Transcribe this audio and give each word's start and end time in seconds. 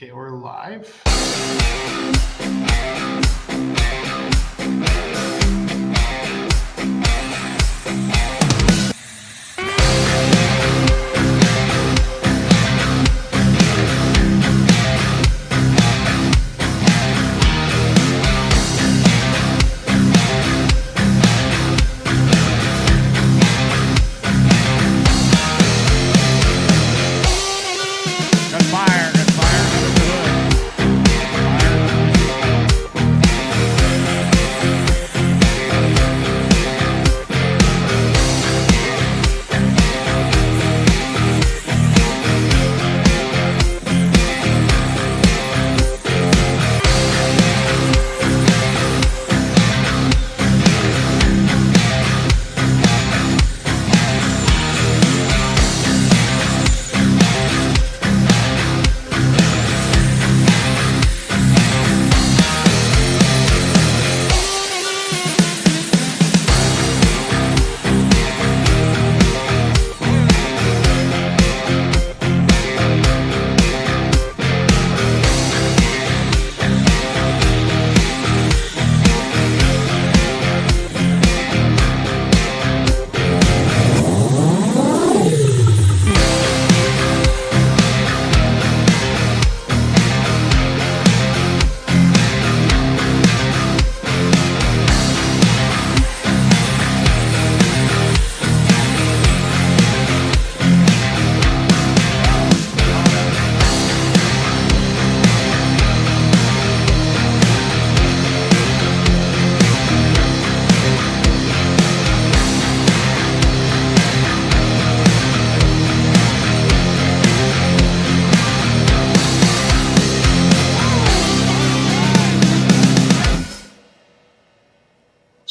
Okay, 0.00 0.12
we're 0.12 0.30
live. 0.30 1.02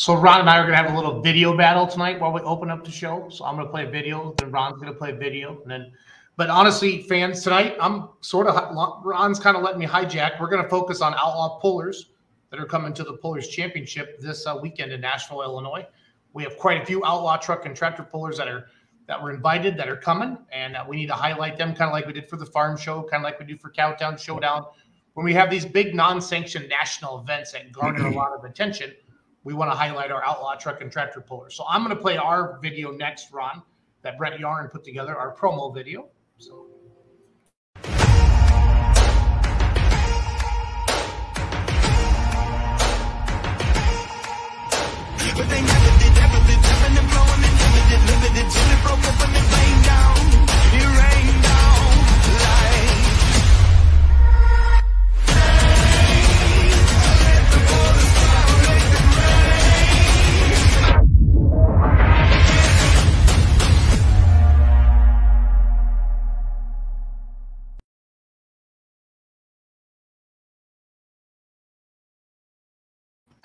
So 0.07 0.15
Ron 0.15 0.39
and 0.39 0.49
I 0.49 0.59
are 0.59 0.63
gonna 0.63 0.77
have 0.77 0.89
a 0.89 0.95
little 0.95 1.19
video 1.19 1.57
battle 1.57 1.85
tonight 1.85 2.17
while 2.17 2.31
we 2.31 2.39
open 2.39 2.69
up 2.69 2.85
the 2.85 2.91
show. 2.91 3.27
So 3.29 3.43
I'm 3.43 3.57
gonna 3.57 3.67
play 3.67 3.85
a 3.85 3.89
video, 3.89 4.33
then 4.37 4.51
Ron's 4.51 4.79
gonna 4.79 4.93
play 4.93 5.11
a 5.11 5.15
video, 5.17 5.61
and 5.61 5.69
then. 5.69 5.91
But 6.37 6.49
honestly, 6.49 7.01
fans, 7.01 7.43
tonight 7.43 7.75
I'm 7.77 8.07
sort 8.21 8.47
of 8.47 9.03
Ron's 9.03 9.37
kind 9.37 9.57
of 9.57 9.63
letting 9.63 9.81
me 9.81 9.85
hijack. 9.85 10.39
We're 10.39 10.47
gonna 10.47 10.69
focus 10.69 11.01
on 11.01 11.13
outlaw 11.15 11.59
pullers 11.59 12.11
that 12.51 12.59
are 12.61 12.65
coming 12.65 12.93
to 12.93 13.03
the 13.03 13.17
Pullers 13.17 13.49
Championship 13.49 14.17
this 14.21 14.47
uh, 14.47 14.57
weekend 14.61 14.93
in 14.93 15.01
Nashville, 15.01 15.41
Illinois. 15.41 15.85
We 16.31 16.41
have 16.43 16.57
quite 16.57 16.81
a 16.81 16.85
few 16.85 17.03
outlaw 17.03 17.35
truck 17.35 17.65
and 17.65 17.75
tractor 17.75 18.03
pullers 18.03 18.37
that 18.37 18.47
are 18.47 18.67
that 19.07 19.21
were 19.21 19.33
invited 19.33 19.75
that 19.75 19.89
are 19.89 19.97
coming, 19.97 20.37
and 20.53 20.77
uh, 20.77 20.85
we 20.87 20.95
need 20.95 21.07
to 21.07 21.15
highlight 21.15 21.57
them, 21.57 21.75
kind 21.75 21.89
of 21.89 21.91
like 21.91 22.07
we 22.07 22.13
did 22.13 22.29
for 22.29 22.37
the 22.37 22.45
farm 22.45 22.77
show, 22.77 23.03
kind 23.03 23.19
of 23.19 23.25
like 23.25 23.41
we 23.41 23.45
do 23.45 23.57
for 23.57 23.71
Cowtown 23.71 24.17
Showdown. 24.17 24.67
When 25.15 25.25
we 25.25 25.33
have 25.33 25.49
these 25.49 25.65
big 25.65 25.93
non-sanctioned 25.93 26.69
national 26.69 27.19
events 27.19 27.51
that 27.51 27.73
garner 27.73 28.07
a 28.07 28.13
lot 28.13 28.31
of 28.31 28.45
attention, 28.45 28.93
we 29.47 29.53
want 29.53 29.71
to 29.71 29.77
highlight 29.77 30.11
our 30.11 30.21
outlaw 30.25 30.55
truck 30.55 30.81
and 30.81 30.91
tractor 30.91 31.21
puller. 31.21 31.49
So 31.49 31.63
I'm 31.69 31.81
going 31.81 31.95
to 31.95 32.01
play 32.01 32.17
our 32.17 32.59
video 32.61 32.91
next, 32.91 33.31
Ron, 33.31 33.63
that 34.01 34.17
Brett 34.17 34.37
Yarn 34.37 34.67
put 34.67 34.83
together, 34.83 35.15
our 35.15 35.33
promo 35.33 35.73
video. 35.73 36.09
So 36.37 36.65
But 45.37 45.47
they 45.49 45.61
never 45.61 45.91
did, 45.99 46.13
did, 46.13 46.17
ebbing 46.17 46.57
and 47.93 48.03
living 48.09 48.35
it 48.35 48.51
till 48.51 48.71
it 48.73 48.83
broke 48.83 48.99
and 48.99 49.33
rained 49.33 49.85
down. 49.85 50.26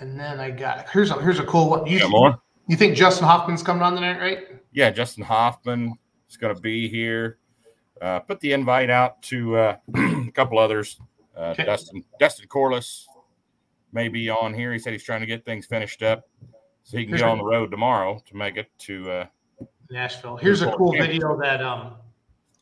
And 0.02 0.18
then 0.18 0.40
I 0.40 0.50
got 0.50 0.88
here's 0.90 1.10
a 1.10 1.22
here's 1.22 1.38
a 1.38 1.44
cool 1.44 1.70
one. 1.70 1.86
You, 1.86 2.00
Got 2.00 2.10
more? 2.10 2.42
you 2.66 2.76
think 2.76 2.96
Justin 2.96 3.24
Hoffman's 3.24 3.62
coming 3.62 3.82
on 3.82 3.94
tonight, 3.94 4.18
right? 4.18 4.38
Yeah, 4.72 4.90
Justin 4.90 5.22
Hoffman 5.22 5.94
is 6.28 6.36
going 6.36 6.54
to 6.54 6.60
be 6.60 6.88
here. 6.88 7.38
Uh, 8.00 8.18
put 8.18 8.40
the 8.40 8.52
invite 8.52 8.90
out 8.90 9.22
to 9.22 9.56
uh, 9.56 9.76
a 9.96 10.30
couple 10.34 10.58
others. 10.58 11.00
Uh, 11.36 11.50
Okay. 11.52 11.64
Dustin 11.64 12.04
Dustin 12.18 12.48
Corliss 12.48 13.06
may 13.92 14.08
be 14.08 14.28
on 14.28 14.52
here. 14.52 14.72
He 14.72 14.78
said 14.78 14.92
he's 14.92 15.04
trying 15.04 15.20
to 15.20 15.26
get 15.26 15.44
things 15.44 15.66
finished 15.66 16.02
up 16.02 16.28
so 16.82 16.98
he 16.98 17.04
can 17.04 17.10
Here's 17.10 17.22
get 17.22 17.30
on 17.30 17.38
the 17.38 17.44
road 17.44 17.70
tomorrow 17.70 18.20
to 18.28 18.36
make 18.36 18.56
it 18.56 18.68
to. 18.80 19.10
Uh, 19.10 19.26
Nashville. 19.90 20.36
Here's 20.36 20.62
a 20.62 20.72
cool 20.72 20.92
video 20.92 21.38
that 21.40 21.62
um 21.62 21.94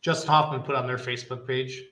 Justin 0.03 0.29
Hoffman 0.29 0.61
put 0.63 0.75
on 0.75 0.87
their 0.87 0.99
Facebook 0.99 1.47
page. 1.47 1.85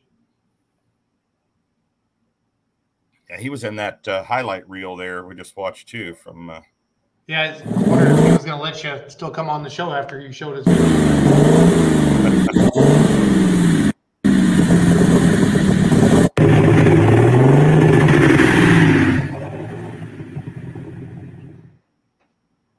Yeah, 3.31 3.39
he 3.39 3.51
was 3.51 3.65
in 3.65 3.77
that 3.77 4.07
uh, 4.09 4.23
highlight 4.25 4.69
reel 4.69 4.97
there 4.97 5.25
we 5.25 5.35
just 5.35 5.57
watched 5.57 5.89
too 5.89 6.15
from. 6.15 6.51
Uh, 6.51 6.61
Yeah, 7.27 7.59
I 7.63 7.69
wondered 7.89 8.19
if 8.19 8.25
he 8.25 8.33
was 8.33 8.45
going 8.45 8.57
to 8.59 8.63
let 8.63 8.83
you 8.83 8.99
still 9.09 9.31
come 9.31 9.51
on 9.51 9.63
the 9.63 9.71
show 9.71 9.93
after 9.93 10.21
you 10.21 10.33
showed 10.33 10.57
his. 10.57 10.67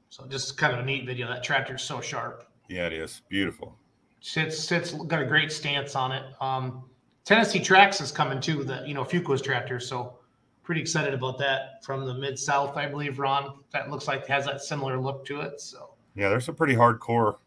So 0.09 0.25
just 0.27 0.57
kind 0.57 0.73
of 0.73 0.79
a 0.79 0.83
neat 0.83 1.05
video. 1.05 1.27
That 1.27 1.43
tractor's 1.43 1.83
so 1.83 2.01
sharp. 2.01 2.45
yeah, 2.67 2.87
it 2.87 2.93
is 2.93 3.21
beautiful. 3.29 3.75
Sits 4.21 4.57
sits 4.59 4.91
got 4.91 5.21
a 5.21 5.25
great 5.25 5.51
stance 5.51 5.95
on 5.95 6.11
it. 6.11 6.23
Um, 6.41 6.83
Tennessee 7.25 7.59
Tracks 7.59 8.01
is 8.01 8.11
coming 8.11 8.41
too. 8.41 8.63
The 8.63 8.83
you 8.85 8.93
know 8.93 9.03
Fuqua's 9.03 9.41
tractor. 9.41 9.79
So 9.79 10.18
pretty 10.69 10.81
excited 10.81 11.15
about 11.15 11.39
that 11.39 11.83
from 11.83 12.05
the 12.05 12.13
mid 12.13 12.37
south, 12.37 12.77
I 12.77 12.85
believe. 12.85 13.17
Ron, 13.17 13.55
that 13.71 13.89
looks 13.89 14.07
like 14.07 14.27
has 14.27 14.45
that 14.45 14.61
similar 14.61 14.99
look 14.99 15.25
to 15.25 15.41
it. 15.41 15.59
So 15.59 15.95
Yeah, 16.13 16.29
there's 16.29 16.45
some 16.45 16.53
pretty 16.53 16.75
hardcore 16.75 17.37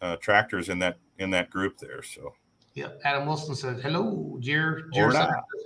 uh, 0.00 0.16
tractors 0.16 0.70
in 0.70 0.78
that 0.78 0.96
in 1.18 1.28
that 1.32 1.50
group 1.50 1.76
there. 1.76 2.02
So 2.02 2.32
yeah, 2.72 2.88
Adam 3.04 3.26
Wilson 3.26 3.54
said 3.54 3.80
hello, 3.80 4.38
dear, 4.40 4.88
dear 4.94 5.12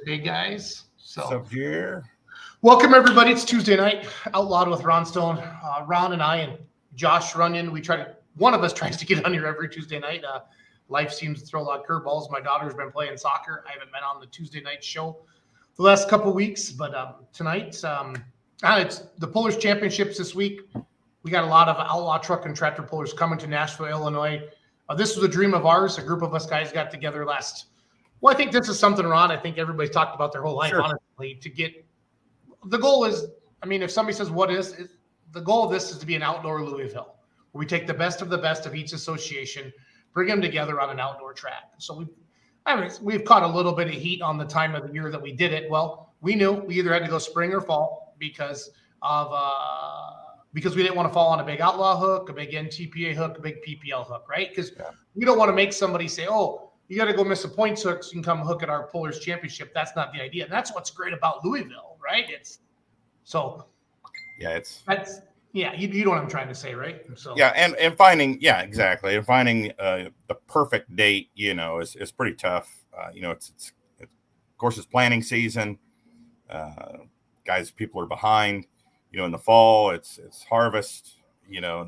hey 0.04 0.18
guys. 0.18 0.86
So 0.96 1.20
what's 1.20 1.32
up 1.32 1.52
here? 1.52 2.02
Welcome 2.62 2.94
everybody. 2.94 3.30
It's 3.30 3.44
Tuesday 3.44 3.76
night, 3.76 4.08
outlawed 4.32 4.68
with 4.68 4.82
Ron 4.82 5.06
Stone. 5.06 5.38
Uh, 5.38 5.84
Ron 5.86 6.14
and 6.14 6.22
I 6.22 6.38
and 6.38 6.58
Josh 6.96 7.36
Runyon. 7.36 7.70
We 7.70 7.80
try 7.80 7.94
to 7.94 8.16
one 8.38 8.54
of 8.54 8.64
us 8.64 8.72
tries 8.80 8.96
to 8.96 9.06
get 9.06 9.24
on 9.24 9.32
here 9.32 9.46
every 9.46 9.68
Tuesday 9.68 10.00
night. 10.00 10.24
Uh, 10.24 10.40
life 10.88 11.12
seems 11.12 11.42
to 11.42 11.46
throw 11.46 11.62
a 11.62 11.62
lot 11.62 11.78
of 11.78 11.86
curveballs. 11.86 12.28
My 12.28 12.40
daughter's 12.40 12.74
been 12.74 12.90
playing 12.90 13.18
soccer. 13.18 13.62
I 13.68 13.72
haven't 13.74 13.92
been 13.92 14.02
on 14.02 14.18
the 14.18 14.26
Tuesday 14.26 14.60
night 14.60 14.82
show 14.82 15.20
the 15.76 15.82
last 15.82 16.08
couple 16.08 16.32
weeks, 16.32 16.70
but 16.70 16.94
um, 16.94 17.14
tonight 17.32 17.82
um, 17.84 18.14
ah, 18.62 18.78
it's 18.78 19.00
the 19.18 19.26
Pullers 19.26 19.56
Championships 19.56 20.18
this 20.18 20.34
week. 20.34 20.60
We 21.22 21.30
got 21.30 21.44
a 21.44 21.48
lot 21.48 21.68
of 21.68 21.76
outlaw 21.78 22.18
truck 22.18 22.46
and 22.46 22.54
tractor 22.54 22.82
pullers 22.82 23.12
coming 23.12 23.38
to 23.38 23.46
Nashville, 23.46 23.86
Illinois. 23.86 24.42
Uh, 24.88 24.94
this 24.94 25.16
was 25.16 25.24
a 25.24 25.28
dream 25.28 25.54
of 25.54 25.64
ours. 25.64 25.98
A 25.98 26.02
group 26.02 26.22
of 26.22 26.34
us 26.34 26.46
guys 26.46 26.70
got 26.70 26.90
together 26.90 27.24
last 27.24 27.66
Well, 28.20 28.32
I 28.32 28.36
think 28.36 28.52
this 28.52 28.68
is 28.68 28.78
something, 28.78 29.04
Ron. 29.06 29.30
I 29.30 29.36
think 29.36 29.58
everybody's 29.58 29.90
talked 29.90 30.14
about 30.14 30.32
their 30.32 30.42
whole 30.42 30.56
life, 30.56 30.70
Sure. 30.70 30.82
honestly, 30.82 31.36
to 31.40 31.48
get 31.48 31.84
the 32.66 32.78
goal 32.78 33.04
is, 33.04 33.26
I 33.62 33.66
mean, 33.66 33.82
if 33.82 33.90
somebody 33.90 34.16
says, 34.16 34.30
what 34.30 34.50
is, 34.50 34.88
the 35.32 35.40
goal 35.40 35.64
of 35.64 35.70
this 35.70 35.90
is, 35.90 35.96
is 35.96 35.98
the 35.98 35.98
goal 35.98 35.98
of 35.98 35.98
this 35.98 35.98
is 35.98 35.98
to 35.98 36.06
be 36.06 36.14
an 36.14 36.22
outdoor 36.22 36.64
Louisville, 36.64 37.16
where 37.52 37.60
we 37.60 37.66
take 37.66 37.86
the 37.86 37.94
best 37.94 38.22
of 38.22 38.30
the 38.30 38.38
best 38.38 38.66
of 38.66 38.74
each 38.74 38.92
association, 38.92 39.72
bring 40.12 40.28
them 40.28 40.40
together 40.40 40.80
on 40.80 40.90
an 40.90 41.00
outdoor 41.00 41.32
track. 41.34 41.72
So 41.78 41.98
we, 41.98 42.06
I 42.66 42.80
mean, 42.80 42.90
we've 43.02 43.24
caught 43.24 43.42
a 43.42 43.46
little 43.46 43.72
bit 43.72 43.88
of 43.88 43.94
heat 43.94 44.22
on 44.22 44.38
the 44.38 44.44
time 44.44 44.74
of 44.74 44.86
the 44.86 44.92
year 44.92 45.10
that 45.10 45.20
we 45.20 45.32
did 45.32 45.52
it. 45.52 45.68
Well, 45.70 46.14
we 46.22 46.34
knew 46.34 46.52
we 46.52 46.78
either 46.78 46.92
had 46.92 47.02
to 47.02 47.08
go 47.08 47.18
spring 47.18 47.52
or 47.52 47.60
fall 47.60 48.14
because 48.18 48.70
of, 49.02 49.28
uh, 49.30 50.10
because 50.54 50.74
we 50.74 50.82
didn't 50.82 50.96
want 50.96 51.08
to 51.08 51.12
fall 51.12 51.28
on 51.28 51.40
a 51.40 51.44
big 51.44 51.60
outlaw 51.60 51.98
hook, 51.98 52.30
a 52.30 52.32
big 52.32 52.52
NTPA 52.52 53.14
hook, 53.14 53.36
a 53.38 53.40
big 53.40 53.62
PPL 53.62 54.06
hook, 54.06 54.26
right? 54.30 54.48
Because 54.48 54.72
Yeah. 54.78 54.90
we 55.14 55.24
don't 55.26 55.36
want 55.36 55.50
to 55.50 55.52
make 55.52 55.72
somebody 55.72 56.08
say, 56.08 56.26
"Oh, 56.28 56.70
you 56.88 56.96
got 56.96 57.06
to 57.06 57.12
go 57.12 57.24
miss 57.24 57.44
a 57.44 57.48
points 57.48 57.82
hook 57.82 58.02
so 58.02 58.10
you 58.10 58.14
can 58.14 58.22
come 58.22 58.38
hook 58.40 58.62
at 58.62 58.70
our 58.70 58.84
Pullers 58.86 59.18
Championship." 59.18 59.74
That's 59.74 59.94
not 59.94 60.12
the 60.12 60.22
idea. 60.22 60.44
And 60.44 60.52
that's 60.52 60.72
what's 60.74 60.90
great 60.90 61.12
about 61.12 61.44
Louisville, 61.44 61.98
right? 62.02 62.30
It's 62.30 62.60
so 63.24 63.66
Yeah, 64.38 64.50
it's 64.50 64.82
that's 64.86 65.20
yeah, 65.54 65.72
you, 65.72 65.86
you 65.86 66.04
know 66.04 66.10
what 66.10 66.18
I'm 66.18 66.28
trying 66.28 66.48
to 66.48 66.54
say, 66.54 66.74
right? 66.74 67.00
So 67.14 67.32
yeah, 67.36 67.52
and 67.54 67.76
and 67.76 67.96
finding 67.96 68.38
yeah 68.40 68.62
exactly, 68.62 69.14
and 69.14 69.24
finding 69.24 69.70
uh, 69.78 70.06
the 70.26 70.34
perfect 70.48 70.94
date, 70.96 71.30
you 71.36 71.54
know, 71.54 71.78
is 71.78 71.94
is 71.94 72.10
pretty 72.10 72.34
tough. 72.34 72.68
Uh, 72.92 73.10
you 73.14 73.22
know, 73.22 73.30
it's 73.30 73.50
it's, 73.50 73.72
it's 74.00 74.10
of 74.10 74.58
course 74.58 74.76
it's 74.76 74.86
planning 74.86 75.22
season. 75.22 75.78
Uh, 76.50 76.96
guys, 77.46 77.70
people 77.70 78.00
are 78.02 78.06
behind. 78.06 78.66
You 79.12 79.20
know, 79.20 79.26
in 79.26 79.30
the 79.30 79.38
fall, 79.38 79.90
it's 79.90 80.18
it's 80.18 80.42
harvest. 80.42 81.20
You 81.48 81.60
know, 81.60 81.86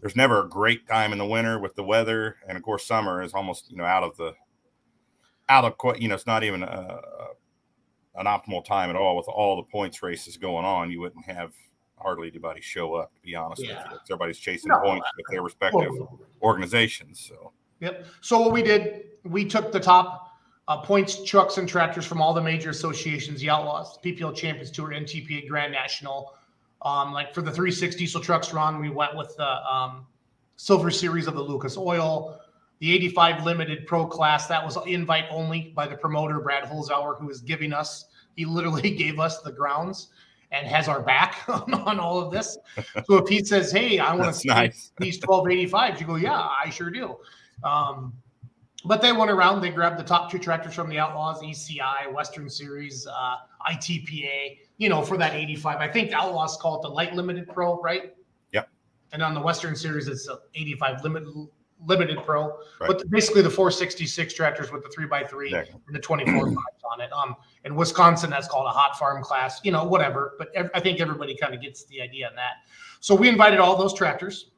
there's 0.00 0.14
never 0.14 0.44
a 0.44 0.48
great 0.48 0.86
time 0.86 1.10
in 1.10 1.18
the 1.18 1.26
winter 1.26 1.58
with 1.58 1.74
the 1.74 1.82
weather, 1.82 2.36
and 2.46 2.56
of 2.56 2.62
course, 2.62 2.86
summer 2.86 3.24
is 3.24 3.34
almost 3.34 3.72
you 3.72 3.76
know 3.76 3.84
out 3.84 4.04
of 4.04 4.16
the 4.18 4.34
out 5.48 5.64
of 5.64 6.00
you 6.00 6.06
know 6.06 6.14
it's 6.14 6.28
not 6.28 6.44
even 6.44 6.62
a, 6.62 7.00
an 8.14 8.26
optimal 8.26 8.64
time 8.64 8.88
at 8.88 8.94
all 8.94 9.16
with 9.16 9.26
all 9.26 9.56
the 9.56 9.64
points 9.64 10.00
races 10.00 10.36
going 10.36 10.64
on. 10.64 10.92
You 10.92 11.00
wouldn't 11.00 11.24
have 11.24 11.50
hardly 12.00 12.28
anybody 12.28 12.60
show 12.60 12.94
up 12.94 13.14
to 13.14 13.20
be 13.22 13.34
honest 13.34 13.62
Yeah. 13.64 13.82
with 13.84 13.92
you. 13.92 14.14
Everybody's 14.14 14.38
chasing 14.38 14.68
No. 14.68 14.78
points 14.80 15.06
with 15.16 15.26
their 15.30 15.42
respective 15.42 15.88
Totally. 15.88 16.08
organizations. 16.42 17.20
So 17.20 17.52
Yep. 17.80 18.06
So 18.20 18.38
what 18.40 18.52
we 18.52 18.62
did, 18.62 19.04
we 19.24 19.44
took 19.44 19.72
the 19.72 19.80
top 19.80 20.26
uh, 20.68 20.76
points 20.82 21.24
trucks 21.24 21.58
and 21.58 21.68
tractors 21.68 22.06
from 22.06 22.20
all 22.22 22.32
the 22.32 22.40
major 22.42 22.70
associations, 22.70 23.40
the 23.40 23.50
Outlaws, 23.50 23.98
PPL 24.04 24.36
Champions 24.36 24.70
Tour, 24.70 24.90
NTPA 24.92 25.48
Grand 25.48 25.72
National. 25.72 26.34
Um, 26.82 27.12
like 27.12 27.34
for 27.34 27.42
the 27.42 27.50
360 27.50 27.98
diesel 27.98 28.20
trucks, 28.20 28.52
Ron, 28.54 28.80
we 28.80 28.88
went 28.88 29.16
with 29.16 29.34
the 29.36 29.48
um, 29.66 30.06
Silver 30.56 30.90
Series 30.90 31.26
of 31.26 31.34
the 31.34 31.42
Lucas 31.42 31.76
Oil, 31.76 32.38
the 32.78 32.92
85 32.92 33.44
Limited 33.44 33.86
Pro 33.86 34.06
Class. 34.06 34.46
That 34.46 34.64
was 34.64 34.78
invite 34.86 35.24
only 35.30 35.72
by 35.74 35.86
the 35.88 35.96
promoter 35.96 36.38
Brad 36.40 36.64
Holzauer, 36.64 37.18
who 37.18 37.28
is 37.30 37.40
giving 37.40 37.72
us. 37.72 38.06
He 38.36 38.44
literally 38.44 38.90
gave 38.96 39.18
us 39.18 39.40
the 39.42 39.52
grounds 39.52 40.10
and 40.52 40.66
has 40.66 40.88
our 40.88 41.00
back 41.00 41.44
on, 41.48 41.72
on 41.74 42.00
all 42.00 42.20
of 42.20 42.32
this. 42.32 42.58
So 43.06 43.16
if 43.16 43.28
he 43.28 43.44
says, 43.44 43.70
"Hey, 43.70 43.98
I 43.98 44.14
want 44.14 44.32
to 44.32 44.38
see 44.38 44.48
nice. 44.48 44.92
these 44.98 45.18
1285s," 45.20 46.00
you 46.00 46.06
go, 46.06 46.16
"Yeah, 46.16 46.48
I 46.64 46.70
sure 46.70 46.90
do." 46.90 47.16
Um, 47.62 48.14
but 48.84 49.02
they 49.02 49.12
went 49.12 49.30
around. 49.30 49.60
They 49.60 49.70
grabbed 49.70 49.98
the 49.98 50.04
top 50.04 50.30
two 50.30 50.38
tractors 50.38 50.74
from 50.74 50.88
the 50.88 50.98
Outlaws, 50.98 51.42
ECI, 51.42 52.12
Western 52.12 52.48
Series, 52.48 53.06
uh, 53.06 53.36
ITPA. 53.70 54.58
You 54.78 54.88
know, 54.88 55.02
for 55.02 55.18
that 55.18 55.34
85. 55.34 55.78
I 55.78 55.88
think 55.88 56.12
Outlaws 56.12 56.56
call 56.56 56.78
it 56.78 56.82
the 56.82 56.88
Light 56.88 57.14
Limited 57.14 57.48
Pro, 57.48 57.78
right? 57.82 58.14
Yep. 58.52 58.70
And 59.12 59.22
on 59.22 59.34
the 59.34 59.40
Western 59.40 59.76
Series, 59.76 60.08
it's 60.08 60.26
the 60.26 60.40
85 60.54 61.04
Limited 61.86 62.18
Pro. 62.24 62.58
Right. 62.80 62.88
But 62.88 63.08
basically, 63.10 63.42
the 63.42 63.50
466 63.50 64.34
tractors 64.34 64.70
with 64.70 64.82
the 64.82 64.88
three 64.90 65.06
by 65.06 65.24
three 65.24 65.50
and 65.54 65.96
the 65.96 65.98
24 65.98 66.46
fives 66.46 66.56
on 66.90 67.00
it. 67.00 67.12
Um, 67.12 67.36
in 67.64 67.74
Wisconsin, 67.74 68.30
that's 68.30 68.48
called 68.48 68.66
a 68.66 68.70
hot 68.70 68.98
farm 68.98 69.22
class. 69.22 69.60
You 69.64 69.72
know, 69.72 69.84
whatever. 69.84 70.34
But 70.38 70.48
ev- 70.54 70.70
I 70.74 70.80
think 70.80 71.00
everybody 71.00 71.36
kind 71.36 71.54
of 71.54 71.60
gets 71.60 71.84
the 71.84 72.00
idea 72.00 72.28
on 72.28 72.34
that. 72.36 72.54
So 73.00 73.14
we 73.14 73.28
invited 73.28 73.60
all 73.60 73.76
those 73.76 73.94
tractors, 73.94 74.50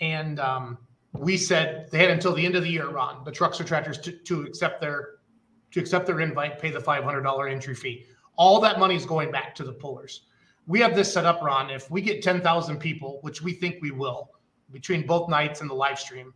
and 0.00 0.40
um, 0.40 0.78
we 1.12 1.36
said 1.36 1.88
they 1.90 1.98
had 1.98 2.10
until 2.10 2.34
the 2.34 2.44
end 2.44 2.56
of 2.56 2.62
the 2.62 2.70
year, 2.70 2.88
Ron, 2.88 3.24
the 3.24 3.32
trucks 3.32 3.60
or 3.60 3.64
tractors 3.64 3.98
to, 3.98 4.12
to 4.12 4.42
accept 4.42 4.80
their 4.80 5.10
to 5.70 5.80
accept 5.80 6.06
their 6.06 6.20
invite, 6.20 6.58
pay 6.58 6.70
the 6.70 6.80
five 6.80 7.04
hundred 7.04 7.22
dollar 7.22 7.48
entry 7.48 7.74
fee. 7.74 8.06
All 8.36 8.60
that 8.60 8.78
money 8.78 8.96
is 8.96 9.06
going 9.06 9.30
back 9.30 9.54
to 9.56 9.64
the 9.64 9.72
pullers. 9.72 10.22
We 10.66 10.80
have 10.80 10.96
this 10.96 11.12
set 11.12 11.26
up, 11.26 11.42
Ron. 11.42 11.70
If 11.70 11.90
we 11.90 12.00
get 12.00 12.22
ten 12.22 12.40
thousand 12.40 12.78
people, 12.78 13.18
which 13.22 13.42
we 13.42 13.52
think 13.52 13.80
we 13.80 13.90
will, 13.92 14.30
between 14.74 15.06
both 15.06 15.30
nights 15.30 15.62
and 15.62 15.70
the 15.70 15.74
live 15.74 15.98
stream, 15.98 16.34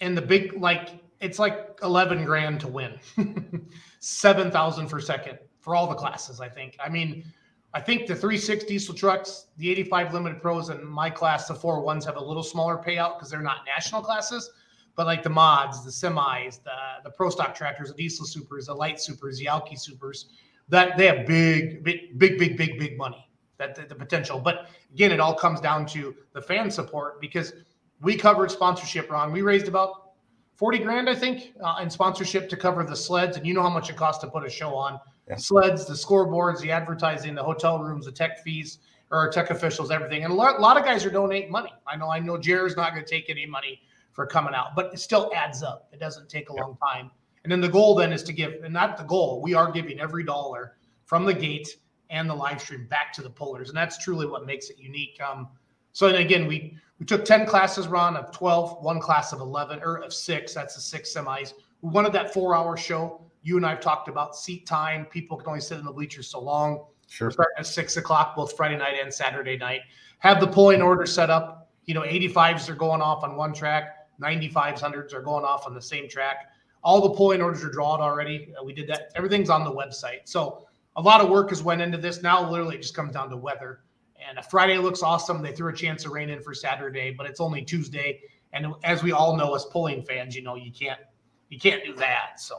and 0.00 0.14
the 0.14 0.22
big 0.22 0.60
like 0.60 1.02
it's 1.20 1.38
like 1.38 1.78
eleven 1.82 2.24
grand 2.26 2.60
to 2.60 2.68
win, 2.68 2.98
seven 4.00 4.50
thousand 4.50 4.88
for 4.88 5.00
second 5.00 5.38
for 5.60 5.74
all 5.74 5.86
the 5.86 5.94
classes. 5.94 6.40
I 6.40 6.48
think. 6.48 6.76
I 6.84 6.90
mean, 6.90 7.24
I 7.72 7.80
think 7.80 8.08
the 8.08 8.16
360 8.16 8.66
diesel 8.66 8.94
trucks, 8.94 9.46
the 9.56 9.70
85 9.70 10.12
limited 10.12 10.42
pros, 10.42 10.70
and 10.70 10.84
my 10.84 11.08
class, 11.08 11.46
the 11.46 11.54
four 11.54 11.80
ones, 11.80 12.04
have 12.04 12.16
a 12.16 12.24
little 12.24 12.42
smaller 12.42 12.76
payout 12.76 13.16
because 13.16 13.30
they're 13.30 13.40
not 13.40 13.58
national 13.64 14.02
classes. 14.02 14.50
But 14.96 15.06
like 15.06 15.22
the 15.22 15.30
mods, 15.30 15.84
the 15.84 15.90
semis, 15.90 16.62
the 16.64 16.70
the 17.04 17.10
pro 17.10 17.30
stock 17.30 17.54
tractors, 17.54 17.88
the 17.88 17.94
diesel 17.94 18.26
supers, 18.26 18.66
the 18.66 18.74
light 18.74 19.00
supers, 19.00 19.38
the 19.38 19.46
Alki 19.46 19.76
supers, 19.76 20.30
that 20.68 20.98
they 20.98 21.06
have 21.06 21.26
big, 21.26 21.84
big, 21.84 22.18
big, 22.18 22.38
big, 22.38 22.56
big, 22.56 22.78
big 22.78 22.98
money. 22.98 23.29
That 23.60 23.74
the, 23.74 23.82
the 23.82 23.94
potential. 23.94 24.40
But 24.40 24.70
again, 24.94 25.12
it 25.12 25.20
all 25.20 25.34
comes 25.34 25.60
down 25.60 25.84
to 25.88 26.14
the 26.32 26.40
fan 26.40 26.70
support 26.70 27.20
because 27.20 27.52
we 28.00 28.16
covered 28.16 28.50
sponsorship, 28.50 29.10
Ron. 29.10 29.32
We 29.32 29.42
raised 29.42 29.68
about 29.68 30.14
40 30.56 30.78
grand, 30.78 31.10
I 31.10 31.14
think, 31.14 31.52
uh, 31.62 31.76
in 31.82 31.90
sponsorship 31.90 32.48
to 32.48 32.56
cover 32.56 32.82
the 32.84 32.96
sleds. 32.96 33.36
And 33.36 33.46
you 33.46 33.52
know 33.52 33.62
how 33.62 33.68
much 33.68 33.90
it 33.90 33.96
costs 33.96 34.22
to 34.24 34.30
put 34.30 34.46
a 34.46 34.50
show 34.50 34.74
on 34.74 34.98
Yeah. 35.28 35.36
sleds, 35.36 35.84
the 35.86 35.92
scoreboards, 35.92 36.60
the 36.60 36.70
advertising, 36.70 37.34
the 37.34 37.42
hotel 37.42 37.78
rooms, 37.78 38.06
the 38.06 38.12
tech 38.12 38.42
fees, 38.42 38.78
or 39.10 39.18
our 39.18 39.30
tech 39.30 39.50
officials, 39.50 39.90
everything. 39.90 40.24
And 40.24 40.32
a 40.32 40.36
lot, 40.36 40.58
a 40.58 40.62
lot 40.62 40.78
of 40.78 40.84
guys 40.84 41.04
are 41.04 41.10
donating 41.10 41.50
money. 41.50 41.72
I 41.86 41.96
know, 41.96 42.10
I 42.10 42.18
know 42.18 42.38
Jared's 42.38 42.76
not 42.76 42.94
going 42.94 43.04
to 43.04 43.10
take 43.10 43.28
any 43.28 43.44
money 43.44 43.82
for 44.12 44.24
coming 44.26 44.54
out, 44.54 44.74
but 44.74 44.94
it 44.94 45.00
still 45.00 45.30
adds 45.34 45.62
up. 45.62 45.88
It 45.92 46.00
doesn't 46.00 46.30
take 46.30 46.48
a 46.48 46.54
long 46.54 46.78
time. 46.78 47.10
And 47.44 47.52
then 47.52 47.60
the 47.60 47.68
goal 47.68 47.94
then 47.94 48.10
is 48.10 48.22
to 48.22 48.32
give, 48.32 48.62
and 48.64 48.72
not 48.72 48.96
the 48.96 49.04
goal, 49.04 49.42
we 49.42 49.52
are 49.52 49.70
giving 49.70 50.00
every 50.00 50.24
dollar 50.24 50.76
from 51.04 51.26
the 51.26 51.34
gate 51.34 51.68
and 52.10 52.28
the 52.28 52.34
live 52.34 52.60
stream 52.60 52.86
back 52.88 53.12
to 53.14 53.22
the 53.22 53.30
pullers. 53.30 53.68
And 53.68 53.76
that's 53.76 53.98
truly 53.98 54.26
what 54.26 54.44
makes 54.46 54.68
it 54.70 54.78
unique. 54.78 55.18
Um, 55.26 55.48
so 55.92 56.06
and 56.08 56.16
again, 56.16 56.46
we 56.46 56.76
we 56.98 57.06
took 57.06 57.24
10 57.24 57.46
classes, 57.46 57.88
Ron, 57.88 58.16
of 58.16 58.30
12, 58.30 58.82
one 58.82 59.00
class 59.00 59.32
of 59.32 59.40
11, 59.40 59.80
or 59.82 59.96
of 60.02 60.12
six. 60.12 60.52
That's 60.52 60.74
the 60.74 60.82
six 60.82 61.14
semis. 61.14 61.54
We 61.80 61.90
wanted 61.90 62.12
that 62.12 62.34
four 62.34 62.54
hour 62.54 62.76
show. 62.76 63.22
You 63.42 63.56
and 63.56 63.64
I 63.64 63.70
have 63.70 63.80
talked 63.80 64.08
about 64.08 64.36
seat 64.36 64.66
time. 64.66 65.06
People 65.06 65.38
can 65.38 65.48
only 65.48 65.60
sit 65.60 65.78
in 65.78 65.84
the 65.86 65.92
bleachers 65.92 66.28
so 66.28 66.40
long. 66.40 66.84
sure. 67.08 67.30
Starting 67.30 67.54
at 67.58 67.66
six 67.66 67.96
o'clock, 67.96 68.36
both 68.36 68.54
Friday 68.54 68.76
night 68.76 68.96
and 69.00 69.12
Saturday 69.12 69.56
night. 69.56 69.80
Have 70.18 70.40
the 70.40 70.46
pulling 70.46 70.82
order 70.82 71.06
set 71.06 71.30
up. 71.30 71.70
You 71.86 71.94
know, 71.94 72.02
85s 72.02 72.68
are 72.68 72.74
going 72.74 73.00
off 73.00 73.24
on 73.24 73.34
one 73.36 73.54
track, 73.54 74.08
95s, 74.20 74.80
100s 74.80 75.14
are 75.14 75.22
going 75.22 75.44
off 75.44 75.66
on 75.66 75.74
the 75.74 75.80
same 75.80 76.06
track. 76.06 76.52
All 76.84 77.00
the 77.00 77.14
pulling 77.16 77.40
orders 77.40 77.64
are 77.64 77.70
drawn 77.70 78.00
already. 78.00 78.52
Uh, 78.60 78.62
We 78.62 78.74
did 78.74 78.86
that. 78.88 79.10
Everything's 79.16 79.48
on 79.48 79.64
the 79.64 79.72
website. 79.72 80.20
So 80.24 80.66
a 81.00 81.02
lot 81.02 81.22
of 81.22 81.30
work 81.30 81.48
has 81.48 81.62
went 81.62 81.80
into 81.80 81.96
this. 81.96 82.22
Now, 82.22 82.48
literally, 82.48 82.76
it 82.76 82.82
just 82.82 82.94
comes 82.94 83.14
down 83.14 83.30
to 83.30 83.36
weather. 83.36 83.80
And 84.28 84.44
Friday 84.44 84.76
looks 84.76 85.02
awesome. 85.02 85.40
They 85.40 85.52
threw 85.52 85.72
a 85.72 85.74
chance 85.74 86.04
of 86.04 86.12
rain 86.12 86.28
in 86.28 86.42
for 86.42 86.52
Saturday, 86.52 87.10
but 87.10 87.26
it's 87.26 87.40
only 87.40 87.62
Tuesday. 87.62 88.20
And 88.52 88.66
as 88.84 89.02
we 89.02 89.10
all 89.10 89.34
know, 89.34 89.54
as 89.54 89.64
pulling 89.64 90.02
fans, 90.02 90.36
you 90.36 90.42
know, 90.42 90.56
you 90.56 90.70
can't 90.70 91.00
you 91.48 91.58
can't 91.58 91.82
do 91.84 91.94
that. 91.94 92.38
So 92.38 92.56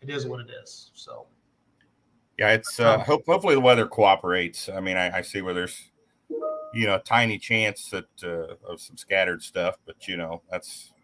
it 0.00 0.08
is 0.08 0.24
what 0.24 0.40
it 0.40 0.46
is. 0.62 0.92
So 0.94 1.26
Yeah, 2.38 2.52
it's 2.52 2.80
uh, 2.80 2.98
hope, 3.00 3.26
hopefully 3.26 3.54
the 3.54 3.60
weather 3.60 3.86
cooperates. 3.86 4.70
I 4.70 4.80
mean, 4.80 4.96
I, 4.96 5.18
I 5.18 5.20
see 5.20 5.42
where 5.42 5.52
there's 5.52 5.90
you 6.72 6.86
know 6.86 6.94
a 6.94 7.00
tiny 7.00 7.36
chance 7.36 7.90
that 7.90 8.08
uh, 8.24 8.54
of 8.66 8.80
some 8.80 8.96
scattered 8.96 9.42
stuff, 9.42 9.76
but 9.84 10.08
you 10.08 10.16
know 10.16 10.40
that's 10.50 10.94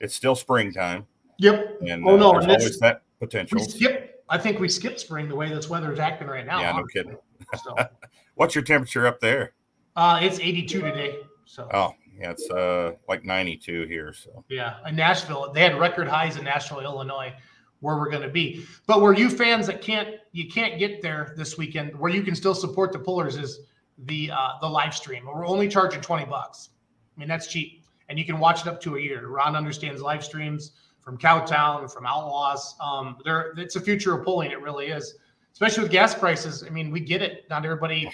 it's 0.00 0.14
still 0.14 0.34
springtime, 0.34 1.06
yep. 1.38 1.78
and 1.86 2.02
Oh, 2.06 2.14
uh, 2.14 2.16
no, 2.16 2.32
there's 2.32 2.44
and 2.44 2.52
always 2.52 2.80
that 2.80 3.02
potential. 3.18 3.58
Skip. 3.58 4.19
I 4.30 4.38
think 4.38 4.60
we 4.60 4.68
skip 4.68 4.98
spring 4.98 5.28
the 5.28 5.34
way 5.34 5.48
this 5.48 5.68
weather 5.68 5.92
is 5.92 5.98
acting 5.98 6.28
right 6.28 6.46
now. 6.46 6.60
Yeah, 6.60 6.72
no 6.72 6.84
kidding. 6.84 7.16
So, 7.62 7.74
What's 8.36 8.54
your 8.54 8.64
temperature 8.64 9.06
up 9.06 9.20
there? 9.20 9.52
uh, 9.96 10.20
it's 10.22 10.38
82 10.38 10.80
today. 10.80 11.18
So 11.44 11.68
Oh, 11.74 11.92
yeah, 12.16 12.30
it's 12.30 12.48
uh 12.50 12.92
like 13.08 13.24
92 13.24 13.86
here. 13.86 14.12
So 14.12 14.44
yeah, 14.48 14.76
in 14.86 14.94
Nashville, 14.94 15.52
they 15.52 15.60
had 15.62 15.78
record 15.78 16.06
highs 16.06 16.36
in 16.36 16.44
Nashville, 16.44 16.80
Illinois, 16.80 17.34
where 17.80 17.96
we're 17.96 18.08
going 18.08 18.22
to 18.22 18.28
be. 18.28 18.64
But 18.86 19.00
were 19.00 19.14
you 19.14 19.28
fans 19.28 19.66
that 19.66 19.82
can't, 19.82 20.16
you 20.32 20.48
can't 20.48 20.78
get 20.78 21.02
there 21.02 21.34
this 21.36 21.58
weekend, 21.58 21.98
where 21.98 22.12
you 22.12 22.22
can 22.22 22.36
still 22.36 22.54
support 22.54 22.92
the 22.92 22.98
Pullers 23.00 23.36
is 23.36 23.60
the 24.04 24.30
uh, 24.30 24.52
the 24.60 24.68
live 24.68 24.94
stream. 24.94 25.26
We're 25.26 25.46
only 25.46 25.68
charging 25.68 26.00
20 26.00 26.26
bucks. 26.26 26.70
I 27.16 27.20
mean 27.20 27.28
that's 27.28 27.48
cheap, 27.48 27.82
and 28.08 28.18
you 28.18 28.24
can 28.24 28.38
watch 28.38 28.60
it 28.62 28.68
up 28.68 28.80
to 28.82 28.96
a 28.96 29.00
year. 29.00 29.26
Ron 29.26 29.56
understands 29.56 30.00
live 30.00 30.24
streams 30.24 30.72
from 31.02 31.18
Cowtown, 31.18 31.92
from 31.92 32.06
Outlaws. 32.06 32.76
Um, 32.80 33.16
there, 33.24 33.52
it's 33.56 33.76
a 33.76 33.80
future 33.80 34.14
of 34.14 34.24
pulling. 34.24 34.50
It 34.50 34.60
really 34.60 34.86
is, 34.86 35.14
especially 35.52 35.84
with 35.84 35.92
gas 35.92 36.14
prices. 36.14 36.64
I 36.64 36.70
mean, 36.70 36.90
we 36.90 37.00
get 37.00 37.22
it. 37.22 37.46
Not 37.50 37.64
everybody 37.64 38.10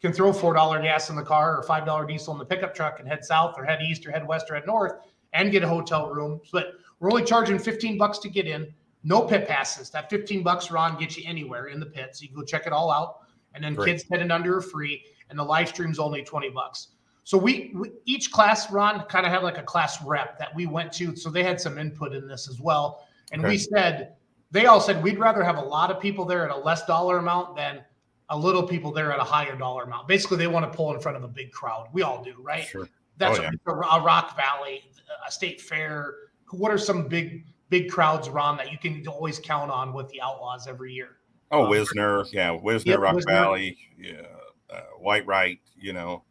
can 0.00 0.12
throw 0.12 0.32
four 0.32 0.54
dollar 0.54 0.80
gas 0.82 1.10
in 1.10 1.16
the 1.16 1.22
car 1.22 1.56
or 1.56 1.62
five 1.62 1.86
dollar 1.86 2.06
diesel 2.06 2.32
in 2.32 2.38
the 2.38 2.44
pickup 2.44 2.74
truck 2.74 3.00
and 3.00 3.08
head 3.08 3.24
south 3.24 3.54
or 3.56 3.64
head 3.64 3.80
east 3.82 4.06
or 4.06 4.10
head 4.10 4.26
west 4.26 4.46
or 4.50 4.54
head 4.54 4.66
north 4.66 4.92
and 5.32 5.52
get 5.52 5.62
a 5.62 5.68
hotel 5.68 6.08
room. 6.08 6.40
But 6.52 6.74
we're 6.98 7.10
only 7.10 7.24
charging 7.24 7.58
15 7.58 7.98
bucks 7.98 8.18
to 8.20 8.28
get 8.28 8.46
in, 8.46 8.72
no 9.04 9.22
pit 9.22 9.46
passes. 9.46 9.90
That 9.90 10.10
15 10.10 10.42
bucks, 10.42 10.70
Ron, 10.70 10.98
gets 10.98 11.16
you 11.16 11.24
anywhere 11.26 11.66
in 11.66 11.78
the 11.78 11.86
pit. 11.86 12.16
So 12.16 12.22
you 12.22 12.28
can 12.28 12.36
go 12.36 12.42
check 12.42 12.66
it 12.66 12.72
all 12.72 12.90
out. 12.90 13.20
And 13.54 13.62
then 13.62 13.74
Great. 13.74 13.92
kids 13.92 14.04
10 14.04 14.20
and 14.20 14.32
under 14.32 14.58
are 14.58 14.62
free. 14.62 15.02
And 15.30 15.38
the 15.38 15.44
live 15.44 15.68
stream's 15.68 15.98
only 15.98 16.22
20 16.22 16.50
bucks. 16.50 16.88
So 17.26 17.36
we, 17.36 17.72
we 17.74 17.90
each 18.04 18.30
class, 18.30 18.70
Ron, 18.70 19.04
kind 19.06 19.26
of 19.26 19.32
had 19.32 19.42
like 19.42 19.58
a 19.58 19.62
class 19.64 20.00
rep 20.04 20.38
that 20.38 20.54
we 20.54 20.66
went 20.66 20.92
to. 20.92 21.16
So 21.16 21.28
they 21.28 21.42
had 21.42 21.60
some 21.60 21.76
input 21.76 22.14
in 22.14 22.28
this 22.28 22.48
as 22.48 22.60
well. 22.60 23.04
And 23.32 23.42
Okay. 23.42 23.48
we 23.50 23.58
said, 23.58 24.14
they 24.52 24.66
all 24.66 24.80
said 24.80 25.02
we'd 25.02 25.18
rather 25.18 25.42
have 25.42 25.56
a 25.56 25.60
lot 25.60 25.90
of 25.90 25.98
people 26.00 26.24
there 26.24 26.48
at 26.48 26.56
a 26.56 26.56
less 26.56 26.86
dollar 26.86 27.18
amount 27.18 27.56
than 27.56 27.82
a 28.28 28.38
little 28.38 28.62
people 28.62 28.92
there 28.92 29.12
at 29.12 29.18
a 29.18 29.24
higher 29.24 29.56
dollar 29.56 29.82
amount. 29.82 30.06
Basically, 30.06 30.36
they 30.36 30.46
want 30.46 30.70
to 30.70 30.76
pull 30.76 30.94
in 30.94 31.00
front 31.00 31.16
of 31.16 31.24
a 31.24 31.28
big 31.28 31.50
crowd. 31.50 31.88
We 31.92 32.02
all 32.02 32.22
do, 32.22 32.34
right? 32.38 32.62
Sure. 32.64 32.88
That's 33.16 33.40
Oh, 33.40 33.42
yeah. 33.42 33.50
a 33.66 34.00
Rock 34.00 34.36
Valley, 34.36 34.88
a 35.26 35.32
state 35.32 35.60
fair. 35.60 36.14
What 36.52 36.70
are 36.70 36.78
some 36.78 37.08
big 37.08 37.44
big 37.70 37.90
crowds, 37.90 38.28
Ron, 38.28 38.56
that 38.58 38.70
you 38.70 38.78
can 38.78 39.04
always 39.08 39.40
count 39.40 39.72
on 39.72 39.92
with 39.92 40.08
the 40.10 40.22
Outlaws 40.22 40.68
every 40.68 40.92
year? 40.92 41.16
Oh, 41.50 41.64
Um, 41.64 41.70
Wisner, 41.70 42.24
yeah, 42.32 42.52
Wisner, 42.52 43.00
Rock 43.00 43.16
Wisner. 43.16 43.32
Valley, 43.32 43.76
yeah, 43.98 44.22
uh, 44.70 44.82
White 45.00 45.26
Right, 45.26 45.58
you 45.76 45.92
know, 45.92 46.22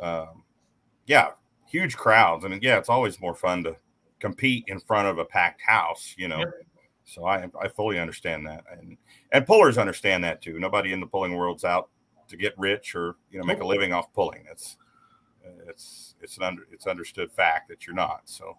um, 0.00 0.37
yeah, 1.08 1.30
huge 1.66 1.96
crowds, 1.96 2.44
and 2.44 2.62
yeah, 2.62 2.78
it's 2.78 2.90
always 2.90 3.20
more 3.20 3.34
fun 3.34 3.64
to 3.64 3.76
compete 4.20 4.64
in 4.68 4.78
front 4.78 5.08
of 5.08 5.18
a 5.18 5.24
packed 5.24 5.62
house, 5.62 6.14
you 6.16 6.28
know. 6.28 6.38
Yep. 6.38 6.54
So 7.04 7.24
I 7.24 7.48
I 7.60 7.68
fully 7.68 7.98
understand 7.98 8.46
that, 8.46 8.64
and 8.70 8.96
and 9.32 9.46
pullers 9.46 9.78
understand 9.78 10.22
that 10.24 10.42
too. 10.42 10.60
Nobody 10.60 10.92
in 10.92 11.00
the 11.00 11.06
pulling 11.06 11.34
world's 11.34 11.64
out 11.64 11.88
to 12.28 12.36
get 12.36 12.56
rich 12.58 12.94
or 12.94 13.16
you 13.32 13.38
know 13.38 13.44
make 13.44 13.60
a 13.60 13.66
living 13.66 13.92
off 13.92 14.12
pulling. 14.12 14.44
It's 14.50 14.76
it's 15.66 16.14
it's 16.20 16.36
an 16.36 16.42
under 16.42 16.68
it's 16.70 16.86
understood 16.86 17.32
fact 17.32 17.68
that 17.70 17.86
you're 17.86 17.96
not. 17.96 18.22
So 18.26 18.58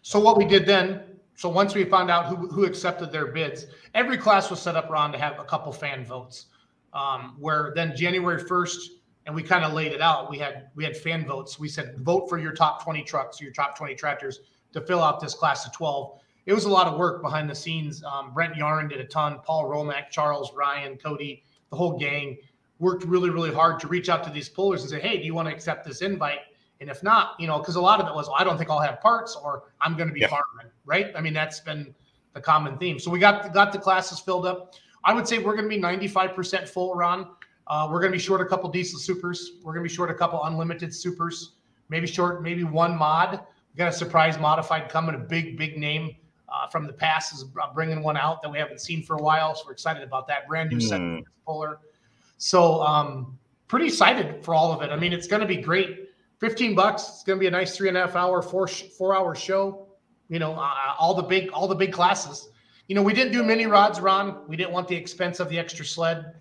So 0.00 0.18
what 0.18 0.38
we 0.38 0.46
did 0.46 0.64
then, 0.64 1.02
so 1.34 1.50
once 1.50 1.74
we 1.74 1.84
found 1.84 2.10
out 2.10 2.26
who, 2.26 2.48
who 2.48 2.64
accepted 2.64 3.12
their 3.12 3.26
bids, 3.26 3.66
every 3.92 4.16
class 4.16 4.50
was 4.50 4.62
set 4.62 4.76
up, 4.76 4.88
Ron, 4.88 5.12
to 5.12 5.18
have 5.18 5.38
a 5.38 5.44
couple 5.44 5.72
fan 5.72 6.04
votes. 6.06 6.46
Um, 6.94 7.36
where 7.38 7.72
then 7.74 7.96
January 7.96 8.42
1st, 8.42 8.76
and 9.26 9.34
we 9.34 9.42
kind 9.42 9.64
of 9.64 9.72
laid 9.72 9.92
it 9.92 10.00
out. 10.00 10.30
We 10.30 10.38
had 10.38 10.68
we 10.74 10.84
had 10.84 10.96
fan 10.96 11.26
votes. 11.26 11.58
We 11.58 11.68
said 11.68 11.98
vote 11.98 12.28
for 12.28 12.38
your 12.38 12.52
top 12.52 12.82
20 12.82 13.02
trucks 13.04 13.40
your 13.40 13.52
top 13.52 13.76
20 13.76 13.94
tractors 13.94 14.40
to 14.72 14.80
fill 14.80 15.02
out 15.02 15.20
this 15.20 15.34
class 15.34 15.66
of 15.66 15.72
12. 15.72 16.18
It 16.46 16.52
was 16.52 16.64
a 16.64 16.68
lot 16.68 16.88
of 16.88 16.98
work 16.98 17.22
behind 17.22 17.48
the 17.48 17.54
scenes. 17.54 18.02
Um, 18.02 18.34
Brent 18.34 18.56
Yarn 18.56 18.88
did 18.88 19.00
a 19.00 19.04
ton. 19.04 19.38
Paul 19.44 19.66
Romack, 19.66 20.10
Charles, 20.10 20.52
Ryan, 20.54 20.96
Cody, 20.96 21.44
the 21.70 21.76
whole 21.76 21.96
gang 21.98 22.36
worked 22.80 23.04
really, 23.04 23.30
really 23.30 23.54
hard 23.54 23.78
to 23.80 23.86
reach 23.86 24.08
out 24.08 24.24
to 24.24 24.30
these 24.30 24.48
pullers 24.48 24.80
and 24.80 24.90
say, 24.90 24.98
hey, 24.98 25.16
do 25.18 25.24
you 25.24 25.34
want 25.34 25.48
to 25.48 25.54
accept 25.54 25.86
this 25.86 26.02
invite? 26.02 26.40
And 26.80 26.90
if 26.90 27.00
not, 27.04 27.36
you 27.38 27.46
know, 27.46 27.58
because 27.60 27.76
a 27.76 27.80
lot 27.80 28.00
of 28.00 28.08
it 28.08 28.14
was, 28.14 28.26
well, 28.26 28.34
I 28.36 28.42
don't 28.42 28.58
think 28.58 28.70
I'll 28.70 28.80
have 28.80 29.00
parts 29.00 29.36
or 29.36 29.64
I'm 29.80 29.96
going 29.96 30.08
to 30.08 30.12
be 30.12 30.20
Yeah. 30.22 30.28
farming, 30.28 30.72
right? 30.84 31.12
I 31.14 31.20
mean, 31.20 31.32
that's 31.32 31.60
been 31.60 31.94
the 32.34 32.40
common 32.40 32.76
theme. 32.76 32.98
So 32.98 33.08
we 33.08 33.20
got 33.20 33.54
got 33.54 33.72
the 33.72 33.78
classes 33.78 34.18
filled 34.18 34.46
up. 34.46 34.74
I 35.04 35.12
would 35.12 35.28
say 35.28 35.38
we're 35.38 35.54
going 35.56 35.68
to 35.68 35.76
be 35.76 35.80
95% 35.80 36.68
full, 36.68 36.94
Ron. 36.96 37.28
Uh, 37.66 37.88
we're 37.90 38.00
going 38.00 38.12
to 38.12 38.16
be 38.16 38.22
short 38.22 38.40
a 38.40 38.44
couple 38.44 38.68
diesel 38.70 38.98
supers. 38.98 39.52
We're 39.62 39.72
going 39.72 39.84
to 39.84 39.88
be 39.88 39.94
short 39.94 40.10
a 40.10 40.14
couple 40.14 40.42
unlimited 40.44 40.94
supers. 40.94 41.52
Maybe 41.88 42.06
short, 42.06 42.42
maybe 42.42 42.64
one 42.64 42.96
mod. 42.96 43.40
We 43.72 43.78
got 43.78 43.88
a 43.88 43.92
surprise 43.92 44.38
modified 44.38 44.88
coming, 44.88 45.14
a 45.14 45.18
big, 45.18 45.56
big 45.56 45.78
name 45.78 46.16
uh, 46.52 46.66
from 46.66 46.86
the 46.86 46.92
past 46.92 47.32
is 47.32 47.44
bringing 47.74 48.02
one 48.02 48.16
out 48.16 48.42
that 48.42 48.50
we 48.50 48.58
haven't 48.58 48.80
seen 48.80 49.02
for 49.02 49.16
a 49.16 49.22
while. 49.22 49.54
So 49.54 49.62
we're 49.66 49.72
excited 49.72 50.02
about 50.02 50.26
that. 50.28 50.46
Brand 50.46 50.70
new 50.70 50.80
set 50.80 51.00
Hmm. 51.00 51.20
puller. 51.46 51.78
So 52.38 52.82
um, 52.82 53.38
pretty 53.68 53.86
excited 53.86 54.44
for 54.44 54.54
all 54.54 54.72
of 54.72 54.82
it. 54.82 54.90
I 54.90 54.96
mean, 54.96 55.12
it's 55.12 55.26
going 55.26 55.40
to 55.40 55.46
be 55.46 55.56
great. 55.56 56.10
15 56.40 56.74
bucks. 56.74 57.08
It's 57.08 57.22
going 57.22 57.38
to 57.38 57.40
be 57.40 57.46
a 57.46 57.50
nice 57.50 57.76
three 57.76 57.88
and 57.88 57.96
a 57.96 58.00
half 58.00 58.16
hour, 58.16 58.42
four 58.42 58.66
four 58.66 59.14
hour 59.16 59.34
show. 59.34 59.86
You 60.28 60.38
know, 60.38 60.54
uh, 60.54 60.94
all 60.98 61.14
the 61.14 61.22
big 61.22 61.50
all 61.50 61.68
the 61.68 61.74
big 61.74 61.92
classes. 61.92 62.48
You 62.88 62.96
know, 62.96 63.02
we 63.02 63.14
didn't 63.14 63.32
do 63.32 63.42
mini 63.42 63.66
rods, 63.66 64.00
Ron. 64.00 64.42
We 64.48 64.56
didn't 64.56 64.72
want 64.72 64.88
the 64.88 64.96
expense 64.96 65.40
of 65.40 65.48
the 65.48 65.58
extra 65.58 65.84
sled. 65.84 66.34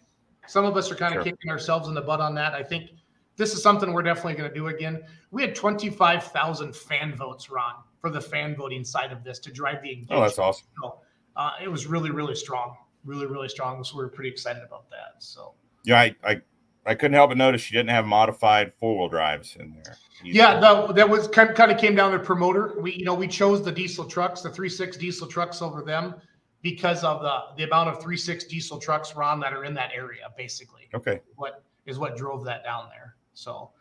Some 0.48 0.65
of 0.65 0.75
us 0.77 0.91
are 0.91 0.95
kind 0.95 1.13
of 1.15 1.24
Sure. 1.24 1.31
kicking 1.31 1.51
ourselves 1.51 1.88
in 1.88 1.93
the 1.93 2.01
butt 2.01 2.19
on 2.19 2.36
that. 2.36 2.53
I 2.53 2.63
think 2.63 2.91
this 3.38 3.53
is 3.53 3.62
something 3.63 3.93
we're 3.93 4.01
definitely 4.03 4.33
going 4.36 4.50
to 4.50 4.55
do 4.55 4.67
again. 4.67 5.03
We 5.31 5.41
had 5.41 5.55
25,000 5.55 6.75
fan 6.75 7.15
votes, 7.15 7.50
Ron, 7.50 7.75
for 8.00 8.10
the 8.10 8.21
fan 8.21 8.55
voting 8.55 8.83
side 8.83 9.12
of 9.12 9.24
this 9.24 9.39
to 9.39 9.51
drive 9.51 9.81
the 9.81 9.91
engagement. 9.91 10.19
oh, 10.19 10.21
that's 10.21 10.39
awesome. 10.39 10.67
So, 10.81 10.98
uh, 11.38 11.51
it 11.62 11.67
was 11.69 11.88
really, 11.88 12.12
really 12.12 12.36
strong, 12.36 12.75
really, 13.05 13.25
really 13.25 13.48
strong. 13.50 13.83
So 13.83 13.98
we 13.98 14.03
were 14.03 14.10
pretty 14.10 14.29
excited 14.29 14.63
about 14.63 14.89
that. 14.89 15.15
So 15.19 15.53
Yeah, 15.86 16.00
I 16.00 16.15
I, 16.24 16.41
I 16.86 16.95
couldn't 16.95 17.13
help 17.13 17.29
but 17.29 17.38
notice 17.38 17.71
you 17.71 17.77
didn't 17.77 17.91
have 17.91 18.05
modified 18.05 18.74
four 18.79 18.98
wheel 18.98 19.07
drives 19.07 19.55
in 19.57 19.71
there. 19.83 19.95
You- 20.24 20.33
yeah, 20.33 20.60
that, 20.60 20.95
that 20.95 21.10
was 21.10 21.27
kind, 21.27 21.55
kind 21.55 21.71
of 21.71 21.79
came 21.79 21.95
down 21.95 22.12
to 22.12 22.19
promoter. 22.19 22.75
We, 22.79 22.91
you 22.93 23.05
know, 23.05 23.13
we 23.15 23.27
chose 23.27 23.63
the 23.63 23.71
diesel 23.71 24.05
trucks, 24.05 24.41
the 24.41 24.50
three 24.50 24.69
six 24.69 24.98
diesel 24.98 25.27
trucks 25.27 25.62
over 25.62 25.81
them 25.81 26.15
because 26.61 27.03
of 27.03 27.21
the 27.21 27.39
the 27.57 27.63
amount 27.63 27.89
of 27.89 28.01
three 28.01 28.17
six 28.17 28.43
diesel 28.43 28.77
trucks, 28.77 29.15
Ron, 29.15 29.39
that 29.39 29.53
are 29.53 29.65
in 29.65 29.73
that 29.73 29.91
area. 29.95 30.27
Basically, 30.37 30.89
Okay. 30.93 31.21
what 31.35 31.63
is 31.85 31.97
what 31.97 32.15
drove 32.15 32.45
that 32.45 32.63
down 32.63 32.89
there. 32.89 33.15
So, 33.33 33.71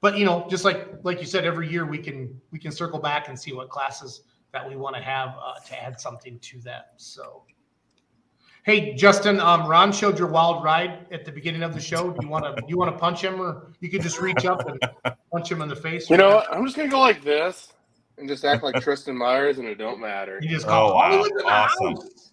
but 0.00 0.18
you 0.18 0.24
know, 0.24 0.46
just 0.48 0.64
like 0.64 0.88
like 1.02 1.20
you 1.20 1.26
said, 1.26 1.44
every 1.44 1.70
year 1.70 1.86
we 1.86 1.98
can 1.98 2.40
we 2.50 2.58
can 2.58 2.72
circle 2.72 2.98
back 2.98 3.28
and 3.28 3.38
see 3.38 3.52
what 3.52 3.70
classes 3.70 4.22
that 4.52 4.68
we 4.68 4.76
want 4.76 4.96
to 4.96 5.02
have 5.02 5.30
uh, 5.40 5.58
to 5.66 5.82
add 5.82 6.00
something 6.00 6.38
to 6.38 6.60
that. 6.60 6.92
So, 6.96 7.42
hey, 8.64 8.94
Justin, 8.94 9.40
um, 9.40 9.66
Ron 9.66 9.92
showed 9.92 10.18
your 10.18 10.28
wild 10.28 10.62
ride 10.62 11.06
at 11.12 11.24
the 11.24 11.32
beginning 11.32 11.62
of 11.62 11.74
the 11.74 11.80
show. 11.80 12.10
Do 12.10 12.18
you 12.20 12.28
want 12.28 12.44
to 12.44 12.62
you 12.66 12.76
want 12.76 12.92
to 12.92 12.98
punch 12.98 13.20
him, 13.20 13.40
or 13.40 13.72
you 13.80 13.88
could 13.88 14.02
just 14.02 14.20
reach 14.20 14.44
up 14.44 14.68
and 14.68 14.80
punch 15.30 15.50
him 15.50 15.62
in 15.62 15.68
the 15.68 15.76
face? 15.76 16.10
You 16.10 16.16
know 16.16 16.36
what? 16.36 16.52
I'm 16.52 16.64
just 16.64 16.76
gonna 16.76 16.88
go 16.88 17.00
like 17.00 17.22
this 17.22 17.72
and 18.18 18.28
just 18.28 18.44
act 18.44 18.62
like 18.62 18.76
Tristan 18.80 19.16
Myers, 19.16 19.58
and 19.58 19.66
it 19.66 19.76
don't 19.76 20.00
matter. 20.00 20.38
You 20.42 20.48
just 20.48 20.66
Oh, 20.68 20.94
wow. 20.94 21.00
Hollywood 21.10 21.32
the 21.36 21.44
Awesome. 21.44 21.96
house. 21.96 22.30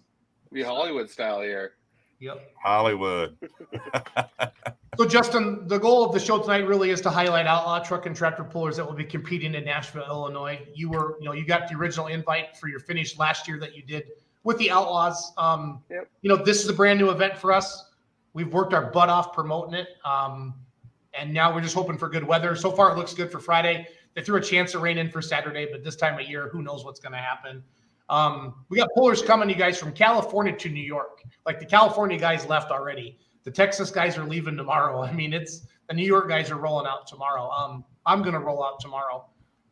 Be 0.52 0.62
Hollywood 0.62 1.08
style 1.10 1.40
here. 1.40 1.72
Yep. 2.20 2.52
Hollywood. 2.62 3.36
So, 4.98 5.06
Justin, 5.06 5.66
the 5.68 5.78
goal 5.78 6.04
of 6.04 6.12
the 6.12 6.20
show 6.20 6.38
tonight 6.38 6.66
really 6.66 6.90
is 6.90 7.00
to 7.00 7.08
highlight 7.08 7.46
outlaw 7.46 7.78
truck 7.78 8.04
and 8.04 8.14
tractor 8.14 8.44
pullers 8.44 8.76
that 8.76 8.84
will 8.84 8.92
be 8.92 9.06
competing 9.06 9.54
in 9.54 9.64
Nashville, 9.64 10.04
Illinois. 10.04 10.60
You 10.74 10.90
were, 10.90 11.16
you 11.18 11.24
know, 11.24 11.32
you 11.32 11.46
got 11.46 11.66
the 11.66 11.74
original 11.76 12.08
invite 12.08 12.58
for 12.58 12.68
your 12.68 12.78
finish 12.78 13.16
last 13.18 13.48
year 13.48 13.58
that 13.60 13.74
you 13.74 13.82
did 13.82 14.04
with 14.44 14.58
the 14.58 14.70
Outlaws. 14.70 15.32
Um, 15.38 15.82
Yep. 15.88 16.10
You 16.20 16.28
know, 16.28 16.36
this 16.36 16.62
is 16.62 16.68
a 16.68 16.74
brand 16.74 16.98
new 17.00 17.08
event 17.08 17.38
for 17.38 17.52
us. 17.52 17.86
We've 18.34 18.52
worked 18.52 18.74
our 18.74 18.90
butt 18.90 19.08
off 19.08 19.32
promoting 19.32 19.72
it, 19.72 19.88
um, 20.04 20.52
and 21.18 21.32
now 21.32 21.54
we're 21.54 21.62
just 21.62 21.74
hoping 21.74 21.96
for 21.96 22.10
good 22.10 22.22
weather. 22.24 22.54
So 22.54 22.70
far, 22.70 22.92
it 22.92 22.98
looks 22.98 23.14
good 23.14 23.32
for 23.32 23.38
Friday. 23.38 23.86
They 24.14 24.22
threw 24.22 24.36
a 24.36 24.42
chance 24.42 24.74
of 24.74 24.82
rain 24.82 24.98
in 24.98 25.10
for 25.10 25.22
Saturday, 25.22 25.68
but 25.70 25.82
this 25.82 25.96
time 25.96 26.18
of 26.18 26.28
year, 26.28 26.48
who 26.48 26.62
knows 26.62 26.84
what's 26.84 27.00
going 27.00 27.12
to 27.12 27.18
happen? 27.18 27.62
Um, 28.08 28.54
we 28.68 28.76
got 28.76 28.90
pullers 28.94 29.22
coming, 29.22 29.48
you 29.48 29.54
guys, 29.54 29.78
from 29.78 29.92
California 29.92 30.54
to 30.54 30.68
New 30.68 30.82
York. 30.82 31.22
Like 31.46 31.58
the 31.58 31.66
California 31.66 32.18
guys 32.18 32.46
left 32.46 32.70
already. 32.70 33.18
The 33.44 33.50
Texas 33.50 33.90
guys 33.90 34.18
are 34.18 34.24
leaving 34.24 34.56
tomorrow. 34.56 35.02
I 35.02 35.12
mean, 35.12 35.32
it's 35.32 35.66
the 35.88 35.94
New 35.94 36.06
York 36.06 36.28
guys 36.28 36.50
are 36.50 36.56
rolling 36.56 36.86
out 36.86 37.06
tomorrow. 37.06 37.50
Um, 37.50 37.84
I'm 38.04 38.20
going 38.22 38.34
to 38.34 38.40
roll 38.40 38.62
out 38.62 38.80
tomorrow. 38.80 39.24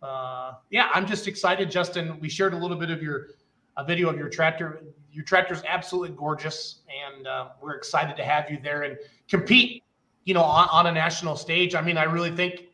Uh, 0.03 0.55
yeah, 0.71 0.89
I'm 0.95 1.07
just 1.07 1.29
excited, 1.29 1.71
Justin. 1.71 2.19
We 2.21 2.29
shared 2.29 2.55
a 2.55 2.57
little 2.57 2.77
bit 2.77 2.91
of 2.91 3.03
your 3.03 3.29
a 3.77 3.85
video 3.85 4.09
of 4.09 4.17
your 4.17 4.29
tractor. 4.29 4.83
Your 5.13 5.25
tractor 5.25 5.55
is 5.55 5.63
absolutely 5.67 6.17
gorgeous, 6.17 6.81
and 6.89 7.27
uh, 7.27 7.49
we're 7.61 7.75
excited 7.75 8.17
to 8.17 8.25
have 8.25 8.51
you 8.51 8.59
there 8.63 8.83
and 8.83 8.97
compete. 9.29 9.85
You 10.25 10.35
know, 10.35 10.43
on, 10.43 10.69
on 10.71 10.87
a 10.87 10.93
national 10.93 11.37
stage. 11.37 11.75
I 11.75 11.81
mean, 11.81 11.97
I 11.97 12.05
really 12.05 12.31
think 12.31 12.67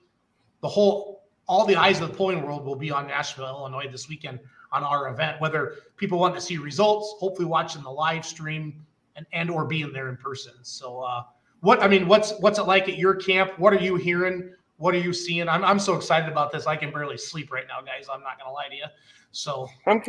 the 0.60 0.68
whole 0.68 1.15
all 1.48 1.64
the 1.66 1.76
eyes 1.76 2.00
of 2.00 2.08
the 2.08 2.14
polling 2.14 2.42
world 2.42 2.64
will 2.64 2.76
be 2.76 2.90
on 2.90 3.06
Nashville, 3.06 3.46
Illinois 3.46 3.88
this 3.90 4.08
weekend 4.08 4.40
on 4.72 4.82
our 4.82 5.08
event. 5.08 5.40
Whether 5.40 5.76
people 5.96 6.18
want 6.18 6.34
to 6.34 6.40
see 6.40 6.58
results, 6.58 7.14
hopefully 7.18 7.46
watching 7.46 7.82
the 7.82 7.90
live 7.90 8.24
stream 8.24 8.84
and 9.16 9.26
and 9.32 9.50
or 9.50 9.64
being 9.64 9.92
there 9.92 10.08
in 10.08 10.16
person. 10.16 10.52
So, 10.62 11.00
uh, 11.00 11.24
what 11.60 11.82
I 11.82 11.88
mean, 11.88 12.08
what's 12.08 12.32
what's 12.40 12.58
it 12.58 12.64
like 12.64 12.88
at 12.88 12.98
your 12.98 13.14
camp? 13.14 13.58
What 13.58 13.72
are 13.72 13.80
you 13.80 13.96
hearing? 13.96 14.52
What 14.76 14.94
are 14.94 14.98
you 14.98 15.12
seeing? 15.12 15.48
I'm 15.48 15.64
I'm 15.64 15.78
so 15.78 15.94
excited 15.94 16.30
about 16.30 16.52
this. 16.52 16.66
I 16.66 16.76
can 16.76 16.92
barely 16.92 17.16
sleep 17.16 17.50
right 17.50 17.66
now, 17.66 17.80
guys. 17.80 18.08
I'm 18.12 18.20
not 18.20 18.38
gonna 18.38 18.52
lie 18.52 18.68
to 18.68 18.76
you. 18.76 18.84
So, 19.32 19.68
I'm 19.86 20.02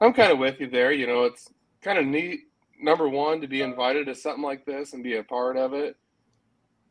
I'm 0.00 0.12
kind 0.12 0.32
of 0.32 0.38
with 0.38 0.60
you 0.60 0.68
there. 0.68 0.92
You 0.92 1.06
know, 1.06 1.24
it's 1.24 1.50
kind 1.80 1.98
of 1.98 2.06
neat. 2.06 2.40
Number 2.80 3.08
one, 3.08 3.40
to 3.40 3.46
be 3.46 3.62
invited 3.62 4.06
to 4.06 4.14
something 4.14 4.42
like 4.42 4.64
this 4.64 4.92
and 4.92 5.04
be 5.04 5.16
a 5.16 5.22
part 5.22 5.56
of 5.56 5.72
it, 5.72 5.96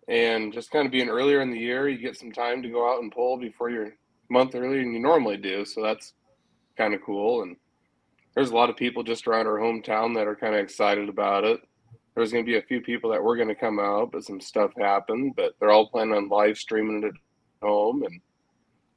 and 0.08 0.52
just 0.52 0.72
kind 0.72 0.86
of 0.86 0.92
being 0.92 1.10
earlier 1.10 1.42
in 1.42 1.52
the 1.52 1.60
year, 1.60 1.88
you 1.88 1.98
get 1.98 2.18
some 2.18 2.32
time 2.32 2.62
to 2.64 2.70
go 2.70 2.92
out 2.92 3.02
and 3.02 3.12
pull 3.12 3.38
before 3.38 3.70
you're 3.70 3.94
month 4.30 4.56
earlier 4.56 4.80
than 4.80 4.94
you 4.94 5.00
normally 5.00 5.38
do. 5.38 5.66
So 5.66 5.84
that's 5.84 6.14
kind 6.78 6.94
of 6.94 7.02
cool. 7.06 7.44
And 7.44 7.56
there's 8.36 8.52
a 8.52 8.56
lot 8.56 8.70
of 8.70 8.78
people 8.78 9.04
just 9.04 9.28
around 9.28 9.48
our 9.48 9.60
hometown 9.60 10.16
that 10.16 10.28
are 10.28 10.36
kind 10.36 10.56
of 10.56 10.62
excited 10.62 11.10
about 11.10 11.44
it. 11.44 11.60
There's 12.16 12.32
going 12.32 12.44
to 12.44 12.50
be 12.52 12.58
a 12.58 12.62
few 12.62 12.82
people 12.82 13.12
that 13.12 13.24
were 13.24 13.36
going 13.36 13.48
to 13.48 13.56
come 13.56 13.80
out, 13.80 14.12
but 14.12 14.24
some 14.24 14.42
stuff 14.42 14.72
happened. 14.78 15.34
But 15.36 15.54
they're 15.60 15.72
all 15.72 15.88
planning 15.88 16.16
on 16.16 16.30
live 16.30 16.58
streaming 16.58 17.04
it 17.04 17.08
at 17.08 17.14
home, 17.62 18.04
and 18.04 18.20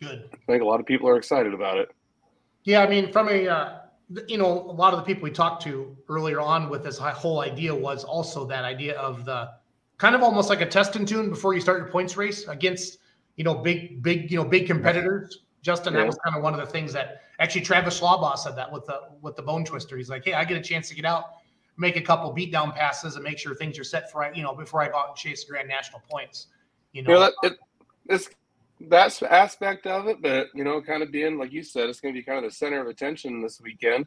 good. 0.00 0.28
I 0.32 0.52
think 0.52 0.62
a 0.62 0.66
lot 0.66 0.80
of 0.80 0.86
people 0.86 1.08
are 1.08 1.16
excited 1.16 1.54
about 1.54 1.78
it. 1.78 1.90
Yeah, 2.64 2.82
I 2.82 2.88
mean, 2.88 3.12
from 3.12 3.28
a 3.28 3.46
uh, 3.46 3.78
you 4.26 4.36
know, 4.36 4.50
a 4.50 4.72
lot 4.72 4.92
of 4.92 4.98
the 4.98 5.04
people 5.04 5.22
we 5.22 5.30
talked 5.30 5.62
to 5.62 5.96
earlier 6.08 6.40
on 6.40 6.68
with 6.68 6.82
this 6.82 6.98
whole 6.98 7.40
idea 7.40 7.74
was 7.74 8.02
also 8.04 8.44
that 8.46 8.64
idea 8.64 8.98
of 8.98 9.24
the 9.24 9.50
kind 9.98 10.14
of 10.14 10.22
almost 10.22 10.48
like 10.48 10.60
a 10.60 10.66
test 10.66 10.96
and 10.96 11.06
tune 11.06 11.30
before 11.30 11.54
you 11.54 11.60
start 11.60 11.78
your 11.78 11.88
points 11.90 12.16
race 12.16 12.46
against 12.48 12.98
you 13.36 13.44
know 13.44 13.54
big 13.54 14.02
big 14.02 14.30
you 14.30 14.36
know 14.36 14.44
big 14.44 14.66
competitors 14.66 15.40
Justin, 15.62 15.94
Yeah. 15.94 16.00
that 16.00 16.06
was 16.06 16.18
kind 16.22 16.36
of 16.36 16.42
one 16.42 16.52
of 16.52 16.60
the 16.60 16.66
things 16.66 16.92
that 16.92 17.22
actually 17.40 17.62
Travis 17.62 17.98
Schlaubaugh 17.98 18.36
said 18.36 18.54
that 18.56 18.70
with 18.70 18.84
the 18.84 19.00
with 19.22 19.34
the 19.34 19.42
bone 19.42 19.64
twister. 19.64 19.96
He's 19.96 20.10
like, 20.10 20.22
hey, 20.26 20.34
I 20.34 20.44
get 20.44 20.58
a 20.58 20.60
chance 20.60 20.90
to 20.90 20.94
get 20.94 21.06
out, 21.06 21.24
make 21.78 21.96
a 21.96 22.02
couple 22.02 22.30
beat 22.32 22.52
down 22.52 22.72
passes, 22.72 23.14
and 23.14 23.24
make 23.24 23.38
sure 23.38 23.54
things 23.54 23.78
are 23.78 23.84
set 23.84 24.12
for 24.12 24.30
you 24.34 24.42
know 24.42 24.54
before 24.54 24.82
I 24.82 24.88
go 24.88 24.98
out 24.98 25.08
and 25.08 25.16
chase 25.16 25.42
Grand 25.44 25.66
National 25.66 26.02
points. 26.10 26.48
You 26.92 27.02
know, 27.02 27.12
You 27.12 27.18
know 27.18 27.20
that 27.22 27.32
it, 27.44 27.58
it's 28.10 28.28
that's 28.88 29.22
aspect 29.22 29.86
of 29.86 30.06
it, 30.06 30.20
but 30.20 30.48
you 30.54 30.64
know, 30.64 30.82
kind 30.82 31.02
of 31.02 31.10
being 31.10 31.38
like 31.38 31.50
you 31.50 31.62
said, 31.62 31.88
it's 31.88 31.98
going 31.98 32.12
to 32.12 32.20
be 32.20 32.22
kind 32.22 32.44
of 32.44 32.50
the 32.50 32.54
center 32.54 32.82
of 32.82 32.86
attention 32.88 33.40
this 33.40 33.58
weekend. 33.62 34.06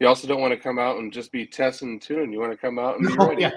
You 0.00 0.08
also 0.08 0.26
don't 0.26 0.40
want 0.40 0.54
to 0.54 0.58
come 0.58 0.78
out 0.78 0.96
and 0.96 1.12
just 1.12 1.30
be 1.32 1.44
testing 1.44 1.90
and 1.90 2.00
tuning. 2.02 2.32
You 2.32 2.40
want 2.40 2.52
to 2.52 2.56
come 2.58 2.78
out 2.78 2.98
and 2.98 3.06
be 3.06 3.14
No, 3.14 3.24
oh, 3.26 3.28
ready. 3.28 3.42
yeah. 3.42 3.50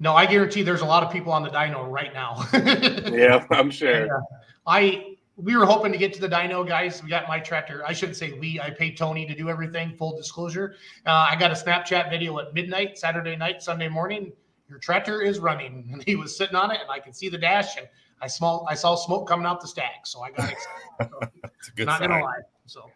No, 0.00 0.14
I 0.14 0.26
guarantee 0.26 0.62
there's 0.62 0.80
a 0.80 0.86
lot 0.86 1.02
of 1.02 1.12
people 1.12 1.32
on 1.32 1.42
the 1.42 1.50
dyno 1.50 1.90
right 1.90 2.12
now. 2.14 2.44
Yeah, 3.12 3.44
I'm 3.50 3.70
sure. 3.70 4.02
And, 4.02 4.10
uh, 4.12 4.20
I 4.66 5.16
we 5.36 5.56
were 5.56 5.64
hoping 5.66 5.92
to 5.92 5.98
get 5.98 6.12
to 6.14 6.20
the 6.20 6.28
dyno 6.28 6.66
guys. 6.66 7.02
We 7.02 7.08
got 7.08 7.28
my 7.28 7.38
tractor. 7.38 7.84
I 7.86 7.92
shouldn't 7.92 8.16
say 8.16 8.32
we. 8.32 8.60
I 8.60 8.70
paid 8.70 8.96
Tony 8.96 9.24
to 9.26 9.34
do 9.34 9.48
everything. 9.48 9.96
Full 9.96 10.16
disclosure. 10.16 10.74
Uh, 11.06 11.26
I 11.30 11.36
got 11.36 11.50
a 11.50 11.54
Snapchat 11.54 12.10
video 12.10 12.38
at 12.38 12.54
midnight, 12.54 12.98
Saturday 12.98 13.36
night, 13.36 13.62
Sunday 13.62 13.88
morning. 13.88 14.32
Your 14.68 14.78
tractor 14.78 15.22
is 15.22 15.38
running, 15.38 15.88
and 15.92 16.02
he 16.04 16.16
was 16.16 16.36
sitting 16.36 16.56
on 16.56 16.70
it, 16.70 16.78
and 16.80 16.90
I 16.90 16.98
could 16.98 17.16
see 17.16 17.28
the 17.28 17.38
dash, 17.38 17.76
and 17.76 17.88
I 18.20 18.26
small 18.26 18.66
I 18.68 18.74
saw 18.74 18.94
smoke 18.96 19.28
coming 19.28 19.46
out 19.46 19.60
the 19.60 19.68
stack. 19.68 20.06
So 20.06 20.20
I 20.22 20.30
got 20.30 20.50
excited. 20.52 21.10
So, 21.10 21.20
It's 21.58 21.68
a 21.68 21.72
good 21.72 21.86
not 21.86 22.00
sign. 22.00 22.10
gonna 22.10 22.24
lie. 22.24 22.40
So 22.66 22.90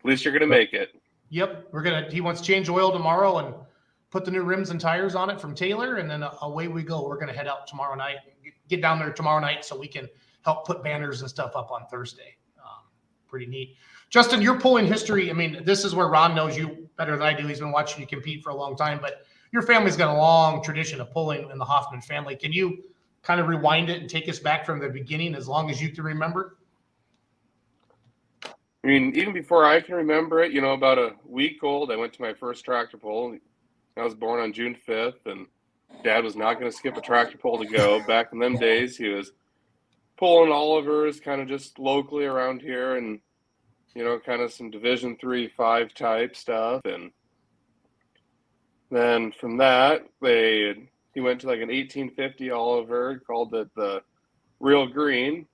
At 0.00 0.04
least 0.04 0.24
you're 0.24 0.32
going 0.32 0.40
to 0.42 0.46
make 0.46 0.72
it. 0.74 0.94
Yep, 1.30 1.68
we're 1.72 1.82
gonna. 1.82 2.08
He 2.10 2.20
wants 2.20 2.40
to 2.40 2.46
change 2.46 2.68
oil 2.68 2.92
tomorrow 2.92 3.38
and 3.38 3.54
put 4.10 4.24
the 4.24 4.30
new 4.30 4.42
rims 4.42 4.70
and 4.70 4.80
tires 4.80 5.14
on 5.14 5.30
it 5.30 5.40
from 5.40 5.54
Taylor, 5.54 5.96
and 5.96 6.10
then 6.10 6.22
uh, 6.22 6.34
away 6.42 6.68
we 6.68 6.82
go. 6.82 7.06
We're 7.06 7.18
gonna 7.18 7.32
head 7.32 7.48
out 7.48 7.66
tomorrow 7.66 7.94
night. 7.94 8.16
Get 8.68 8.80
down 8.80 8.98
there 8.98 9.12
tomorrow 9.12 9.40
night 9.40 9.64
so 9.64 9.78
we 9.78 9.88
can 9.88 10.08
help 10.44 10.66
put 10.66 10.82
banners 10.82 11.20
and 11.20 11.30
stuff 11.30 11.52
up 11.56 11.70
on 11.70 11.86
Thursday. 11.90 12.36
Um, 12.58 12.84
pretty 13.28 13.46
neat. 13.46 13.76
Justin, 14.08 14.40
your 14.40 14.60
pulling 14.60 14.86
history. 14.86 15.30
I 15.30 15.32
mean, 15.32 15.62
this 15.64 15.84
is 15.84 15.94
where 15.94 16.06
Ron 16.06 16.34
knows 16.34 16.56
you 16.56 16.88
better 16.96 17.12
than 17.12 17.22
I 17.22 17.32
do. 17.32 17.46
He's 17.46 17.58
been 17.58 17.72
watching 17.72 18.00
you 18.00 18.06
compete 18.06 18.42
for 18.42 18.50
a 18.50 18.54
long 18.54 18.76
time, 18.76 18.98
but 19.00 19.26
your 19.52 19.62
family's 19.62 19.96
got 19.96 20.14
a 20.14 20.18
long 20.18 20.62
tradition 20.62 21.00
of 21.00 21.10
pulling 21.10 21.50
in 21.50 21.58
the 21.58 21.64
Hoffman 21.64 22.00
family. 22.00 22.36
Can 22.36 22.52
you 22.52 22.84
kind 23.22 23.40
of 23.40 23.48
rewind 23.48 23.90
it 23.90 24.00
and 24.00 24.08
take 24.08 24.28
us 24.28 24.38
back 24.38 24.64
from 24.64 24.78
the 24.78 24.88
beginning 24.88 25.34
as 25.34 25.48
long 25.48 25.70
as 25.70 25.82
you 25.82 25.90
can 25.90 26.04
remember? 26.04 26.58
I 28.44 28.88
mean, 28.88 29.16
even 29.16 29.32
before 29.32 29.64
I 29.64 29.80
can 29.80 29.96
remember 29.96 30.44
it, 30.44 30.52
you 30.52 30.60
know, 30.60 30.72
about 30.72 30.98
a 30.98 31.14
week 31.24 31.64
old, 31.64 31.90
I 31.90 31.96
went 31.96 32.12
to 32.12 32.22
my 32.22 32.32
first 32.32 32.64
tractor 32.64 32.96
pull. 32.96 33.36
I 33.96 34.04
was 34.04 34.14
born 34.14 34.40
on 34.40 34.52
June 34.52 34.76
5th, 34.86 35.26
and 35.26 35.46
dad 36.04 36.24
was 36.24 36.36
not 36.36 36.58
going 36.58 36.70
to 36.70 36.76
skip 36.76 36.96
a 36.96 37.00
tractor 37.00 37.38
pull 37.38 37.58
to 37.58 37.66
go. 37.66 38.04
Back 38.06 38.28
in 38.32 38.38
them 38.38 38.56
days, 38.56 38.96
he 38.96 39.08
was 39.08 39.32
pulling 40.16 40.52
Oliver's 40.52 41.20
kind 41.20 41.40
of 41.40 41.48
just 41.48 41.78
locally 41.78 42.24
around 42.24 42.60
here 42.60 42.96
and, 42.96 43.20
you 43.94 44.04
know, 44.04 44.18
kind 44.18 44.42
of 44.42 44.52
some 44.52 44.70
Division 44.70 45.16
three, 45.20 45.48
five 45.48 45.94
type 45.94 46.36
stuff. 46.36 46.82
And 46.84 47.10
then 48.90 49.32
from 49.32 49.56
that, 49.58 50.06
they 50.20 50.88
he 51.14 51.20
went 51.20 51.40
to 51.40 51.46
like 51.46 51.60
an 51.60 51.68
1850 51.68 52.50
Oliver, 52.50 53.22
called 53.26 53.54
it 53.54 53.74
the 53.74 54.02
Real 54.60 54.86
Green 54.86 55.46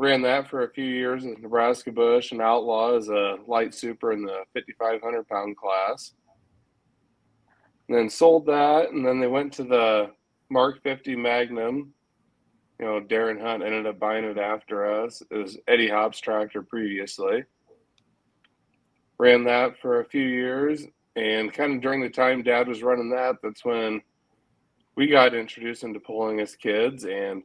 ran 0.00 0.22
that 0.22 0.48
for 0.48 0.62
a 0.62 0.70
few 0.70 0.86
years 0.86 1.24
with 1.24 1.38
Nebraska 1.40 1.92
Bush 1.92 2.32
and 2.32 2.40
Outlaw 2.40 2.96
as 2.96 3.08
a 3.10 3.36
light 3.46 3.74
super 3.74 4.12
in 4.12 4.22
the 4.22 4.44
5,500 4.54 5.28
pound 5.28 5.58
class. 5.58 6.14
And 7.90 7.98
then 7.98 8.08
sold 8.08 8.46
that, 8.46 8.92
and 8.92 9.04
then 9.04 9.18
they 9.18 9.26
went 9.26 9.52
to 9.54 9.64
the 9.64 10.12
Mark 10.48 10.80
50 10.84 11.16
Magnum. 11.16 11.92
You 12.78 12.86
know, 12.86 13.00
Darren 13.00 13.40
Hunt 13.40 13.64
ended 13.64 13.84
up 13.84 13.98
buying 13.98 14.24
it 14.24 14.38
after 14.38 15.02
us. 15.02 15.24
It 15.28 15.36
was 15.36 15.58
Eddie 15.66 15.88
Hobbs 15.88 16.20
tractor 16.20 16.62
previously. 16.62 17.42
Ran 19.18 19.42
that 19.42 19.76
for 19.82 19.98
a 19.98 20.04
few 20.04 20.22
years, 20.22 20.86
and 21.16 21.52
kind 21.52 21.74
of 21.74 21.80
during 21.80 22.00
the 22.00 22.08
time 22.08 22.44
Dad 22.44 22.68
was 22.68 22.84
running 22.84 23.10
that, 23.10 23.38
that's 23.42 23.64
when 23.64 24.00
we 24.94 25.08
got 25.08 25.34
introduced 25.34 25.82
into 25.82 25.98
pulling 25.98 26.38
as 26.38 26.54
kids, 26.54 27.06
and 27.06 27.42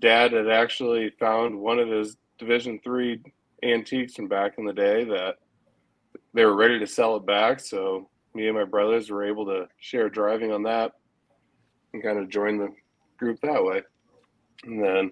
dad 0.00 0.34
had 0.34 0.50
actually 0.50 1.08
found 1.18 1.58
one 1.58 1.78
of 1.78 1.88
his 1.88 2.18
division 2.38 2.78
three 2.84 3.22
antiques 3.62 4.16
from 4.16 4.28
back 4.28 4.58
in 4.58 4.66
the 4.66 4.72
day 4.74 5.04
that 5.04 5.36
they 6.34 6.44
were 6.44 6.56
ready 6.56 6.78
to 6.78 6.86
sell 6.86 7.16
it 7.16 7.24
back 7.24 7.58
so 7.58 8.06
me 8.34 8.46
and 8.48 8.56
my 8.56 8.64
brothers 8.64 9.10
were 9.10 9.24
able 9.24 9.44
to 9.46 9.68
share 9.78 10.08
driving 10.08 10.52
on 10.52 10.62
that 10.62 10.92
and 11.92 12.02
kind 12.02 12.18
of 12.18 12.28
join 12.28 12.58
the 12.58 12.68
group 13.16 13.40
that 13.40 13.62
way 13.62 13.82
and 14.64 14.82
then 14.82 15.10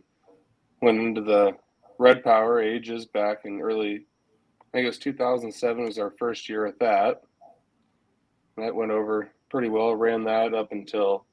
went 0.83 1.01
into 1.01 1.21
the 1.21 1.53
red 1.99 2.23
power 2.23 2.61
ages 2.61 3.07
back 3.07 3.45
in 3.45 3.61
early 3.61 4.05
i 4.61 4.65
think 4.73 4.85
it 4.85 4.87
was 4.87 4.99
2007 4.99 5.85
was 5.85 5.99
our 5.99 6.13
first 6.19 6.49
year 6.49 6.67
at 6.67 6.79
that 6.79 7.23
that 8.57 8.75
went 8.75 8.93
over 8.93 9.31
pretty 9.51 9.69
well 9.69 9.95
ran 9.95 10.25
that 10.25 10.55
up 10.55 10.73
until 10.73 11.25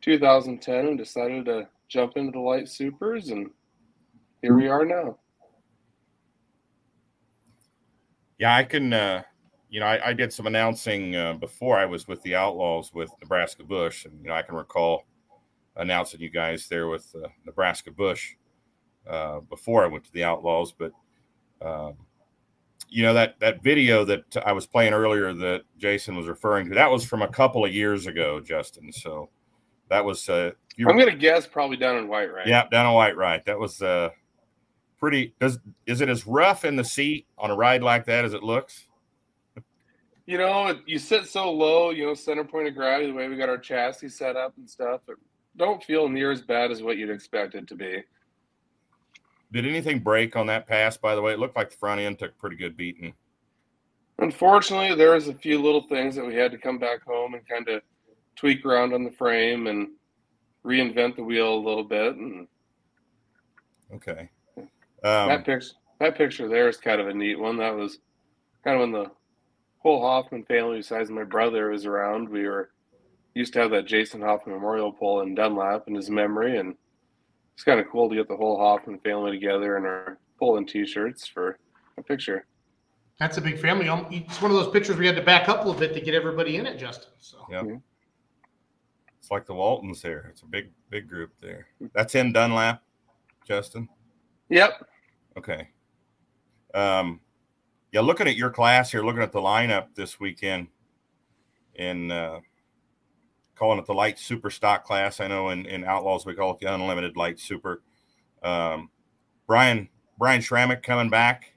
2010 0.00 0.86
and 0.86 0.98
decided 0.98 1.44
to 1.44 1.66
jump 1.88 2.16
into 2.16 2.32
the 2.32 2.38
light 2.38 2.68
supers 2.68 3.28
and 3.28 3.50
here 4.42 4.54
we 4.54 4.68
are 4.68 4.84
now 4.84 5.16
Yeah, 8.42 8.56
I 8.56 8.64
can. 8.64 8.92
Uh, 8.92 9.22
you 9.72 9.80
know, 9.80 9.86
I, 9.86 10.08
I 10.08 10.12
did 10.12 10.30
some 10.30 10.46
announcing 10.46 11.16
uh, 11.16 11.32
before 11.32 11.78
I 11.78 11.86
was 11.86 12.06
with 12.06 12.20
the 12.22 12.34
Outlaws 12.34 12.92
with 12.92 13.10
Nebraska 13.22 13.64
Bush, 13.64 14.04
and 14.04 14.20
you 14.20 14.28
know, 14.28 14.34
I 14.34 14.42
can 14.42 14.54
recall 14.54 15.06
announcing 15.76 16.20
you 16.20 16.28
guys 16.28 16.68
there 16.68 16.88
with 16.88 17.10
uh, 17.16 17.28
Nebraska 17.46 17.90
Bush 17.90 18.34
uh, 19.08 19.40
before 19.40 19.82
I 19.82 19.86
went 19.86 20.04
to 20.04 20.12
the 20.12 20.24
Outlaws. 20.24 20.72
But 20.72 20.92
um, 21.62 21.94
you 22.90 23.02
know 23.02 23.14
that 23.14 23.40
that 23.40 23.62
video 23.62 24.04
that 24.04 24.24
I 24.44 24.52
was 24.52 24.66
playing 24.66 24.92
earlier 24.92 25.32
that 25.32 25.62
Jason 25.78 26.16
was 26.16 26.26
referring 26.26 26.68
to 26.68 26.74
that 26.74 26.90
was 26.90 27.02
from 27.02 27.22
a 27.22 27.28
couple 27.28 27.64
of 27.64 27.72
years 27.72 28.06
ago, 28.06 28.40
Justin. 28.40 28.92
So 28.92 29.30
that 29.88 30.04
was 30.04 30.28
uh, 30.28 30.50
you 30.76 30.86
i'm 30.90 30.98
gonna 30.98 31.16
guess 31.16 31.46
probably 31.46 31.78
down 31.78 31.96
in 31.96 32.08
white 32.08 32.30
right 32.30 32.46
yeah, 32.46 32.68
down 32.68 32.84
in 32.84 32.92
white 32.92 33.16
right. 33.16 33.42
That 33.46 33.58
was 33.58 33.80
uh 33.80 34.10
pretty 35.00 35.34
does 35.40 35.58
is 35.86 36.02
it 36.02 36.10
as 36.10 36.26
rough 36.26 36.66
in 36.66 36.76
the 36.76 36.84
seat 36.84 37.26
on 37.38 37.50
a 37.50 37.56
ride 37.56 37.82
like 37.82 38.04
that 38.04 38.26
as 38.26 38.34
it 38.34 38.42
looks? 38.42 38.88
You 40.26 40.38
know 40.38 40.78
you 40.86 40.98
sit 40.98 41.26
so 41.26 41.50
low 41.50 41.90
you 41.90 42.06
know 42.06 42.14
center 42.14 42.44
point 42.44 42.68
of 42.68 42.74
gravity 42.74 43.08
the 43.08 43.14
way 43.14 43.28
we 43.28 43.36
got 43.36 43.48
our 43.48 43.58
chassis 43.58 44.08
set 44.08 44.36
up 44.36 44.54
and 44.56 44.68
stuff 44.68 45.00
it 45.08 45.16
don't 45.56 45.82
feel 45.84 46.08
near 46.08 46.30
as 46.30 46.40
bad 46.42 46.70
as 46.70 46.82
what 46.82 46.96
you'd 46.96 47.10
expect 47.10 47.54
it 47.54 47.66
to 47.66 47.74
be 47.74 48.02
Did 49.52 49.66
anything 49.66 49.98
break 50.00 50.34
on 50.34 50.46
that 50.46 50.66
pass, 50.66 50.96
by 50.96 51.14
the 51.14 51.20
way? 51.20 51.32
It 51.34 51.38
looked 51.38 51.56
like 51.56 51.70
the 51.70 51.76
front 51.76 52.00
end 52.00 52.18
took 52.18 52.30
a 52.30 52.40
pretty 52.40 52.56
good 52.56 52.74
beating. 52.76 53.12
unfortunately 54.18 54.94
there 54.94 55.12
was 55.12 55.28
a 55.28 55.34
few 55.34 55.60
little 55.60 55.86
things 55.88 56.14
that 56.14 56.24
we 56.26 56.34
had 56.34 56.52
to 56.52 56.58
come 56.58 56.78
back 56.78 57.02
home 57.04 57.34
and 57.34 57.46
kind 57.48 57.68
of 57.68 57.82
tweak 58.36 58.64
around 58.64 58.94
on 58.94 59.04
the 59.04 59.10
frame 59.10 59.66
and 59.66 59.88
reinvent 60.64 61.16
the 61.16 61.22
wheel 61.24 61.54
a 61.54 61.66
little 61.66 61.84
bit 61.84 62.14
and 62.16 62.46
Okay. 63.94 64.30
that 64.96 65.38
Um, 65.38 65.44
picture 65.44 65.74
that 66.00 66.16
picture 66.16 66.48
there 66.48 66.68
is 66.68 66.78
kind 66.78 67.00
of 67.00 67.08
a 67.08 67.14
neat 67.14 67.38
one. 67.38 67.58
That 67.58 67.76
was 67.76 67.98
kind 68.64 68.76
of 68.76 68.80
when 68.80 68.92
the 68.92 69.10
whole 69.82 70.00
Hoffman 70.00 70.44
family, 70.44 70.78
besides 70.78 71.10
my 71.10 71.24
brother, 71.24 71.70
was 71.70 71.86
around. 71.86 72.28
We 72.28 72.46
were 72.46 72.70
used 73.34 73.52
to 73.54 73.60
have 73.60 73.70
that 73.72 73.86
Jason 73.86 74.20
Hoffman 74.20 74.54
Memorial 74.54 74.92
pole 74.92 75.22
in 75.22 75.34
Dunlap 75.34 75.84
in 75.88 75.94
his 75.94 76.10
memory, 76.10 76.58
and 76.58 76.74
it's 77.54 77.64
kind 77.64 77.80
of 77.80 77.86
cool 77.90 78.08
to 78.08 78.14
get 78.14 78.28
the 78.28 78.36
whole 78.36 78.58
Hoffman 78.58 78.98
family 79.00 79.32
together 79.32 79.76
in 79.76 79.84
our 79.84 80.18
pulling 80.38 80.66
T-shirts 80.66 81.26
for 81.26 81.58
a 81.98 82.02
picture. 82.02 82.46
That's 83.18 83.36
a 83.36 83.40
big 83.40 83.58
family. 83.60 83.88
Um, 83.88 84.06
It's 84.10 84.40
one 84.40 84.50
of 84.50 84.56
those 84.56 84.72
pictures 84.72 84.96
we 84.96 85.06
had 85.06 85.16
to 85.16 85.22
back 85.22 85.48
up 85.48 85.64
a 85.64 85.66
little 85.66 85.78
bit 85.78 85.94
to 85.94 86.00
get 86.00 86.14
everybody 86.14 86.56
in 86.56 86.66
it, 86.66 86.76
Justin. 86.78 87.12
So 87.18 87.44
Yep. 87.50 87.64
Mhm. 87.64 87.82
it's 89.18 89.30
like 89.30 89.46
the 89.46 89.54
Waltons 89.54 90.02
here. 90.02 90.26
It's 90.30 90.42
a 90.42 90.46
big, 90.46 90.72
big 90.90 91.08
group 91.08 91.30
there. 91.40 91.68
That's 91.92 92.14
in 92.14 92.32
Dunlap, 92.32 92.82
Justin. 93.46 93.88
Yep. 94.48 94.88
Okay. 95.36 95.68
Um, 96.74 97.20
yeah, 97.92 98.00
looking 98.00 98.26
at 98.26 98.36
your 98.36 98.50
class 98.50 98.90
here, 98.90 99.04
looking 99.04 99.22
at 99.22 99.32
the 99.32 99.40
lineup 99.40 99.94
this 99.94 100.18
weekend, 100.18 100.68
in 101.74 102.10
uh, 102.10 102.40
calling 103.54 103.78
it 103.78 103.86
the 103.86 103.92
light 103.94 104.18
super 104.18 104.50
stock 104.50 104.84
class. 104.84 105.20
I 105.20 105.28
know 105.28 105.50
in, 105.50 105.66
in 105.66 105.84
Outlaws 105.84 106.24
we 106.24 106.34
call 106.34 106.52
it 106.52 106.58
the 106.58 106.72
unlimited 106.72 107.16
light 107.16 107.38
super. 107.38 107.82
Um, 108.42 108.90
Brian 109.46 109.88
Brian 110.18 110.40
Schrammick 110.40 110.82
coming 110.82 111.10
back, 111.10 111.52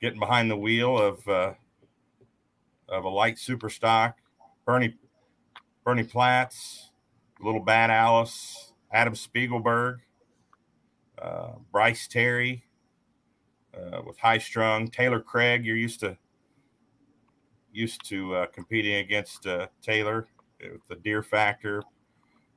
getting 0.00 0.20
behind 0.20 0.50
the 0.50 0.56
wheel 0.56 0.98
of 0.98 1.26
uh, 1.26 1.54
of 2.88 3.04
a 3.04 3.08
light 3.08 3.38
super 3.38 3.70
stock. 3.70 4.18
Bernie 4.66 4.94
Bernie 5.82 6.04
Platts, 6.04 6.90
Little 7.40 7.60
Bad 7.60 7.90
Alice, 7.90 8.72
Adam 8.92 9.14
Spiegelberg, 9.14 10.00
uh, 11.20 11.52
Bryce 11.72 12.06
Terry 12.06 12.64
uh, 13.76 14.02
with 14.06 14.18
High 14.18 14.38
Strung, 14.38 14.88
Taylor 14.88 15.20
Craig. 15.20 15.64
You're 15.64 15.76
used 15.76 16.00
to 16.00 16.16
used 17.72 18.04
to 18.08 18.34
uh, 18.34 18.46
competing 18.46 18.96
against 18.96 19.46
uh, 19.46 19.66
Taylor 19.82 20.28
with 20.60 20.86
the 20.88 20.96
Deer 20.96 21.22
Factor. 21.22 21.82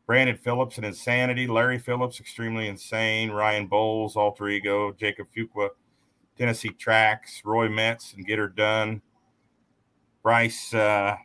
Brandon 0.06 0.38
Phillips 0.38 0.78
and 0.78 0.86
Insanity, 0.86 1.48
Larry 1.48 1.80
Phillips, 1.80 2.20
Extremely 2.22 2.68
Insane, 2.70 3.30
Ryan 3.30 3.68
Bowles, 3.68 4.16
Alter 4.16 4.48
Ego, 4.48 4.94
Jacob 4.94 5.28
Fuqua, 5.36 5.70
Tennessee 6.38 6.70
Tracks, 6.70 7.42
Roy 7.44 7.68
Metz, 7.68 8.14
and 8.14 8.26
Get 8.26 8.40
Her 8.40 8.48
Done. 8.48 9.02
Bryce 10.24 10.74
uh, 10.74 11.16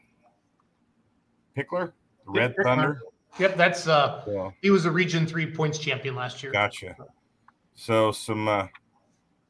Pickler, 1.56 1.92
the 2.26 2.32
Red. 2.32 2.54
Thunder. 2.62 3.00
Yep, 3.38 3.56
that's 3.56 3.88
uh 3.88 4.24
So, 4.24 4.52
he 4.60 4.70
was 4.70 4.84
a 4.84 4.90
region 4.90 5.26
three 5.26 5.46
points 5.46 5.78
champion 5.78 6.14
last 6.14 6.42
year. 6.42 6.52
gotcha. 6.52 6.96
So 7.74 8.12
some 8.12 8.48
uh, 8.48 8.66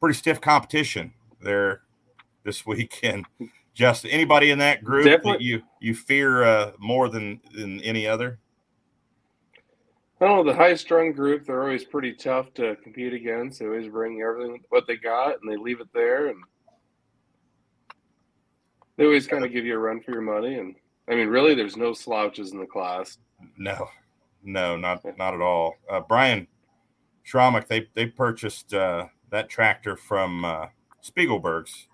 pretty 0.03 0.17
stiff 0.17 0.41
competition 0.41 1.13
there 1.39 1.83
this 2.43 2.65
weekend. 2.65 3.25
Just 3.73 4.05
anybody 4.05 4.51
in 4.51 4.59
that 4.59 4.83
group 4.83 5.23
that 5.23 5.39
you 5.39 5.61
you 5.79 5.95
fear 5.95 6.43
uh, 6.43 6.71
more 6.77 7.07
than 7.07 7.39
than 7.55 7.79
any 7.79 8.05
other? 8.05 8.37
I 10.19 10.25
don't 10.27 10.45
know 10.45 10.51
the 10.51 10.57
high 10.57 10.75
strung 10.75 11.13
group. 11.13 11.45
They're 11.45 11.63
always 11.63 11.85
pretty 11.85 12.13
tough 12.13 12.53
to 12.55 12.75
compete 12.83 13.13
against. 13.13 13.59
They 13.59 13.65
always 13.65 13.87
bring 13.87 14.21
everything 14.21 14.61
what 14.69 14.87
they 14.87 14.97
got 14.97 15.41
and 15.41 15.49
they 15.49 15.55
leave 15.55 15.79
it 15.79 15.87
there, 15.93 16.27
and 16.27 16.43
they 18.97 19.05
always 19.05 19.25
kind 19.25 19.45
of 19.45 19.53
give 19.53 19.65
you 19.65 19.75
a 19.75 19.79
run 19.79 20.01
for 20.01 20.11
your 20.11 20.21
money. 20.21 20.55
And 20.55 20.75
I 21.07 21.15
mean, 21.15 21.29
really, 21.29 21.55
there's 21.55 21.77
no 21.77 21.93
slouches 21.93 22.51
in 22.51 22.59
the 22.59 22.65
class. 22.65 23.19
No, 23.57 23.87
no, 24.43 24.75
not 24.75 25.01
not 25.17 25.33
at 25.33 25.41
all. 25.41 25.77
Uh, 25.89 26.01
Brian 26.01 26.45
Schromick, 27.25 27.67
they 27.67 27.87
they 27.93 28.05
purchased 28.05 28.73
uh, 28.73 29.05
that 29.33 29.49
tractor 29.49 29.95
from 29.97 30.45
uh, 30.45 30.67
Spiegelberg's. 31.03 31.87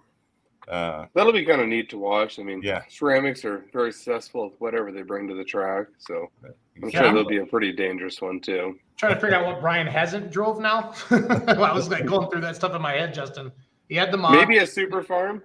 Uh, 0.68 1.06
That'll 1.16 1.32
be 1.34 1.46
kind 1.46 1.62
of 1.62 1.68
neat 1.68 1.90
to 1.90 1.98
watch. 1.98 2.38
I 2.38 2.44
mean, 2.44 2.62
Yeah. 2.62 2.82
ceramics 2.90 3.44
are 3.46 3.66
very 3.74 3.92
successful 3.94 4.50
with 4.50 4.60
whatever 4.60 4.92
they 4.92 5.02
bring 5.04 5.28
to 5.30 5.34
the 5.34 5.44
track, 5.44 5.88
so 5.98 6.28
I'm 6.44 6.90
Yeah. 6.90 7.00
sure 7.02 7.14
they'll 7.14 7.26
be 7.28 7.38
a 7.38 7.46
pretty 7.46 7.72
dangerous 7.72 8.22
one 8.22 8.42
too. 8.42 8.78
Trying 8.98 9.16
to 9.16 9.20
figure 9.22 9.38
out 9.38 9.46
what 9.46 9.62
Brian 9.62 9.88
hasn't 9.88 10.32
drove 10.32 10.60
now. 10.60 10.94
well, 11.10 11.64
I 11.64 11.74
was 11.74 11.90
like 11.90 12.06
going 12.06 12.30
through 12.30 12.42
that 12.42 12.58
stuff 12.58 12.76
in 12.76 12.82
my 12.82 12.92
head, 12.92 13.14
Justin. 13.14 13.52
He 13.88 13.96
had 13.96 14.12
the 14.12 14.18
mod. 14.18 14.34
Maybe 14.34 14.58
a 14.58 14.68
super 14.68 15.02
farm. 15.02 15.42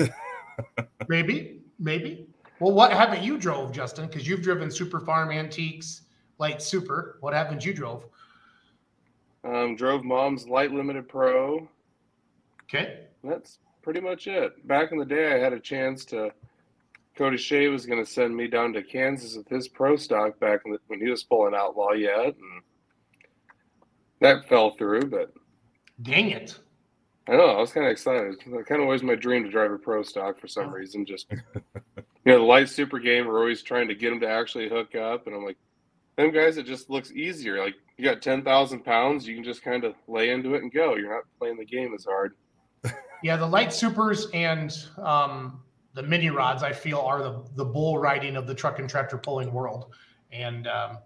maybe, 1.08 1.60
maybe. 1.78 2.26
Well, 2.60 2.72
what 2.72 2.92
haven't 2.92 3.22
you 3.22 3.36
drove, 3.36 3.72
Justin? 3.72 4.06
Because 4.06 4.26
you've 4.26 4.42
driven 4.42 4.70
Super 4.70 5.00
Farm 5.00 5.30
Antiques, 5.30 6.02
Light 6.38 6.62
Super. 6.62 7.18
What 7.20 7.34
haven't 7.34 7.64
you 7.64 7.74
drove? 7.74 8.06
Um, 9.44 9.76
drove 9.76 10.04
mom's 10.04 10.46
light 10.46 10.72
limited 10.72 11.08
pro. 11.08 11.68
Okay. 12.64 13.06
That's 13.24 13.58
pretty 13.82 14.00
much 14.00 14.26
it. 14.26 14.66
Back 14.66 14.92
in 14.92 14.98
the 14.98 15.04
day, 15.04 15.34
I 15.34 15.38
had 15.38 15.52
a 15.52 15.60
chance 15.60 16.04
to. 16.06 16.32
Cody 17.14 17.36
Shea 17.36 17.68
was 17.68 17.84
going 17.84 18.02
to 18.02 18.10
send 18.10 18.34
me 18.34 18.46
down 18.46 18.72
to 18.72 18.82
Kansas 18.82 19.36
with 19.36 19.46
his 19.46 19.68
pro 19.68 19.96
stock 19.96 20.40
back 20.40 20.62
the, 20.64 20.78
when 20.86 20.98
he 20.98 21.10
was 21.10 21.22
pulling 21.22 21.54
outlaw 21.54 21.92
yet, 21.92 22.28
and 22.28 22.62
that 24.20 24.48
fell 24.48 24.76
through. 24.76 25.10
But 25.10 25.34
Dang 26.00 26.30
it. 26.30 26.58
I 27.28 27.32
know 27.32 27.46
I 27.46 27.60
was 27.60 27.72
kind 27.72 27.86
of 27.86 27.92
excited. 27.92 28.34
It 28.34 28.66
kind 28.66 28.80
of 28.80 28.86
always 28.86 29.02
my 29.02 29.14
dream 29.14 29.44
to 29.44 29.50
drive 29.50 29.70
a 29.70 29.78
pro 29.78 30.02
stock 30.02 30.40
for 30.40 30.48
some 30.48 30.72
reason. 30.72 31.06
Just 31.06 31.26
you 31.30 31.38
know, 32.24 32.38
the 32.38 32.44
light 32.44 32.68
super 32.68 32.98
game. 32.98 33.26
We're 33.26 33.38
always 33.38 33.62
trying 33.62 33.88
to 33.88 33.94
get 33.94 34.12
him 34.12 34.20
to 34.20 34.28
actually 34.28 34.68
hook 34.68 34.96
up, 34.96 35.26
and 35.26 35.36
I'm 35.36 35.44
like, 35.44 35.58
them 36.16 36.30
guys. 36.30 36.56
It 36.56 36.66
just 36.66 36.90
looks 36.90 37.12
easier. 37.12 37.62
Like 37.62 37.74
you 37.96 38.04
got 38.04 38.22
ten 38.22 38.42
thousand 38.42 38.84
pounds, 38.84 39.26
you 39.26 39.34
can 39.34 39.44
just 39.44 39.62
kind 39.62 39.84
of 39.84 39.94
lay 40.08 40.30
into 40.30 40.54
it 40.54 40.62
and 40.62 40.72
go. 40.72 40.96
You're 40.96 41.14
not 41.14 41.24
playing 41.38 41.58
the 41.58 41.64
game 41.64 41.94
as 41.94 42.04
hard. 42.04 42.34
Yeah, 43.24 43.36
the 43.36 43.46
light 43.46 43.72
supers 43.72 44.26
and 44.34 44.76
um, 44.98 45.62
the 45.94 46.02
mini 46.02 46.30
rods, 46.30 46.64
I 46.64 46.72
feel, 46.72 46.98
are 46.98 47.22
the 47.22 47.44
the 47.54 47.64
bull 47.64 47.98
riding 47.98 48.34
of 48.34 48.48
the 48.48 48.54
truck 48.54 48.80
and 48.80 48.90
tractor 48.90 49.16
pulling 49.16 49.52
world. 49.52 49.94
And 50.32 50.66
um, 50.66 50.98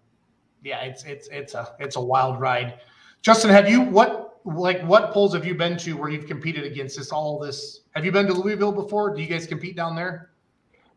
yeah, 0.62 0.80
it's 0.80 1.04
it's 1.04 1.28
it's 1.28 1.52
a 1.52 1.74
it's 1.78 1.96
a 1.96 2.00
wild 2.00 2.40
ride. 2.40 2.80
Justin, 3.20 3.50
have 3.50 3.68
you 3.68 3.82
what 3.82 4.40
like 4.46 4.80
what 4.82 5.12
polls 5.12 5.34
have 5.34 5.44
you 5.44 5.54
been 5.54 5.76
to 5.78 5.92
where 5.94 6.08
you've 6.08 6.26
competed 6.26 6.64
against 6.64 6.96
this 6.96 7.12
all 7.12 7.38
this? 7.38 7.80
Have 7.94 8.04
you 8.04 8.12
been 8.12 8.26
to 8.26 8.32
Louisville 8.32 8.72
before? 8.72 9.14
Do 9.14 9.20
you 9.20 9.28
guys 9.28 9.46
compete 9.46 9.76
down 9.76 9.94
there? 9.94 10.30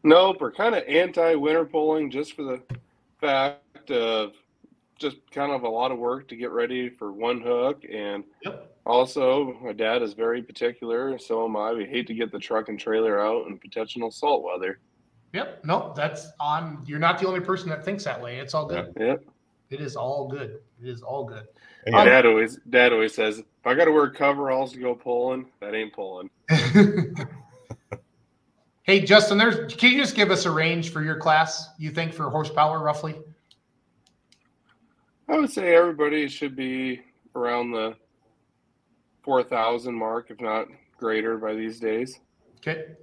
Nope, 0.04 0.38
we're 0.40 0.52
kind 0.52 0.76
of 0.76 0.84
anti 0.88 1.36
winter 1.36 1.66
polling 1.66 2.10
just 2.10 2.34
for 2.34 2.44
the 2.44 2.62
fact 3.20 3.92
of 3.92 4.34
just 4.98 5.18
kind 5.32 5.52
of 5.52 5.64
a 5.64 5.70
lot 5.70 5.92
of 5.92 5.98
work 5.98 6.28
to 6.28 6.36
get 6.36 6.52
ready 6.52 6.90
for 6.90 7.12
one 7.12 7.42
hook. 7.42 7.84
And 7.90 8.24
Yep. 8.44 8.76
also, 8.86 9.54
my 9.62 9.72
dad 9.72 10.02
is 10.02 10.14
very 10.14 10.42
particular. 10.44 11.18
So 11.18 11.46
am 11.46 11.56
I. 11.56 11.74
We 11.74 11.86
hate 11.86 12.08
to 12.08 12.14
get 12.14 12.32
the 12.32 12.40
truck 12.40 12.70
and 12.70 12.80
trailer 12.80 13.20
out 13.20 13.48
in 13.48 13.58
potential 13.58 14.12
salt 14.12 14.44
weather. 14.44 14.80
Yep. 15.34 15.64
No, 15.64 15.94
that's 15.96 16.32
on. 16.40 16.84
You're 16.86 17.00
not 17.00 17.20
the 17.20 17.28
only 17.28 17.40
person 17.40 17.70
that 17.70 17.86
thinks 17.86 18.04
that 18.04 18.22
way. 18.22 18.40
It's 18.40 18.54
all 18.54 18.66
good. 18.66 18.94
Yep. 19.00 19.24
It 19.70 19.80
is 19.80 19.96
all 19.96 20.28
good. 20.28 20.60
It 20.82 20.90
is 20.90 21.02
all 21.02 21.24
good. 21.24 21.46
Yeah. 21.86 22.00
Um, 22.00 22.06
dad 22.06 22.26
always 22.26 22.60
dad 22.70 22.92
always 22.92 23.14
says, 23.14 23.40
if 23.40 23.46
I 23.66 23.76
got 23.76 23.86
to 23.86 23.92
wear 23.92 24.10
coveralls 24.10 24.74
to 24.74 24.80
go 24.80 24.96
pulling, 24.96 25.46
that 25.62 25.76
ain't 25.76 25.94
pulling. 25.94 26.30
hey, 28.90 29.00
Justin, 29.00 29.38
there's 29.38 29.76
can 29.76 29.92
you 29.92 30.00
just 30.00 30.16
give 30.16 30.32
us 30.32 30.46
a 30.46 30.52
range 30.52 30.92
for 30.92 31.04
your 31.04 31.16
class, 31.16 31.70
you 31.78 31.92
think, 31.92 32.12
for 32.12 32.28
horsepower 32.32 32.80
roughly? 32.80 33.16
I 35.28 35.38
would 35.38 35.52
say 35.52 35.76
everybody 35.76 36.28
should 36.28 36.56
be 36.56 37.02
around 37.36 37.72
the 37.72 37.96
4,000 39.22 39.94
mark, 39.94 40.32
if 40.32 40.42
not 40.42 40.66
greater 40.98 41.38
by 41.38 41.54
these 41.54 41.80
days. 41.80 42.20
Okay. 42.58 42.96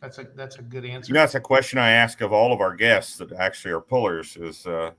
That's 0.00 0.18
a 0.18 0.26
that's 0.34 0.56
a 0.56 0.62
good 0.62 0.84
answer. 0.84 1.08
You 1.08 1.14
know, 1.14 1.20
that's 1.20 1.36
a 1.36 1.40
question 1.40 1.78
I 1.78 1.92
ask 1.92 2.20
of 2.20 2.32
all 2.32 2.52
of 2.52 2.60
our 2.60 2.74
guests 2.74 3.16
that 3.18 3.32
actually 3.32 3.72
are 3.72 3.80
pullers 3.80 4.36
is, 4.36 4.66
uh, 4.66 4.90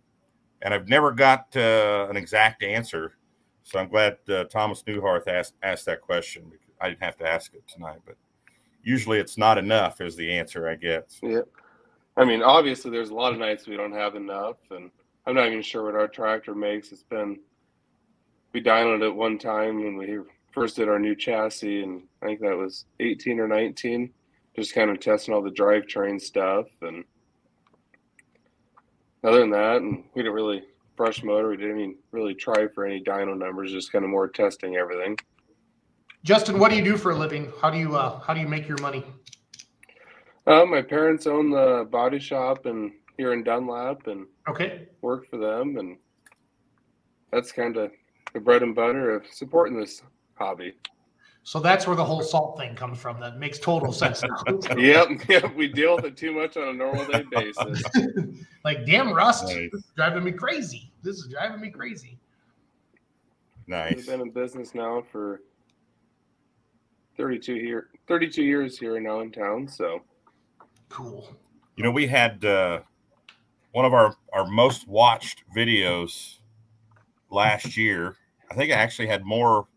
and 0.62 0.74
I've 0.74 0.88
never 0.88 1.12
got 1.12 1.48
uh, 1.56 2.08
an 2.10 2.16
exact 2.16 2.64
answer. 2.64 3.18
So 3.64 3.78
I'm 3.78 3.90
glad 3.90 4.18
uh, 4.30 4.46
Thomas 4.46 4.84
Newharth 4.84 5.28
asked 5.28 5.56
asked 5.62 5.86
that 5.88 6.02
question. 6.02 6.50
I 6.80 6.90
didn't 6.90 7.04
have 7.04 7.18
to 7.18 7.28
ask 7.28 7.54
it 7.54 7.68
tonight, 7.68 8.00
but 8.06 8.16
usually 8.86 9.18
it's 9.18 9.38
not 9.38 9.58
enough 9.58 10.00
is 10.00 10.16
the 10.16 10.32
answer 10.32 10.70
I 10.70 10.76
get. 10.76 11.14
Yeah. 11.22 11.42
I 12.16 12.24
mean, 12.24 12.42
obviously, 12.42 12.92
there's 12.92 13.10
a 13.10 13.16
lot 13.16 13.34
of 13.34 13.40
nights 13.40 13.68
we 13.68 13.76
don't 13.76 13.92
have 13.92 14.16
enough, 14.16 14.58
and 14.72 14.90
I'm 15.26 15.36
not 15.36 15.48
even 15.48 15.62
sure 15.62 15.84
what 15.84 15.96
our 15.96 16.08
tractor 16.08 16.56
makes. 16.56 16.94
It's 16.94 17.04
been 17.04 17.40
we 18.54 18.62
dynoed 18.62 19.04
it 19.04 19.14
one 19.14 19.38
time 19.38 19.84
when 19.84 19.98
we 19.98 20.20
first 20.54 20.78
did 20.78 20.88
our 20.88 21.00
new 21.00 21.16
chassis, 21.16 21.84
and 21.84 22.04
I 22.22 22.28
think 22.28 22.40
that 22.40 22.56
was 22.56 22.86
18 23.02 23.42
or 23.42 23.50
19. 23.50 24.10
Just 24.56 24.74
kind 24.74 24.90
of 24.90 25.02
testing 25.02 25.34
all 25.34 25.42
the 25.42 25.50
drivetrain 25.50 26.22
stuff, 26.22 26.68
and 26.82 27.04
other 29.26 29.40
than 29.40 29.50
that, 29.50 29.82
and 29.82 30.06
we 30.14 30.22
didn't 30.22 30.36
really 30.36 30.64
brush 30.96 31.24
motor. 31.24 31.50
We 31.50 31.58
didn't 31.58 31.80
even 31.80 31.96
really 32.12 32.36
try 32.36 32.68
for 32.68 32.86
any 32.86 33.04
dyno 33.04 33.38
numbers. 33.38 33.74
Just 33.74 33.92
kind 33.92 34.06
of 34.06 34.12
more 34.12 34.30
testing 34.30 34.78
everything. 34.78 35.18
Justin, 36.26 36.58
what 36.58 36.72
do 36.72 36.76
you 36.76 36.84
do 36.84 36.98
for 36.98 37.12
a 37.12 37.16
living? 37.16 37.54
How 37.62 37.70
do 37.70 37.78
you 37.78 37.96
uh, 37.96 38.20
how 38.20 38.34
do 38.34 38.40
you 38.40 38.48
make 38.48 38.68
your 38.68 38.80
money? 38.82 39.06
Uh, 40.48 40.66
my 40.66 40.82
parents 40.82 41.28
own 41.28 41.52
the 41.52 41.88
body 41.92 42.18
shop 42.18 42.66
and 42.66 42.92
here 43.16 43.32
in 43.32 43.44
Dunlap, 43.44 44.08
and 44.08 44.26
Okay. 44.50 44.88
work 45.04 45.30
for 45.30 45.38
them, 45.38 45.78
and 45.78 45.98
that's 47.32 47.52
kind 47.52 47.78
of 47.78 47.92
the 48.34 48.40
bread 48.40 48.64
and 48.64 48.74
butter 48.74 49.12
of 49.16 49.28
supporting 49.32 49.80
this 49.80 50.02
hobby. 50.34 50.74
So 51.44 51.60
that's 51.60 51.86
where 51.86 51.96
the 51.96 52.04
whole 52.04 52.24
salt 52.24 52.58
thing 52.58 52.76
comes 52.76 52.98
from. 52.98 53.20
That 53.20 53.38
makes 53.38 53.60
total 53.60 53.94
sense 53.94 54.24
yep, 54.78 55.08
yep. 55.30 55.56
We 55.56 55.68
deal 55.68 55.96
with 55.96 56.06
it 56.06 56.18
too 56.18 56.34
much 56.34 56.58
on 56.58 56.70
a 56.70 56.74
normal 56.74 57.06
day 57.06 57.24
basis. 57.32 57.84
like, 58.64 58.84
damn, 58.88 59.14
Rust, 59.14 59.44
Nice. 59.46 59.70
this 59.72 59.84
is 59.84 59.92
driving 59.96 60.24
me 60.24 60.32
crazy. 60.32 60.92
This 61.04 61.18
is 61.18 61.28
driving 61.28 61.62
me 61.62 61.70
crazy. 61.70 62.18
We've 63.68 63.68
nice. 63.68 64.08
been 64.08 64.22
in 64.22 64.32
business 64.32 64.74
now 64.74 65.04
for 65.12 65.42
32 67.18 67.56
year 67.56 67.90
32 68.08 68.44
years 68.44 68.78
here 68.78 69.00
now 69.00 69.22
in 69.22 69.32
town. 69.32 69.68
So 69.68 70.02
Cool. 70.90 71.28
You 71.76 71.84
know, 71.84 71.92
we 71.92 72.08
had 72.08 72.44
uh, 72.46 72.80
one 73.72 73.86
of 73.86 73.94
our, 73.94 74.16
our 74.32 74.48
most 74.48 74.88
watched 74.88 75.44
videos 75.56 76.38
last 77.30 77.76
year. 77.76 78.16
I 78.50 78.56
think 78.56 78.72
I 78.72 78.76
actually 78.76 79.08
had 79.08 79.26
more 79.26 79.68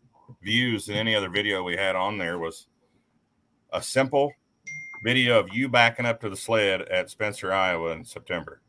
views 0.42 0.87
than 0.87 0.96
any 0.96 1.14
other 1.14 1.29
video 1.29 1.62
we 1.62 1.77
had 1.77 1.96
on 1.96 2.18
there 2.18 2.38
was 2.38 2.68
a 3.72 3.83
simple 3.83 4.33
video 5.03 5.38
of 5.38 5.48
you 5.53 5.68
backing 5.68 6.07
up 6.07 6.20
to 6.20 6.29
the 6.29 6.37
sled 6.37 6.83
at 6.83 7.11
Spencer, 7.11 7.53
Iowa 7.53 7.92
in 7.92 8.05
September. 8.05 8.61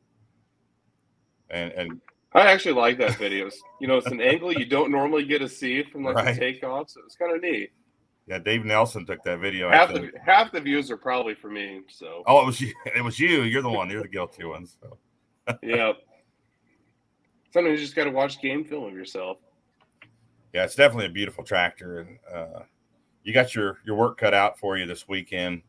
And 1.49 1.71
and 1.73 2.01
I 2.33 2.41
actually 2.41 2.75
like 2.75 2.97
that 2.99 3.15
video. 3.17 3.49
You 3.81 3.87
know, 3.87 3.97
it's 3.97 4.07
an 4.07 4.21
angle 4.21 4.51
you 4.53 4.65
don't 4.65 4.91
normally 4.91 5.25
get 5.25 5.39
to 5.39 5.49
see 5.49 5.83
from 5.83 6.03
like 6.03 6.15
Right. 6.15 6.33
the 6.35 6.39
takeoff, 6.39 6.89
so 6.89 7.01
it's 7.05 7.15
kind 7.15 7.35
of 7.35 7.41
neat. 7.41 7.71
Yeah, 8.29 8.37
Dave 8.37 8.63
Nelson 8.63 9.05
took 9.05 9.23
that 9.23 9.39
video. 9.39 9.69
Half 9.71 9.91
the 9.91 10.11
half 10.23 10.51
the 10.51 10.61
views 10.61 10.91
are 10.91 10.97
probably 10.97 11.33
for 11.33 11.49
me. 11.49 11.81
So 11.89 12.23
Oh, 12.27 12.41
it 12.41 12.45
was 12.45 12.61
you. 12.61 12.73
It 12.95 13.03
was 13.03 13.19
you. 13.19 13.41
You're 13.41 13.63
the 13.63 13.69
one. 13.69 13.89
You're 13.89 14.03
the 14.03 14.07
guilty 14.07 14.45
one. 14.45 14.67
So 14.67 14.97
yeah. 15.63 15.93
Sometimes 17.51 17.79
you 17.79 17.85
just 17.85 17.95
got 17.95 18.03
to 18.03 18.11
watch 18.11 18.39
game 18.39 18.63
film 18.63 18.83
of 18.85 18.93
yourself. 18.93 19.37
yeah, 20.53 20.63
it's 20.63 20.75
definitely 20.75 21.07
a 21.07 21.09
beautiful 21.09 21.43
tractor, 21.43 22.01
and 22.01 22.19
uh, 22.31 22.59
you 23.23 23.33
got 23.33 23.55
your 23.55 23.79
your 23.83 23.95
work 23.95 24.19
cut 24.19 24.35
out 24.35 24.59
for 24.59 24.77
you 24.77 24.85
this 24.85 25.07
weekend. 25.07 25.63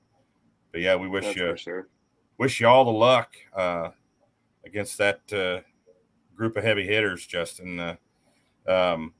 But 0.72 0.82
yeah, 0.82 0.96
we 0.96 1.08
wish 1.08 1.24
That's 1.24 1.36
you 1.38 1.56
sure. 1.56 1.88
wish 2.36 2.60
you 2.60 2.68
all 2.68 2.84
the 2.84 2.90
luck 2.90 3.32
uh, 3.56 3.88
against 4.66 4.98
that 4.98 5.20
uh, 5.32 5.60
group 6.36 6.58
of 6.58 6.64
heavy 6.64 6.86
hitters, 6.86 7.26
Justin. 7.26 7.80
Uh, 7.80 7.96
um, 8.68 9.14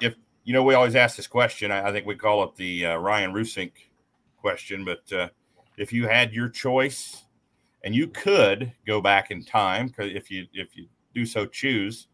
if 0.00 0.14
you 0.46 0.52
know, 0.52 0.62
we 0.62 0.74
always 0.74 0.94
ask 0.94 1.16
this 1.16 1.26
question. 1.26 1.72
I, 1.72 1.88
I 1.88 1.92
think 1.92 2.06
we 2.06 2.14
call 2.14 2.44
it 2.44 2.54
the 2.54 2.86
uh, 2.86 2.96
Ryan 2.96 3.32
Rusink 3.32 3.72
question. 4.40 4.84
But 4.84 5.12
uh, 5.12 5.28
if 5.76 5.92
you 5.92 6.06
had 6.06 6.32
your 6.32 6.48
choice, 6.48 7.24
and 7.82 7.94
you 7.94 8.06
could 8.06 8.72
go 8.86 9.00
back 9.00 9.30
in 9.30 9.44
time, 9.44 9.88
because 9.88 10.12
if 10.14 10.30
you 10.30 10.46
if 10.54 10.76
you 10.76 10.86
do 11.14 11.26
so 11.26 11.46
choose, 11.46 12.06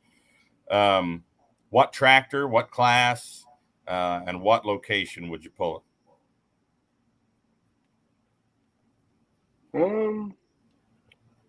um, 0.70 1.24
what 1.68 1.92
tractor, 1.92 2.48
what 2.48 2.70
class, 2.70 3.44
uh, 3.86 4.22
and 4.26 4.40
what 4.40 4.64
location 4.64 5.28
would 5.28 5.44
you 5.44 5.50
pull 5.50 5.84
it? 9.74 9.82
Um, 9.82 10.34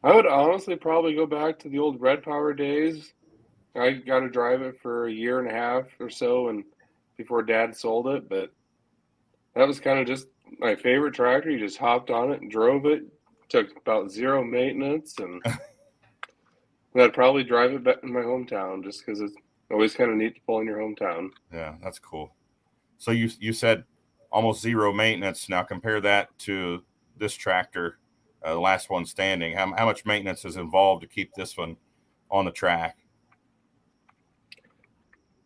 I 0.03 0.13
would 0.13 0.27
honestly 0.27 0.75
probably 0.75 1.15
go 1.15 1.25
back 1.25 1.59
to 1.59 1.69
the 1.69 1.79
old 1.79 2.01
Red 2.01 2.23
Power 2.23 2.53
days. 2.53 3.13
I 3.75 3.91
got 3.91 4.19
to 4.19 4.29
drive 4.29 4.61
it 4.61 4.79
for 4.81 5.07
a 5.07 5.11
year 5.11 5.39
and 5.39 5.49
a 5.49 5.53
half 5.53 5.85
or 5.99 6.09
so, 6.09 6.49
and 6.49 6.63
before 7.17 7.43
Dad 7.43 7.75
sold 7.75 8.07
it, 8.07 8.27
but 8.29 8.51
that 9.55 9.67
was 9.67 9.79
kind 9.79 9.99
of 9.99 10.07
just 10.07 10.27
my 10.59 10.75
favorite 10.75 11.13
tractor. 11.13 11.49
You 11.49 11.59
just 11.59 11.77
hopped 11.77 12.09
on 12.09 12.31
it 12.31 12.41
and 12.41 12.51
drove 12.51 12.85
it. 12.85 13.03
Took 13.49 13.75
about 13.77 14.11
zero 14.11 14.43
maintenance, 14.43 15.15
and 15.19 15.41
I'd 16.95 17.13
probably 17.13 17.43
drive 17.43 17.71
it 17.73 17.83
back 17.83 17.97
in 18.03 18.11
my 18.11 18.21
hometown 18.21 18.83
just 18.83 19.05
because 19.05 19.21
it's 19.21 19.35
always 19.71 19.93
kind 19.93 20.09
of 20.09 20.17
neat 20.17 20.35
to 20.35 20.41
pull 20.47 20.59
in 20.59 20.67
your 20.67 20.79
hometown. 20.79 21.29
Yeah, 21.53 21.75
that's 21.83 21.99
cool. 21.99 22.33
So 22.97 23.11
you 23.11 23.29
you 23.39 23.53
said 23.53 23.83
almost 24.31 24.61
zero 24.61 24.91
maintenance. 24.91 25.47
Now 25.49 25.63
compare 25.63 26.01
that 26.01 26.37
to 26.39 26.83
this 27.17 27.35
tractor, 27.35 27.99
uh, 28.43 28.53
the 28.53 28.59
last 28.59 28.89
one 28.89 29.05
standing. 29.05 29.55
How, 29.55 29.73
how 29.77 29.85
much 29.85 30.05
maintenance 30.05 30.45
is 30.45 30.57
involved 30.57 31.01
to 31.01 31.07
keep 31.07 31.33
this 31.35 31.55
one 31.55 31.77
on 32.31 32.45
the 32.45 32.51
track? 32.51 32.97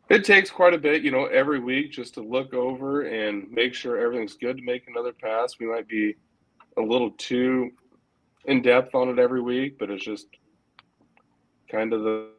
It 0.10 0.24
takes 0.24 0.50
quite 0.50 0.74
a 0.74 0.78
bit, 0.78 1.02
you 1.04 1.12
know, 1.12 1.26
every 1.26 1.60
week 1.60 1.92
just 1.92 2.14
to 2.14 2.22
look 2.22 2.54
over 2.54 3.02
and 3.02 3.50
make 3.52 3.74
sure 3.74 3.98
everything's 3.98 4.36
good 4.36 4.58
to 4.58 4.64
make 4.64 4.88
another 4.88 5.12
pass. 5.12 5.56
We 5.60 5.66
might 5.68 5.88
be 5.88 6.16
a 6.78 6.82
little 6.82 7.12
too 7.12 7.72
in 8.46 8.62
depth 8.62 8.96
on 8.96 9.10
it 9.10 9.20
every 9.20 9.42
week, 9.42 9.78
but 9.78 9.90
it's 9.90 10.06
just 10.06 10.28
kind 11.70 11.92
of 11.92 12.04
the 12.04 12.30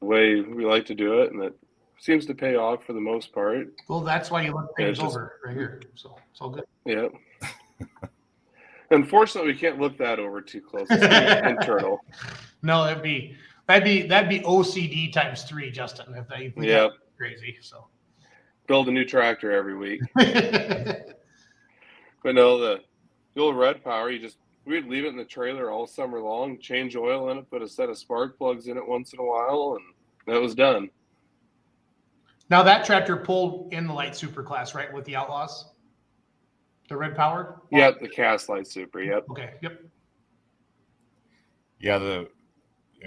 way 0.00 0.40
we 0.42 0.66
like 0.66 0.84
to 0.86 0.94
do 0.94 1.22
it, 1.22 1.32
and 1.32 1.42
it 1.42 1.56
seems 1.98 2.26
to 2.26 2.34
pay 2.34 2.56
off 2.56 2.84
for 2.84 2.92
the 2.92 3.00
most 3.00 3.32
part. 3.32 3.68
Well, 3.88 4.00
that's 4.00 4.30
why 4.30 4.42
you 4.42 4.52
look 4.52 4.76
things 4.76 4.98
just- 4.98 5.10
over 5.10 5.40
right 5.44 5.56
here. 5.56 5.80
So 5.94 6.16
it's 6.30 6.40
all 6.40 6.50
good. 6.50 6.64
Yeah. 6.84 7.08
Unfortunately, 8.90 9.52
we 9.52 9.58
can't 9.58 9.78
look 9.78 9.98
that 9.98 10.18
over 10.18 10.40
too 10.40 10.60
close. 10.60 10.86
It's 10.90 11.46
internal. 11.46 12.00
No, 12.62 12.84
that'd 12.84 13.02
be 13.02 13.34
that'd 13.68 13.84
be 13.84 14.02
that'd 14.06 14.28
be 14.28 14.40
OCD 14.40 15.12
times 15.12 15.44
three, 15.44 15.70
Justin. 15.70 16.14
If 16.14 16.26
they 16.28 16.46
if 16.46 16.54
Yeah. 16.56 16.88
crazy. 17.16 17.56
So 17.60 17.86
Build 18.66 18.88
a 18.88 18.92
new 18.92 19.04
tractor 19.04 19.52
every 19.52 19.76
week. 19.76 20.02
But 22.22 22.34
no, 22.34 22.58
the, 22.58 22.80
the 23.34 23.40
old 23.40 23.56
red 23.56 23.82
power, 23.84 24.10
you 24.10 24.18
just 24.18 24.38
we'd 24.64 24.86
leave 24.86 25.04
it 25.04 25.08
in 25.08 25.16
the 25.16 25.24
trailer 25.24 25.70
all 25.70 25.86
summer 25.86 26.20
long, 26.20 26.58
change 26.58 26.96
oil 26.96 27.30
in 27.30 27.38
it, 27.38 27.50
put 27.50 27.62
a 27.62 27.68
set 27.68 27.88
of 27.88 27.96
spark 27.96 28.36
plugs 28.36 28.66
in 28.66 28.76
it 28.76 28.86
once 28.86 29.12
in 29.12 29.20
a 29.20 29.24
while, 29.24 29.78
and 29.78 30.34
that 30.34 30.40
was 30.40 30.54
done. 30.54 30.90
now 32.50 32.62
that 32.62 32.84
tractor 32.84 33.16
pulled 33.16 33.72
in 33.72 33.86
the 33.86 33.92
light 33.92 34.16
super 34.16 34.42
class, 34.42 34.74
right, 34.74 34.92
with 34.92 35.04
the 35.04 35.14
outlaws, 35.16 35.70
the 36.88 36.96
red 36.96 37.14
power. 37.14 37.62
Yep, 37.70 38.00
the 38.00 38.08
cast 38.08 38.48
light 38.48 38.66
super. 38.66 39.00
Yep. 39.00 39.26
Okay. 39.30 39.54
Yep. 39.62 39.80
Yeah, 41.80 41.98
the 41.98 42.28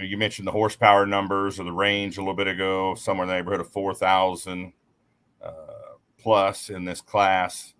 you 0.00 0.16
mentioned 0.16 0.46
the 0.46 0.52
horsepower 0.52 1.06
numbers 1.06 1.60
or 1.60 1.64
the 1.64 1.72
range 1.72 2.16
a 2.16 2.20
little 2.20 2.34
bit 2.34 2.48
ago, 2.48 2.94
somewhere 2.94 3.24
in 3.24 3.28
the 3.28 3.34
neighborhood 3.34 3.60
of 3.60 3.70
four 3.70 3.94
thousand 3.94 4.72
uh, 5.42 5.96
plus 6.18 6.70
in 6.70 6.84
this 6.84 7.00
class, 7.00 7.74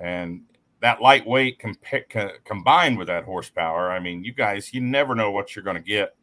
and 0.00 0.42
that 0.80 1.00
lightweight 1.00 1.60
co- 1.60 2.30
combined 2.44 2.98
with 2.98 3.08
that 3.08 3.24
horsepower. 3.24 3.90
I 3.90 4.00
mean, 4.00 4.24
you 4.24 4.32
guys, 4.32 4.72
you 4.72 4.80
never 4.80 5.14
know 5.14 5.30
what 5.30 5.54
you're 5.54 5.64
going 5.64 5.76
to 5.76 5.82
get 5.82 6.14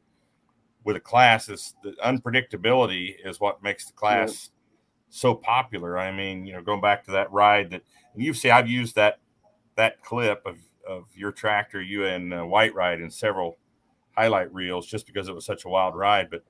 with 0.84 0.95
a 0.95 1.01
class. 1.01 1.49
Is 1.49 1.75
the 1.84 1.91
unpredictability 2.04 3.15
is 3.23 3.39
what 3.39 3.63
makes 3.63 3.86
the 3.86 3.93
class 3.93 4.51
so 5.10 5.34
popular. 5.34 5.97
I 5.97 6.12
mean, 6.12 6.45
you 6.45 6.54
know, 6.54 6.62
going 6.62 6.82
back 6.82 7.06
to 7.06 7.12
that 7.12 7.32
ride 7.32 7.71
that 7.71 7.84
and 8.13 8.23
you've 8.23 8.38
seen, 8.38 8.51
I've 8.51 8.69
used 8.69 8.95
that 8.95 9.19
that 9.75 10.01
clip 10.01 10.45
of 10.45 10.58
of 10.88 11.06
your 11.15 11.32
tractor, 11.32 11.82
you 11.82 12.06
and 12.06 12.34
uh, 12.34 12.43
White 12.43 12.73
Ride 12.75 13.01
in 13.01 13.10
several 13.10 13.58
highlight 14.15 14.54
reels 14.54 14.88
just 14.88 15.06
because 15.06 15.28
it 15.28 15.36
was 15.36 15.45
such 15.45 15.65
a 15.65 15.69
wild 15.69 15.95
ride. 15.95 16.30
But 16.30 16.43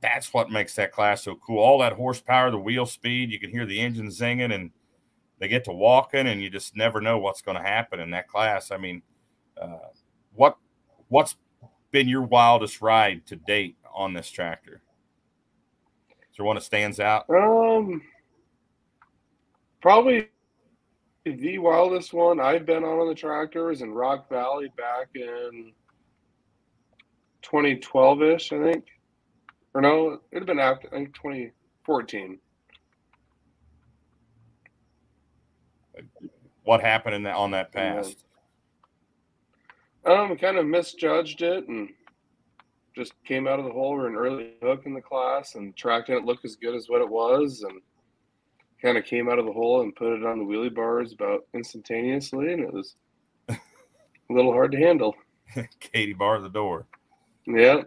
that's 0.00 0.32
what 0.32 0.50
makes 0.50 0.74
that 0.76 0.92
class 0.92 1.22
so 1.22 1.36
cool. 1.36 1.58
All 1.58 1.78
that 1.80 1.92
horsepower, 1.92 2.50
the 2.50 2.58
wheel 2.58 2.86
speed, 2.86 3.30
you 3.30 3.38
can 3.38 3.50
hear 3.50 3.66
the 3.66 3.80
engine 3.80 4.08
zinging, 4.08 4.54
and 4.54 4.70
they 5.38 5.48
get 5.48 5.64
to 5.64 5.72
walking, 5.72 6.26
and 6.26 6.42
you 6.42 6.50
just 6.50 6.76
never 6.76 7.00
know 7.00 7.18
what's 7.18 7.42
going 7.42 7.56
to 7.56 7.62
happen 7.62 8.00
in 8.00 8.10
that 8.10 8.28
class. 8.28 8.70
I 8.70 8.76
mean, 8.76 9.02
uh, 9.60 9.88
what 10.34 10.56
what's 11.08 11.36
been 11.90 12.08
your 12.08 12.22
wildest 12.22 12.80
ride 12.80 13.26
to 13.26 13.36
date 13.36 13.76
on 13.92 14.14
this 14.14 14.30
tractor? 14.30 14.82
Is 16.30 16.36
there 16.36 16.46
one 16.46 16.56
that 16.56 16.62
stands 16.62 17.00
out? 17.00 17.24
Um, 17.28 18.00
probably 19.82 20.28
the 21.24 21.58
wildest 21.58 22.12
one 22.12 22.40
I've 22.40 22.64
been 22.64 22.84
on 22.84 22.98
on 22.98 23.08
the 23.08 23.14
tractor 23.14 23.66
was 23.66 23.82
in 23.82 23.92
Rock 23.92 24.28
Valley 24.30 24.72
back 24.76 25.08
in 25.14 25.72
2012 27.50 28.22
ish, 28.22 28.52
I 28.52 28.62
think. 28.62 28.84
Or 29.74 29.80
no, 29.80 30.20
it'd 30.30 30.42
have 30.42 30.46
been 30.46 30.58
after, 30.58 30.88
I 30.88 30.98
think 30.98 31.14
2014. 31.14 32.38
What 36.62 36.80
happened 36.80 37.14
in 37.14 37.22
that 37.24 37.36
on 37.36 37.50
that 37.52 37.72
pass? 37.72 38.14
Um, 40.04 40.36
kind 40.36 40.56
of 40.56 40.66
misjudged 40.66 41.42
it 41.42 41.68
and 41.68 41.90
just 42.94 43.12
came 43.24 43.46
out 43.46 43.58
of 43.58 43.64
the 43.64 43.72
hole. 43.72 43.96
Are 43.96 44.06
an 44.06 44.14
early 44.14 44.54
hook 44.62 44.82
in 44.86 44.94
the 44.94 45.00
class 45.00 45.56
and 45.56 45.76
track 45.76 46.06
didn't 46.06 46.26
look 46.26 46.44
as 46.44 46.56
good 46.56 46.74
as 46.74 46.88
what 46.88 47.00
it 47.00 47.08
was, 47.08 47.64
and 47.68 47.80
kind 48.80 48.96
of 48.96 49.04
came 49.04 49.28
out 49.28 49.38
of 49.38 49.46
the 49.46 49.52
hole 49.52 49.82
and 49.82 49.94
put 49.94 50.12
it 50.12 50.24
on 50.24 50.38
the 50.38 50.44
wheelie 50.44 50.74
bars 50.74 51.12
about 51.12 51.46
instantaneously, 51.54 52.52
and 52.52 52.62
it 52.62 52.72
was 52.72 52.94
a 53.48 53.58
little 54.30 54.52
hard 54.52 54.72
to 54.72 54.78
handle. 54.78 55.14
Katie 55.80 56.12
barred 56.12 56.44
the 56.44 56.48
door. 56.48 56.86
Yeah, 57.46 57.82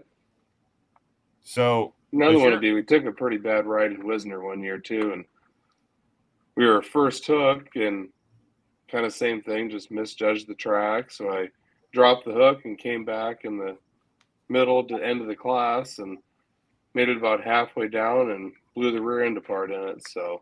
So 1.43 1.93
another 2.11 2.39
one 2.39 2.51
would 2.51 2.61
be 2.61 2.73
we 2.73 2.83
took 2.83 3.05
a 3.05 3.11
pretty 3.11 3.37
bad 3.37 3.65
ride 3.65 3.91
in 3.91 4.05
Wisner 4.05 4.41
one 4.41 4.61
year 4.61 4.77
too, 4.77 5.13
and 5.13 5.25
we 6.55 6.65
were 6.65 6.81
first 6.81 7.25
hook 7.25 7.67
and 7.75 8.09
kind 8.91 9.05
of 9.05 9.13
same 9.13 9.41
thing, 9.41 9.69
just 9.69 9.91
misjudged 9.91 10.47
the 10.47 10.55
track. 10.55 11.11
So 11.11 11.29
I 11.29 11.49
dropped 11.93 12.25
the 12.25 12.33
hook 12.33 12.65
and 12.65 12.77
came 12.77 13.05
back 13.05 13.45
in 13.45 13.57
the 13.57 13.77
middle 14.49 14.83
to 14.85 14.95
end 14.95 15.21
of 15.21 15.27
the 15.27 15.35
class 15.35 15.99
and 15.99 16.17
made 16.93 17.09
it 17.09 17.17
about 17.17 17.43
halfway 17.43 17.87
down 17.87 18.31
and 18.31 18.53
blew 18.75 18.91
the 18.91 19.01
rear 19.01 19.23
end 19.23 19.37
apart 19.37 19.71
in 19.71 19.81
it. 19.89 20.07
So 20.07 20.41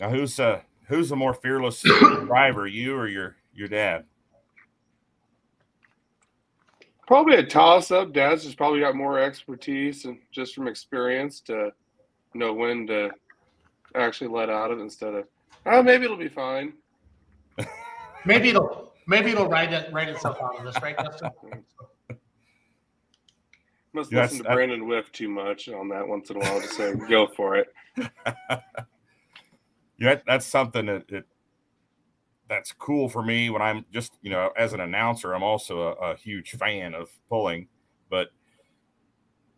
now 0.00 0.10
who's 0.10 0.38
uh 0.40 0.60
who's 0.88 1.08
the 1.08 1.16
more 1.16 1.34
fearless 1.34 1.82
driver, 1.82 2.66
you 2.66 2.96
or 2.96 3.08
your 3.08 3.36
your 3.54 3.68
dad? 3.68 4.04
Probably 7.06 7.36
a 7.36 7.42
toss 7.46 7.90
up. 7.90 8.12
Dad's 8.12 8.44
just 8.44 8.56
probably 8.56 8.80
got 8.80 8.94
more 8.96 9.18
expertise 9.18 10.04
and 10.04 10.18
just 10.32 10.54
from 10.54 10.68
experience 10.68 11.40
to 11.42 11.72
know 12.34 12.52
when 12.52 12.86
to 12.88 13.10
actually 13.94 14.28
let 14.28 14.50
out 14.50 14.70
of 14.70 14.78
it 14.78 14.82
instead 14.82 15.14
of 15.14 15.24
oh 15.64 15.82
maybe 15.82 16.04
it'll 16.04 16.16
be 16.16 16.28
fine. 16.28 16.72
Maybe 18.26 18.48
it'll 18.50 18.92
maybe 19.06 19.30
it'll 19.30 19.48
write 19.48 19.72
it 19.72 19.92
write 19.92 20.08
itself 20.08 20.36
out 20.42 20.58
of 20.58 20.64
this, 20.64 20.74
right, 20.82 20.96
Justin? 20.98 21.30
Must 23.92 24.10
Yeah, 24.12 24.22
listen 24.22 24.38
to 24.38 24.42
that's- 24.42 24.54
Brandon 24.56 24.86
Whiff 24.88 25.12
too 25.12 25.28
much 25.28 25.68
on 25.68 25.88
that 25.90 26.06
once 26.06 26.28
in 26.30 26.36
a 26.36 26.40
while 26.40 26.60
to 26.60 26.66
say 26.66 26.94
go 27.08 27.26
for 27.28 27.56
it. 27.56 27.72
Yeah, 29.98 30.16
that's 30.26 30.44
something 30.44 30.84
that, 30.86 31.08
that 31.08 31.24
that's 32.48 32.72
cool 32.72 33.08
for 33.08 33.22
me 33.22 33.50
when 33.50 33.62
I'm 33.62 33.84
just 33.92 34.12
you 34.22 34.30
know 34.30 34.50
as 34.56 34.72
an 34.72 34.80
announcer. 34.80 35.32
I'm 35.32 35.42
also 35.42 35.80
a, 35.80 36.12
a 36.12 36.16
huge 36.16 36.52
fan 36.52 36.94
of 36.94 37.10
pulling, 37.28 37.68
but 38.10 38.28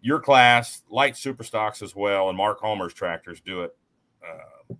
your 0.00 0.20
class, 0.20 0.82
light 0.90 1.16
super 1.16 1.44
stocks 1.44 1.82
as 1.82 1.94
well, 1.94 2.28
and 2.28 2.36
Mark 2.38 2.60
Homer's 2.60 2.94
tractors 2.94 3.40
do 3.40 3.62
it 3.62 3.76
uh, 4.26 4.74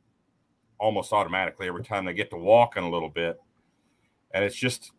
almost 0.78 1.12
automatically 1.12 1.66
every 1.66 1.82
time 1.82 2.04
they 2.04 2.14
get 2.14 2.30
to 2.30 2.36
walking 2.36 2.84
a 2.84 2.90
little 2.90 3.10
bit, 3.10 3.38
and 4.32 4.44
it's 4.44 4.56
just 4.56 4.92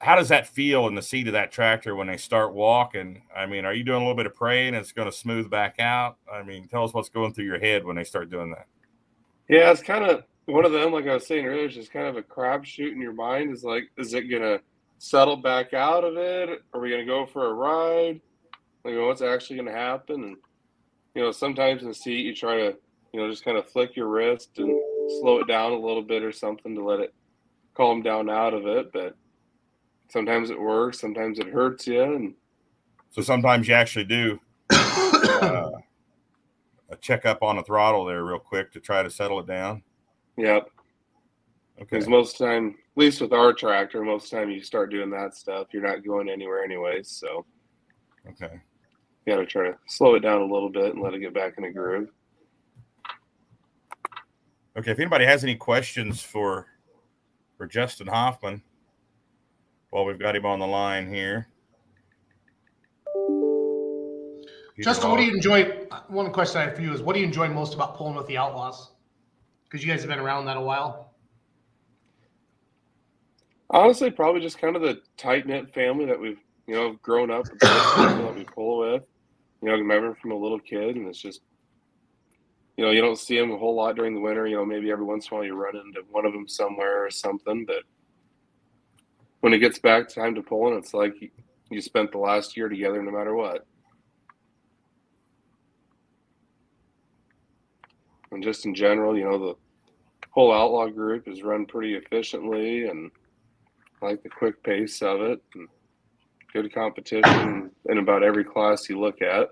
how 0.00 0.14
does 0.14 0.28
that 0.28 0.46
feel 0.46 0.86
in 0.86 0.94
the 0.94 1.02
seat 1.02 1.26
of 1.26 1.32
that 1.32 1.50
tractor 1.50 1.96
when 1.96 2.06
they 2.06 2.16
start 2.16 2.54
walking? 2.54 3.22
I 3.34 3.46
mean, 3.46 3.64
are 3.64 3.74
you 3.74 3.82
doing 3.82 3.96
a 3.96 4.00
little 4.00 4.14
bit 4.14 4.26
of 4.26 4.34
praying? 4.34 4.74
It's 4.74 4.92
going 4.92 5.10
to 5.10 5.16
smooth 5.16 5.50
back 5.50 5.80
out. 5.80 6.18
I 6.32 6.42
mean, 6.44 6.68
tell 6.68 6.84
us 6.84 6.94
what's 6.94 7.08
going 7.08 7.34
through 7.34 7.46
your 7.46 7.58
head 7.58 7.84
when 7.84 7.96
they 7.96 8.04
start 8.04 8.30
doing 8.30 8.50
that. 8.50 8.66
Yeah, 9.48 9.72
it's 9.72 9.82
kind 9.82 10.04
of 10.04 10.22
one 10.48 10.64
of 10.64 10.72
them. 10.72 10.92
Like 10.92 11.06
I 11.06 11.14
was 11.14 11.26
saying 11.26 11.46
earlier, 11.46 11.66
is 11.66 11.74
just 11.74 11.92
kind 11.92 12.06
of 12.06 12.16
a 12.16 12.22
crapshoot 12.22 12.92
in 12.92 13.00
your 13.00 13.12
mind. 13.12 13.52
Is 13.52 13.64
like, 13.64 13.90
is 13.96 14.14
it 14.14 14.30
gonna 14.30 14.60
settle 14.98 15.36
back 15.36 15.74
out 15.74 16.04
of 16.04 16.16
it? 16.16 16.62
Are 16.72 16.80
we 16.80 16.90
gonna 16.90 17.04
go 17.04 17.26
for 17.26 17.46
a 17.46 17.52
ride? 17.52 18.20
Like, 18.84 18.94
what's 18.96 19.22
actually 19.22 19.56
gonna 19.56 19.72
happen? 19.72 20.24
And 20.24 20.36
you 21.14 21.22
know, 21.22 21.32
sometimes 21.32 21.82
in 21.82 21.88
the 21.88 21.94
seat 21.94 22.24
you 22.24 22.34
try 22.34 22.56
to, 22.56 22.76
you 23.12 23.20
know, 23.20 23.30
just 23.30 23.44
kind 23.44 23.58
of 23.58 23.68
flick 23.68 23.94
your 23.94 24.08
wrist 24.08 24.58
and 24.58 24.74
slow 25.20 25.40
it 25.40 25.48
down 25.48 25.72
a 25.72 25.78
little 25.78 26.02
bit 26.02 26.22
or 26.22 26.32
something 26.32 26.74
to 26.74 26.82
let 26.82 27.00
it 27.00 27.14
calm 27.74 28.02
down 28.02 28.30
out 28.30 28.54
of 28.54 28.66
it. 28.66 28.92
But 28.92 29.16
sometimes 30.08 30.50
it 30.50 30.60
works, 30.60 30.98
sometimes 30.98 31.38
it 31.38 31.48
hurts 31.48 31.86
you, 31.86 32.02
and 32.02 32.34
So 33.10 33.20
sometimes 33.20 33.68
you 33.68 33.74
actually 33.74 34.04
do 34.04 34.40
uh, 34.70 35.70
a 36.88 36.96
checkup 37.00 37.42
on 37.42 37.56
the 37.56 37.62
throttle 37.62 38.06
there 38.06 38.24
real 38.24 38.38
quick 38.38 38.72
to 38.72 38.80
try 38.80 39.02
to 39.02 39.10
settle 39.10 39.40
it 39.40 39.46
down. 39.46 39.82
Yeah, 40.38 40.60
Okay. 41.76 41.84
because 41.90 42.08
most 42.08 42.38
time, 42.38 42.68
at 42.68 42.96
least 42.96 43.20
with 43.20 43.32
our 43.32 43.52
tractor, 43.52 44.02
most 44.02 44.30
time 44.30 44.50
you 44.50 44.62
start 44.62 44.90
doing 44.90 45.10
that 45.10 45.34
stuff, 45.34 45.68
you're 45.72 45.82
not 45.82 46.04
going 46.04 46.28
anywhere 46.28 46.64
anyways. 46.64 47.08
So 47.10 47.44
Okay. 48.28 48.60
you 49.26 49.32
got 49.34 49.40
to 49.40 49.46
try 49.46 49.70
to 49.70 49.78
slow 49.86 50.14
it 50.14 50.20
down 50.20 50.40
a 50.40 50.52
little 50.52 50.70
bit 50.70 50.94
and 50.94 51.02
let 51.02 51.14
it 51.14 51.20
get 51.20 51.34
back 51.34 51.54
in 51.58 51.64
a 51.64 51.72
groove. 51.72 52.08
Okay. 54.76 54.92
If 54.92 54.98
anybody 54.98 55.24
has 55.26 55.42
any 55.44 55.56
questions 55.56 56.22
for 56.22 56.66
for 57.56 57.66
Justin 57.66 58.06
Hoffman, 58.06 58.62
well, 59.90 60.04
we've 60.04 60.18
got 60.18 60.36
him 60.36 60.46
on 60.46 60.60
the 60.60 60.66
line 60.66 61.12
here. 61.12 61.48
Justin, 64.80 65.10
what 65.10 65.16
do 65.16 65.24
you 65.24 65.34
enjoy? 65.34 65.86
Uh, 65.90 66.02
one 66.06 66.32
question 66.32 66.60
I 66.60 66.66
have 66.66 66.76
for 66.76 66.82
you 66.82 66.92
is 66.92 67.02
what 67.02 67.14
do 67.14 67.20
you 67.20 67.26
enjoy 67.26 67.48
most 67.48 67.74
about 67.74 67.96
pulling 67.96 68.14
with 68.14 68.28
the 68.28 68.36
Outlaws? 68.36 68.92
Because 69.68 69.84
you 69.84 69.92
guys 69.92 70.00
have 70.00 70.08
been 70.08 70.18
around 70.18 70.46
that 70.46 70.56
a 70.56 70.60
while. 70.60 71.12
Honestly, 73.70 74.10
probably 74.10 74.40
just 74.40 74.58
kind 74.58 74.76
of 74.76 74.82
the 74.82 75.02
tight 75.16 75.46
knit 75.46 75.72
family 75.74 76.06
that 76.06 76.18
we've 76.18 76.40
you 76.66 76.74
know 76.74 76.96
grown 77.02 77.30
up 77.30 77.44
with, 77.50 77.60
that 77.60 78.34
we 78.34 78.44
pull 78.44 78.78
with. 78.78 79.02
You 79.60 79.68
know, 79.68 79.74
remember 79.74 80.14
from 80.14 80.32
a 80.32 80.36
little 80.36 80.60
kid, 80.60 80.96
and 80.96 81.06
it's 81.06 81.20
just 81.20 81.42
you 82.76 82.84
know 82.84 82.90
you 82.90 83.02
don't 83.02 83.18
see 83.18 83.38
them 83.38 83.50
a 83.50 83.58
whole 83.58 83.74
lot 83.74 83.96
during 83.96 84.14
the 84.14 84.20
winter. 84.20 84.46
You 84.46 84.56
know, 84.56 84.64
maybe 84.64 84.90
every 84.90 85.04
once 85.04 85.26
in 85.26 85.34
a 85.34 85.36
while 85.36 85.44
you 85.44 85.54
run 85.54 85.76
into 85.76 86.00
one 86.10 86.24
of 86.24 86.32
them 86.32 86.48
somewhere 86.48 87.04
or 87.04 87.10
something, 87.10 87.66
but 87.66 87.82
when 89.40 89.52
it 89.52 89.58
gets 89.58 89.78
back 89.78 90.08
time 90.08 90.34
to 90.34 90.42
pulling, 90.42 90.76
it's 90.76 90.94
like 90.94 91.20
you, 91.20 91.30
you 91.70 91.80
spent 91.80 92.12
the 92.12 92.18
last 92.18 92.56
year 92.56 92.68
together, 92.68 93.02
no 93.02 93.10
matter 93.10 93.34
what. 93.34 93.66
And 98.30 98.42
just 98.42 98.66
in 98.66 98.74
general, 98.74 99.16
you 99.16 99.24
know, 99.24 99.38
the 99.38 99.54
whole 100.30 100.52
outlaw 100.52 100.88
group 100.88 101.26
is 101.26 101.42
run 101.42 101.66
pretty 101.66 101.94
efficiently 101.94 102.86
and 102.86 103.10
I 104.00 104.06
like 104.06 104.22
the 104.22 104.28
quick 104.28 104.62
pace 104.62 105.02
of 105.02 105.20
it 105.20 105.42
and 105.54 105.68
good 106.52 106.72
competition 106.72 107.70
in 107.88 107.98
about 107.98 108.22
every 108.22 108.44
class 108.44 108.88
you 108.88 109.00
look 109.00 109.22
at. 109.22 109.50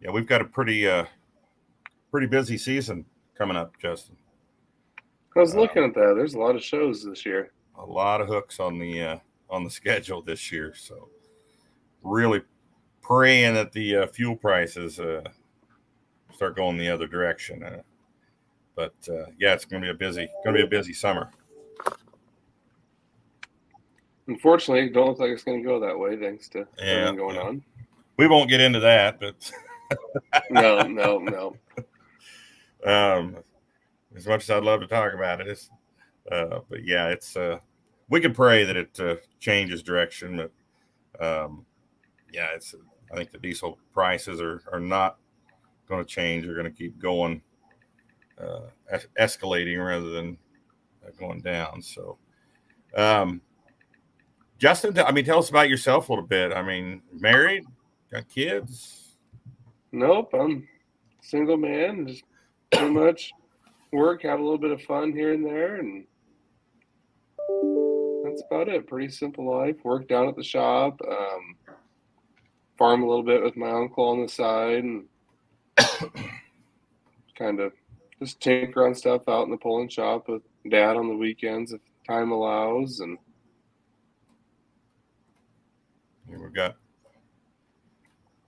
Yeah, 0.00 0.10
we've 0.10 0.26
got 0.26 0.40
a 0.40 0.44
pretty 0.44 0.88
uh 0.88 1.04
pretty 2.10 2.26
busy 2.26 2.58
season 2.58 3.04
coming 3.36 3.56
up, 3.56 3.78
Justin. 3.80 4.16
I 5.36 5.40
was 5.40 5.54
looking 5.54 5.82
at 5.82 5.94
that. 5.94 6.14
There's 6.16 6.34
a 6.34 6.38
lot 6.38 6.54
of 6.54 6.62
shows 6.62 7.04
this 7.04 7.24
year. 7.26 7.52
A 7.78 7.84
lot 7.84 8.20
of 8.20 8.28
hooks 8.28 8.60
on 8.60 8.78
the 8.78 9.00
uh 9.00 9.18
on 9.48 9.64
the 9.64 9.70
schedule 9.80 10.22
this 10.22 10.50
year, 10.52 10.74
so 10.76 11.08
really 12.02 12.42
praying 13.00 13.54
that 13.54 13.72
the 13.72 13.96
uh, 13.96 14.06
fuel 14.08 14.36
prices 14.36 14.98
uh 14.98 15.22
start 16.34 16.56
going 16.56 16.76
the 16.76 16.88
other 16.88 17.06
direction. 17.06 17.62
Uh, 17.62 17.82
but 18.76 18.94
uh, 19.08 19.26
yeah, 19.38 19.54
it's 19.54 19.64
going 19.64 19.82
to 19.82 19.86
be 19.86 19.90
a 19.90 19.94
busy 19.94 20.28
going 20.44 20.56
to 20.56 20.62
be 20.62 20.66
a 20.66 20.70
busy 20.70 20.92
summer. 20.92 21.30
Unfortunately, 24.26 24.86
it 24.86 24.94
don't 24.94 25.08
look 25.08 25.18
like 25.18 25.30
it's 25.30 25.44
going 25.44 25.62
to 25.62 25.68
go 25.68 25.78
that 25.80 25.98
way 25.98 26.16
thanks 26.16 26.48
to 26.50 26.66
Yeah, 26.78 26.84
everything 26.84 27.16
going 27.16 27.36
yeah. 27.36 27.42
on. 27.42 27.62
We 28.16 28.26
won't 28.26 28.48
get 28.48 28.60
into 28.60 28.80
that, 28.80 29.20
but 29.20 29.50
No, 30.50 30.82
no, 30.82 31.18
no. 31.18 31.56
um, 32.86 33.36
as 34.16 34.26
much 34.26 34.44
as 34.44 34.50
I'd 34.50 34.62
love 34.62 34.80
to 34.80 34.86
talk 34.86 35.12
about 35.14 35.40
it, 35.40 35.48
it's, 35.48 35.70
uh, 36.30 36.60
but 36.68 36.84
yeah, 36.84 37.08
it's 37.08 37.36
uh, 37.36 37.58
we 38.08 38.20
can 38.20 38.32
pray 38.32 38.64
that 38.64 38.76
it 38.76 39.00
uh, 39.00 39.16
changes 39.40 39.82
direction, 39.82 40.36
but 40.36 41.24
um, 41.24 41.66
yeah, 42.32 42.48
it's 42.54 42.74
I 43.12 43.16
think 43.16 43.30
the 43.30 43.38
diesel 43.38 43.78
prices 43.92 44.40
are 44.40 44.62
are 44.72 44.80
not 44.80 45.18
going 45.88 46.04
to 46.04 46.08
change; 46.08 46.44
they're 46.44 46.54
going 46.54 46.70
to 46.70 46.70
keep 46.70 46.98
going, 46.98 47.42
uh, 48.40 48.66
es- 48.90 49.06
escalating 49.18 49.84
rather 49.84 50.10
than 50.10 50.36
uh, 51.06 51.10
going 51.18 51.40
down. 51.40 51.82
So, 51.82 52.18
um, 52.96 53.40
Justin, 54.58 54.98
I 54.98 55.12
mean, 55.12 55.24
tell 55.24 55.38
us 55.38 55.50
about 55.50 55.68
yourself 55.68 56.08
a 56.08 56.12
little 56.12 56.26
bit. 56.26 56.52
I 56.52 56.62
mean, 56.62 57.02
married, 57.12 57.64
got 58.10 58.28
kids. 58.28 59.16
Nope, 59.92 60.34
I'm 60.34 60.66
single 61.20 61.56
man. 61.56 62.06
Just 62.06 62.24
pretty 62.72 62.90
much 62.90 63.32
work, 63.92 64.22
have 64.22 64.40
a 64.40 64.42
little 64.42 64.58
bit 64.58 64.70
of 64.72 64.82
fun 64.82 65.12
here 65.12 65.32
and 65.32 65.44
there, 65.44 65.76
and 65.76 66.04
that's 68.24 68.42
about 68.50 68.68
it. 68.68 68.86
Pretty 68.86 69.08
simple 69.08 69.58
life. 69.58 69.76
Work 69.84 70.08
down 70.08 70.28
at 70.28 70.36
the 70.36 70.42
shop, 70.42 71.00
um, 71.08 71.56
farm 72.76 73.02
a 73.02 73.06
little 73.06 73.22
bit 73.22 73.42
with 73.42 73.56
my 73.56 73.70
uncle 73.70 74.04
on 74.08 74.22
the 74.22 74.28
side, 74.28 74.84
and 74.84 75.04
kind 77.38 77.60
of 77.60 77.72
just 78.20 78.40
tinker 78.40 78.86
on 78.86 78.94
stuff 78.94 79.28
out 79.28 79.44
in 79.44 79.50
the 79.50 79.56
pulling 79.56 79.88
shop 79.88 80.28
with 80.28 80.42
dad 80.70 80.96
on 80.96 81.08
the 81.08 81.16
weekends 81.16 81.72
if 81.72 81.80
time 82.06 82.30
allows. 82.30 83.00
And 83.00 83.18
Here 86.28 86.38
we've 86.40 86.54
got. 86.54 86.76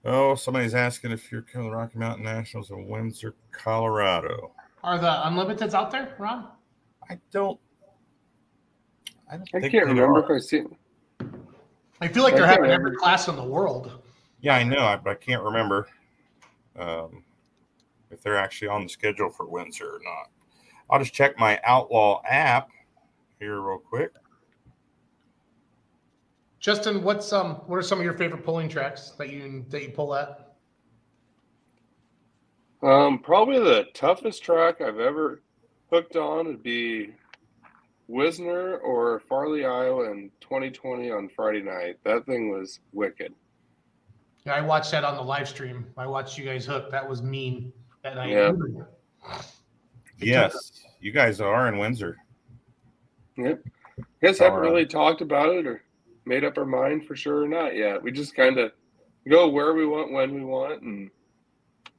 Oh, 0.05 0.35
somebody's 0.35 0.73
asking 0.73 1.11
if 1.11 1.31
you're 1.31 1.41
coming 1.41 1.67
to 1.67 1.71
the 1.71 1.75
Rocky 1.77 1.99
Mountain 1.99 2.23
Nationals 2.23 2.71
in 2.71 2.87
Windsor, 2.87 3.35
Colorado. 3.51 4.51
Are 4.83 4.97
the 4.97 5.07
Unlimiteds 5.07 5.73
out 5.73 5.91
there, 5.91 6.15
Ron? 6.17 6.47
I 7.09 7.19
don't. 7.31 7.59
I 9.29 9.35
don't 9.35 9.49
I 9.53 9.59
think 9.59 9.73
can't 9.73 9.85
they 9.87 9.93
remember 9.93 10.19
are. 10.23 10.37
if 10.37 10.43
I 10.43 10.45
see. 10.45 10.63
I 11.99 12.07
feel 12.07 12.23
like 12.23 12.35
I 12.35 12.37
they're 12.37 12.47
having 12.47 12.63
remember. 12.63 12.87
every 12.87 12.97
class 12.97 13.27
in 13.27 13.35
the 13.35 13.43
world. 13.43 14.01
Yeah, 14.39 14.55
I 14.55 14.63
know, 14.63 14.97
but 15.03 15.09
I 15.09 15.15
can't 15.15 15.43
remember 15.43 15.87
um, 16.77 17.23
if 18.11 18.21
they're 18.21 18.37
actually 18.37 18.67
on 18.67 18.83
the 18.83 18.89
schedule 18.89 19.29
for 19.29 19.47
Windsor 19.47 19.85
or 19.85 19.99
not. 20.03 20.31
I'll 20.89 20.99
just 20.99 21.13
check 21.13 21.37
my 21.37 21.59
Outlaw 21.65 22.21
app 22.27 22.69
here 23.39 23.59
real 23.59 23.79
quick. 23.79 24.11
Justin, 26.59 27.03
what's 27.03 27.31
um 27.31 27.55
what 27.67 27.77
are 27.77 27.81
some 27.81 27.99
of 27.99 28.05
your 28.05 28.17
favorite 28.17 28.43
pulling 28.43 28.67
tracks 28.67 29.11
that 29.17 29.29
you 29.29 29.65
that 29.69 29.83
you 29.83 29.89
pull 29.89 30.15
at? 30.15 30.55
Um, 32.81 33.19
probably 33.19 33.59
the 33.59 33.85
toughest 33.93 34.43
track 34.43 34.81
I've 34.81 34.99
ever 34.99 35.41
hooked 35.91 36.15
on 36.15 36.47
would 36.47 36.63
be 36.63 37.13
Wisner 38.07 38.77
or 38.77 39.19
Farley, 39.27 39.65
Iowa 39.65 40.11
in 40.11 40.31
2020 40.41 41.11
on 41.11 41.29
Friday 41.29 41.61
night. 41.61 41.97
That 42.03 42.25
thing 42.25 42.49
was 42.49 42.79
wicked. 42.93 43.33
Yeah, 44.47 44.55
I 44.55 44.61
watched 44.61 44.91
that 44.91 45.03
on 45.03 45.15
the 45.15 45.21
live 45.21 45.49
stream. 45.49 45.85
I 45.97 46.07
watched 46.07 46.37
you 46.37 46.45
guys 46.45 46.65
hook. 46.65 46.89
That 46.89 47.07
was 47.07 47.21
mean 47.21 47.73
that 48.03 48.15
night. 48.15 48.29
Yeah. 48.29 48.53
Yes, 50.19 50.71
you 51.01 51.11
guys 51.11 51.41
are 51.41 51.67
in 51.67 51.77
Windsor. 51.77 52.17
Yep. 53.37 53.61
Guess 54.21 54.39
haven't 54.39 54.61
really 54.61 54.85
talked 54.85 55.19
about 55.19 55.49
it 55.49 55.67
or 55.67 55.83
made 56.25 56.45
up 56.45 56.57
our 56.57 56.65
mind 56.65 57.05
for 57.05 57.15
sure 57.15 57.43
or 57.43 57.47
not 57.47 57.75
yet. 57.75 58.01
We 58.01 58.11
just 58.11 58.35
kind 58.35 58.57
of 58.57 58.71
go 59.27 59.49
where 59.49 59.73
we 59.73 59.85
want 59.85 60.13
when 60.13 60.33
we 60.33 60.45
want, 60.45 60.81
and 60.81 61.11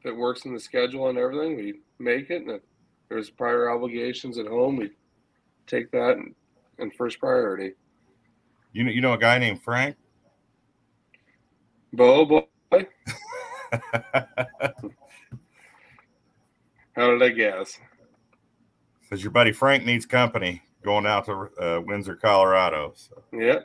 if 0.00 0.06
it 0.06 0.16
works 0.16 0.46
in 0.46 0.54
the 0.54 0.60
schedule 0.60 1.08
and 1.10 1.18
everything, 1.18 1.54
we 1.54 1.74
make 1.98 2.30
it. 2.30 2.42
And 2.42 2.50
if 2.52 2.62
there's 3.10 3.28
prior 3.28 3.70
obligations 3.70 4.38
at 4.38 4.46
home, 4.46 4.76
we 4.76 4.90
take 5.66 5.90
that 5.90 6.16
and, 6.16 6.34
and 6.78 6.94
first 6.94 7.20
priority. 7.20 7.74
You 8.72 8.84
know, 8.84 8.90
you 8.90 9.02
know 9.02 9.12
a 9.12 9.18
guy 9.18 9.38
named 9.38 9.62
Frank. 9.62 9.96
Bo 11.92 12.24
boy, 12.24 12.42
how 16.94 17.10
did 17.10 17.22
I 17.22 17.28
guess? 17.30 17.78
Says 19.08 19.22
your 19.22 19.30
buddy 19.30 19.52
Frank 19.52 19.86
needs 19.86 20.04
company 20.04 20.62
going 20.82 21.06
out 21.06 21.24
to 21.26 21.48
uh, 21.60 21.80
Windsor, 21.84 22.16
Colorado. 22.16 22.92
So 22.94 23.22
Yeah. 23.32 23.60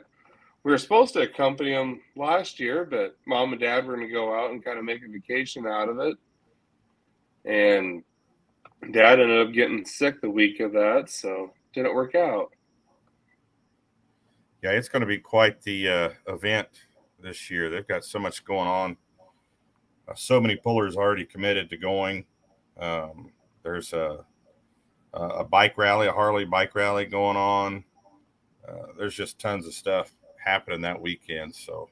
We 0.62 0.70
were 0.70 0.78
supposed 0.78 1.12
to 1.12 1.20
accompany 1.20 1.72
him 1.72 2.00
last 2.16 2.58
year, 2.58 2.86
but 2.86 3.18
mom 3.26 3.52
and 3.52 3.60
dad 3.60 3.86
were 3.86 3.96
going 3.96 4.06
to 4.06 4.12
go 4.12 4.34
out 4.34 4.50
and 4.50 4.64
kind 4.64 4.78
of 4.78 4.84
make 4.84 5.02
a 5.04 5.08
vacation 5.12 5.66
out 5.66 5.90
of 5.90 5.98
it. 5.98 6.16
And 7.44 8.02
dad 8.92 9.20
ended 9.20 9.46
up 9.46 9.52
getting 9.52 9.84
sick 9.84 10.22
the 10.22 10.30
week 10.30 10.60
of 10.60 10.72
that, 10.72 11.10
so 11.10 11.52
didn't 11.74 11.94
work 11.94 12.14
out. 12.14 12.50
yeah, 14.62 14.70
it's 14.70 14.88
going 14.88 15.00
to 15.00 15.06
be 15.06 15.18
quite 15.18 15.60
the 15.60 15.88
uh, 15.88 16.08
event 16.28 16.83
this 17.24 17.50
year. 17.50 17.70
They've 17.70 17.86
got 17.86 18.04
so 18.04 18.18
much 18.18 18.44
going 18.44 18.68
on. 18.68 18.96
Uh, 20.06 20.14
so 20.14 20.40
many 20.40 20.56
pullers 20.56 20.96
already 20.96 21.24
committed 21.24 21.70
to 21.70 21.76
going. 21.76 22.24
Um, 22.78 23.30
there's 23.62 23.92
a, 23.92 24.24
a 25.12 25.44
bike 25.44 25.78
rally, 25.78 26.06
a 26.06 26.12
Harley 26.12 26.44
bike 26.44 26.74
rally 26.74 27.06
going 27.06 27.36
on. 27.36 27.84
Uh, 28.68 28.88
there's 28.98 29.14
just 29.14 29.38
tons 29.38 29.66
of 29.66 29.74
stuff 29.74 30.14
happening 30.44 30.82
that 30.82 31.00
weekend. 31.00 31.54
So 31.54 31.88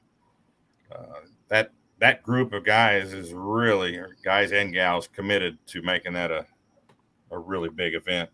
uh, 0.93 1.21
that 1.49 1.71
that 1.99 2.21
group 2.23 2.53
of 2.53 2.65
guys 2.65 3.13
is 3.13 3.33
really 3.33 3.99
guys 4.23 4.51
and 4.51 4.73
gals 4.73 5.07
committed 5.07 5.57
to 5.67 5.81
making 5.81 6.13
that 6.13 6.31
a 6.31 6.45
a 7.31 7.39
really 7.39 7.69
big 7.69 7.95
event. 7.95 8.29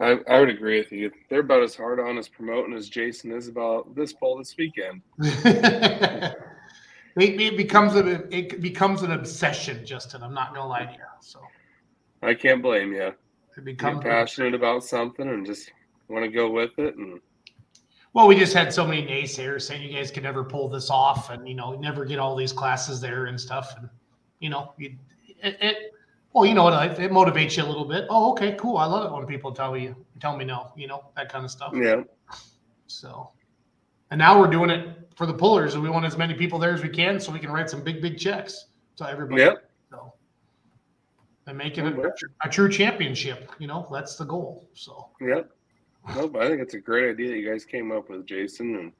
I, 0.00 0.18
I 0.28 0.40
would 0.40 0.48
agree 0.48 0.78
with 0.78 0.90
you. 0.92 1.10
They're 1.28 1.40
about 1.40 1.62
as 1.62 1.76
hard 1.76 2.00
on 2.00 2.16
us 2.16 2.26
promoting 2.26 2.74
as 2.74 2.88
Jason 2.88 3.32
is 3.32 3.48
about 3.48 3.94
this 3.94 4.14
poll 4.14 4.38
this 4.38 4.56
weekend. 4.56 5.02
it, 5.18 6.36
it 7.16 7.56
becomes 7.56 7.94
a 7.94 8.34
it 8.34 8.62
becomes 8.62 9.02
an 9.02 9.12
obsession, 9.12 9.84
Justin. 9.84 10.22
I'm 10.22 10.32
not 10.32 10.54
gonna 10.54 10.68
lie 10.68 10.86
to 10.86 10.92
you. 10.92 10.98
So 11.20 11.40
I 12.22 12.32
can't 12.32 12.62
blame 12.62 12.92
you. 12.92 13.08
it 13.08 13.18
Get 13.56 13.64
becomes 13.64 14.02
passionate 14.02 14.54
about 14.54 14.84
something 14.84 15.28
and 15.28 15.44
just 15.44 15.70
want 16.08 16.24
to 16.24 16.30
go 16.30 16.50
with 16.50 16.78
it. 16.78 16.96
And 16.96 17.20
well, 18.14 18.26
we 18.26 18.36
just 18.36 18.54
had 18.54 18.72
so 18.72 18.86
many 18.86 19.06
naysayers 19.06 19.62
saying 19.62 19.82
you 19.82 19.92
guys 19.92 20.10
could 20.10 20.22
never 20.22 20.44
pull 20.44 20.68
this 20.68 20.88
off, 20.88 21.28
and 21.28 21.46
you 21.46 21.54
know, 21.54 21.78
never 21.78 22.06
get 22.06 22.18
all 22.18 22.34
these 22.34 22.52
classes 22.52 23.02
there 23.02 23.26
and 23.26 23.38
stuff, 23.38 23.74
and 23.78 23.88
you 24.40 24.48
know, 24.48 24.72
you, 24.78 24.96
it, 25.42 25.58
it 25.60 25.92
well, 26.32 26.46
you 26.46 26.54
know 26.54 26.64
what, 26.64 27.00
it 27.00 27.10
motivates 27.10 27.56
you 27.56 27.64
a 27.64 27.66
little 27.66 27.84
bit. 27.84 28.06
Oh, 28.08 28.30
okay, 28.32 28.54
cool. 28.58 28.76
I 28.76 28.84
love 28.86 29.10
it 29.10 29.14
when 29.14 29.26
people 29.26 29.52
tell 29.52 29.76
you 29.76 29.96
tell 30.20 30.36
me 30.36 30.44
no, 30.44 30.72
you 30.76 30.86
know, 30.86 31.04
that 31.16 31.30
kind 31.30 31.44
of 31.44 31.50
stuff. 31.50 31.72
yeah, 31.74 32.02
So, 32.86 33.30
and 34.10 34.18
now 34.18 34.38
we're 34.38 34.50
doing 34.50 34.70
it 34.70 34.88
for 35.16 35.26
the 35.26 35.34
pullers, 35.34 35.74
and 35.74 35.82
we 35.82 35.90
want 35.90 36.04
as 36.06 36.16
many 36.16 36.34
people 36.34 36.58
there 36.58 36.72
as 36.72 36.82
we 36.82 36.88
can, 36.88 37.18
so 37.18 37.32
we 37.32 37.38
can 37.38 37.50
write 37.50 37.68
some 37.68 37.82
big, 37.82 38.00
big 38.00 38.18
checks 38.18 38.66
to 38.96 39.08
everybody. 39.08 39.42
Yep. 39.42 39.70
So, 39.90 40.12
and 41.46 41.58
make 41.58 41.78
it 41.78 41.84
a, 41.84 42.12
a 42.44 42.48
true 42.48 42.70
championship. 42.70 43.50
You 43.58 43.66
know, 43.66 43.88
that's 43.92 44.16
the 44.16 44.24
goal. 44.24 44.68
So, 44.74 45.08
yep. 45.20 45.50
No, 46.14 46.28
but 46.28 46.42
I 46.42 46.48
think 46.48 46.62
it's 46.62 46.74
a 46.74 46.80
great 46.80 47.10
idea 47.10 47.30
that 47.30 47.38
you 47.38 47.50
guys 47.50 47.64
came 47.64 47.92
up 47.92 48.08
with, 48.08 48.24
Jason. 48.26 48.76
And 48.76 48.92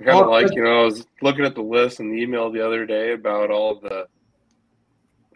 I 0.00 0.04
kind 0.04 0.10
of 0.20 0.28
Well, 0.28 0.30
like, 0.30 0.54
you 0.54 0.62
know, 0.62 0.82
I 0.82 0.84
was 0.84 1.06
looking 1.22 1.44
at 1.44 1.54
the 1.54 1.62
list 1.62 2.00
and 2.00 2.12
the 2.12 2.16
email 2.22 2.50
the 2.50 2.64
other 2.64 2.86
day 2.86 3.12
about 3.12 3.50
all 3.50 3.78
the, 3.80 4.06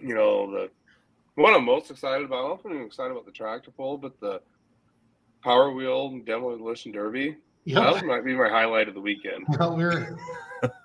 you 0.02 0.14
know, 0.14 0.50
the 0.50 0.70
what 1.34 1.54
I'm 1.54 1.64
most 1.64 1.90
excited 1.90 2.24
about. 2.24 2.60
I'm 2.64 2.76
not 2.76 2.86
excited 2.86 3.12
about 3.12 3.24
the 3.24 3.32
tractor 3.32 3.70
pull, 3.70 3.96
but 3.96 4.18
the 4.20 4.40
Power 5.42 5.72
Wheel 5.72 6.18
Demolition 6.20 6.92
Derby. 6.92 7.36
yeah, 7.64 7.80
That 7.92 8.04
might 8.04 8.24
be 8.24 8.34
my 8.34 8.48
highlight 8.48 8.88
of 8.88 8.94
the 8.94 9.00
weekend. 9.00 9.46
Well, 9.58 9.76
we're 9.76 10.16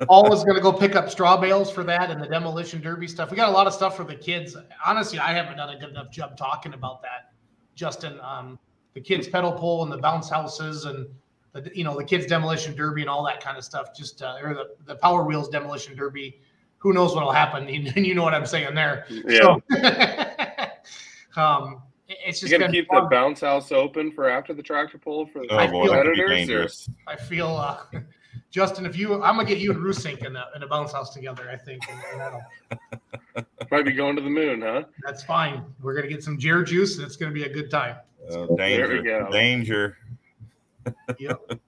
always 0.09 0.43
going 0.43 0.55
to 0.55 0.61
go 0.61 0.71
pick 0.71 0.95
up 0.95 1.09
straw 1.09 1.37
bales 1.37 1.71
for 1.71 1.83
that 1.83 2.09
and 2.09 2.21
the 2.21 2.27
demolition 2.27 2.81
derby 2.81 3.07
stuff. 3.07 3.29
We 3.29 3.37
got 3.37 3.49
a 3.49 3.51
lot 3.51 3.67
of 3.67 3.73
stuff 3.73 3.95
for 3.95 4.03
the 4.03 4.15
kids. 4.15 4.55
Honestly, 4.85 5.19
I 5.19 5.33
haven't 5.33 5.57
done 5.57 5.69
a 5.69 5.79
good 5.79 5.89
enough 5.89 6.11
job 6.11 6.37
talking 6.37 6.73
about 6.73 7.01
that, 7.03 7.33
Justin. 7.75 8.19
Um, 8.21 8.57
the 8.93 9.01
kids 9.01 9.27
pedal 9.27 9.51
pull 9.51 9.83
and 9.83 9.91
the 9.91 9.97
bounce 9.97 10.29
houses 10.29 10.85
and 10.85 11.07
the 11.53 11.69
you 11.75 11.83
know 11.83 11.95
the 11.95 12.03
kids 12.03 12.25
demolition 12.25 12.75
derby 12.75 13.01
and 13.01 13.09
all 13.09 13.23
that 13.25 13.43
kind 13.43 13.57
of 13.57 13.63
stuff. 13.63 13.95
Just 13.95 14.21
uh, 14.21 14.37
or 14.41 14.53
the 14.53 14.75
the 14.85 14.95
Power 14.95 15.23
Wheels 15.23 15.49
demolition 15.49 15.95
derby. 15.95 16.39
Who 16.79 16.93
knows 16.93 17.13
what'll 17.15 17.31
happen? 17.31 17.67
And 17.95 18.05
you 18.05 18.13
know 18.15 18.23
what 18.23 18.33
I'm 18.33 18.45
saying 18.45 18.75
there. 18.75 19.05
Yeah. 19.09 19.39
So, 19.39 19.61
um, 21.41 21.81
it- 22.07 22.17
it's 22.25 22.41
You 22.41 22.47
just 22.47 22.51
got 22.51 22.65
to 22.67 22.71
been 22.71 22.71
keep 22.71 22.87
the 22.89 23.07
bounce 23.11 23.41
house 23.41 23.71
open 23.71 24.11
for 24.11 24.29
after 24.29 24.53
the 24.53 24.63
tractor 24.63 24.97
pull 24.97 25.25
for 25.27 25.39
the 25.39 25.47
Oh 25.53 25.57
I 25.57 25.67
boy, 25.67 25.85
feel- 25.85 25.93
that 25.93 26.03
could 26.03 26.13
be 26.13 26.19
competitors. 26.21 26.89
I 27.07 27.15
feel, 27.15 27.47
uh, 27.47 27.79
Justin, 28.49 28.85
if 28.85 28.97
you, 28.97 29.15
I'm 29.21 29.35
gonna 29.35 29.45
get 29.47 29.57
you 29.57 29.71
and 29.71 29.81
Rusink 29.83 30.25
in 30.25 30.35
a, 30.35 30.45
in 30.55 30.63
a 30.63 30.67
bounce 30.67 30.93
house 30.93 31.13
together. 31.13 31.49
I 31.51 31.57
think, 31.57 31.81
and, 31.89 31.99
and 32.11 32.19
that'll, 32.21 32.41
Might 33.69 33.83
be 33.85 33.91
going 33.91 34.15
to 34.15 34.21
the 34.21 34.29
moon, 34.29 34.61
huh? 34.61 34.83
that's 35.05 35.21
fine. 35.23 35.65
We're 35.81 35.95
gonna 35.95 36.07
get 36.07 36.23
some 36.23 36.37
Jared 36.39 36.67
juice, 36.67 36.97
and 36.97 37.05
it's 37.05 37.17
gonna 37.17 37.33
be 37.33 37.43
a 37.43 37.49
good 37.53 37.69
time. 37.69 37.97
Uh, 38.29 38.31
There 38.31 38.47
we 38.47 38.55
danger, 38.57 39.01
go. 39.03 39.31
danger. 39.31 39.97
Yep. 41.19 41.59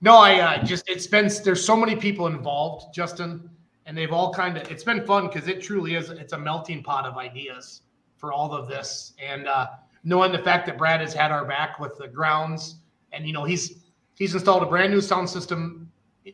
no, 0.00 0.16
I 0.16 0.40
uh, 0.40 0.64
just 0.64 0.88
it's 0.88 1.06
been 1.06 1.30
there's 1.44 1.64
so 1.64 1.76
many 1.76 1.94
people 1.94 2.26
involved, 2.26 2.92
Justin, 2.92 3.48
and 3.88 3.96
they've 3.96 4.12
all 4.12 4.32
kind 4.32 4.58
of 4.58 4.70
it's 4.70 4.84
been 4.84 5.04
fun 5.06 5.26
because 5.26 5.48
it 5.48 5.62
truly 5.62 5.94
is 5.94 6.10
it's 6.10 6.34
a 6.34 6.38
melting 6.38 6.82
pot 6.82 7.06
of 7.06 7.16
ideas 7.16 7.80
for 8.18 8.32
all 8.32 8.52
of 8.52 8.68
this, 8.68 9.14
and 9.20 9.48
uh, 9.48 9.68
knowing 10.04 10.30
the 10.30 10.38
fact 10.38 10.66
that 10.66 10.76
Brad 10.76 11.00
has 11.00 11.14
had 11.14 11.32
our 11.32 11.44
back 11.44 11.80
with 11.80 11.96
the 11.96 12.06
grounds, 12.06 12.76
and 13.12 13.26
you 13.26 13.32
know 13.32 13.44
he's 13.44 13.86
he's 14.14 14.34
installed 14.34 14.62
a 14.62 14.66
brand 14.66 14.92
new 14.92 15.00
sound 15.00 15.28
system, 15.28 15.90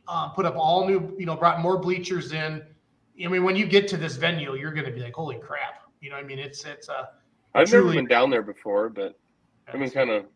uh, 0.08 0.28
put 0.30 0.44
up 0.44 0.56
all 0.56 0.86
new, 0.86 1.14
you 1.16 1.26
know, 1.26 1.36
brought 1.36 1.60
more 1.60 1.78
bleachers 1.78 2.32
in. 2.32 2.60
I 3.24 3.28
mean, 3.28 3.44
when 3.44 3.54
you 3.54 3.66
get 3.66 3.86
to 3.88 3.96
this 3.96 4.16
venue, 4.16 4.56
you're 4.56 4.72
going 4.72 4.86
to 4.86 4.90
be 4.90 5.00
like, 5.00 5.14
holy 5.14 5.38
crap! 5.38 5.84
You 6.00 6.10
know, 6.10 6.16
what 6.16 6.24
I 6.24 6.26
mean, 6.26 6.40
it's 6.40 6.64
it's 6.64 6.88
uh, 6.88 7.06
I've 7.54 7.68
Truly- 7.68 7.84
never 7.84 7.94
been 7.98 8.08
down 8.08 8.30
there 8.30 8.42
before, 8.42 8.88
but 8.88 9.16
I've 9.68 9.78
been 9.78 9.90
kind 9.90 10.10
of 10.10 10.26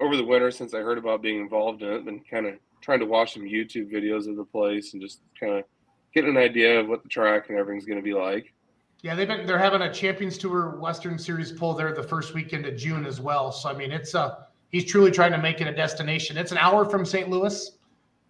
over 0.00 0.16
the 0.16 0.24
winter 0.24 0.50
since 0.50 0.74
I 0.74 0.78
heard 0.78 0.98
about 0.98 1.22
being 1.22 1.40
involved 1.40 1.82
in 1.82 1.92
it. 1.92 2.04
Been 2.04 2.20
kind 2.28 2.46
of 2.46 2.54
trying 2.80 2.98
to 2.98 3.06
watch 3.06 3.34
some 3.34 3.44
YouTube 3.44 3.92
videos 3.92 4.28
of 4.28 4.34
the 4.36 4.44
place 4.44 4.92
and 4.92 5.00
just 5.00 5.20
kind 5.38 5.52
of 5.52 5.64
get 6.14 6.24
an 6.24 6.36
idea 6.36 6.80
of 6.80 6.88
what 6.88 7.02
the 7.02 7.08
track 7.08 7.48
and 7.50 7.58
everything's 7.58 7.84
going 7.86 7.98
to 7.98 8.02
be 8.04 8.14
like. 8.14 8.52
Yeah, 9.02 9.14
they've 9.14 9.28
been 9.28 9.46
they're 9.46 9.58
having 9.58 9.82
a 9.82 9.92
Champions 9.92 10.38
Tour 10.38 10.78
Western 10.78 11.18
Series 11.18 11.52
pull 11.52 11.74
there 11.74 11.92
the 11.92 12.02
first 12.02 12.32
weekend 12.34 12.64
of 12.66 12.76
June 12.76 13.04
as 13.04 13.20
well. 13.20 13.52
So 13.52 13.68
I 13.68 13.74
mean, 13.74 13.92
it's 13.92 14.14
a 14.14 14.46
he's 14.70 14.84
truly 14.86 15.10
trying 15.10 15.32
to 15.32 15.38
make 15.38 15.60
it 15.60 15.66
a 15.66 15.74
destination. 15.74 16.36
It's 16.38 16.52
an 16.52 16.58
hour 16.58 16.88
from 16.88 17.04
St. 17.04 17.28
Louis. 17.28 17.72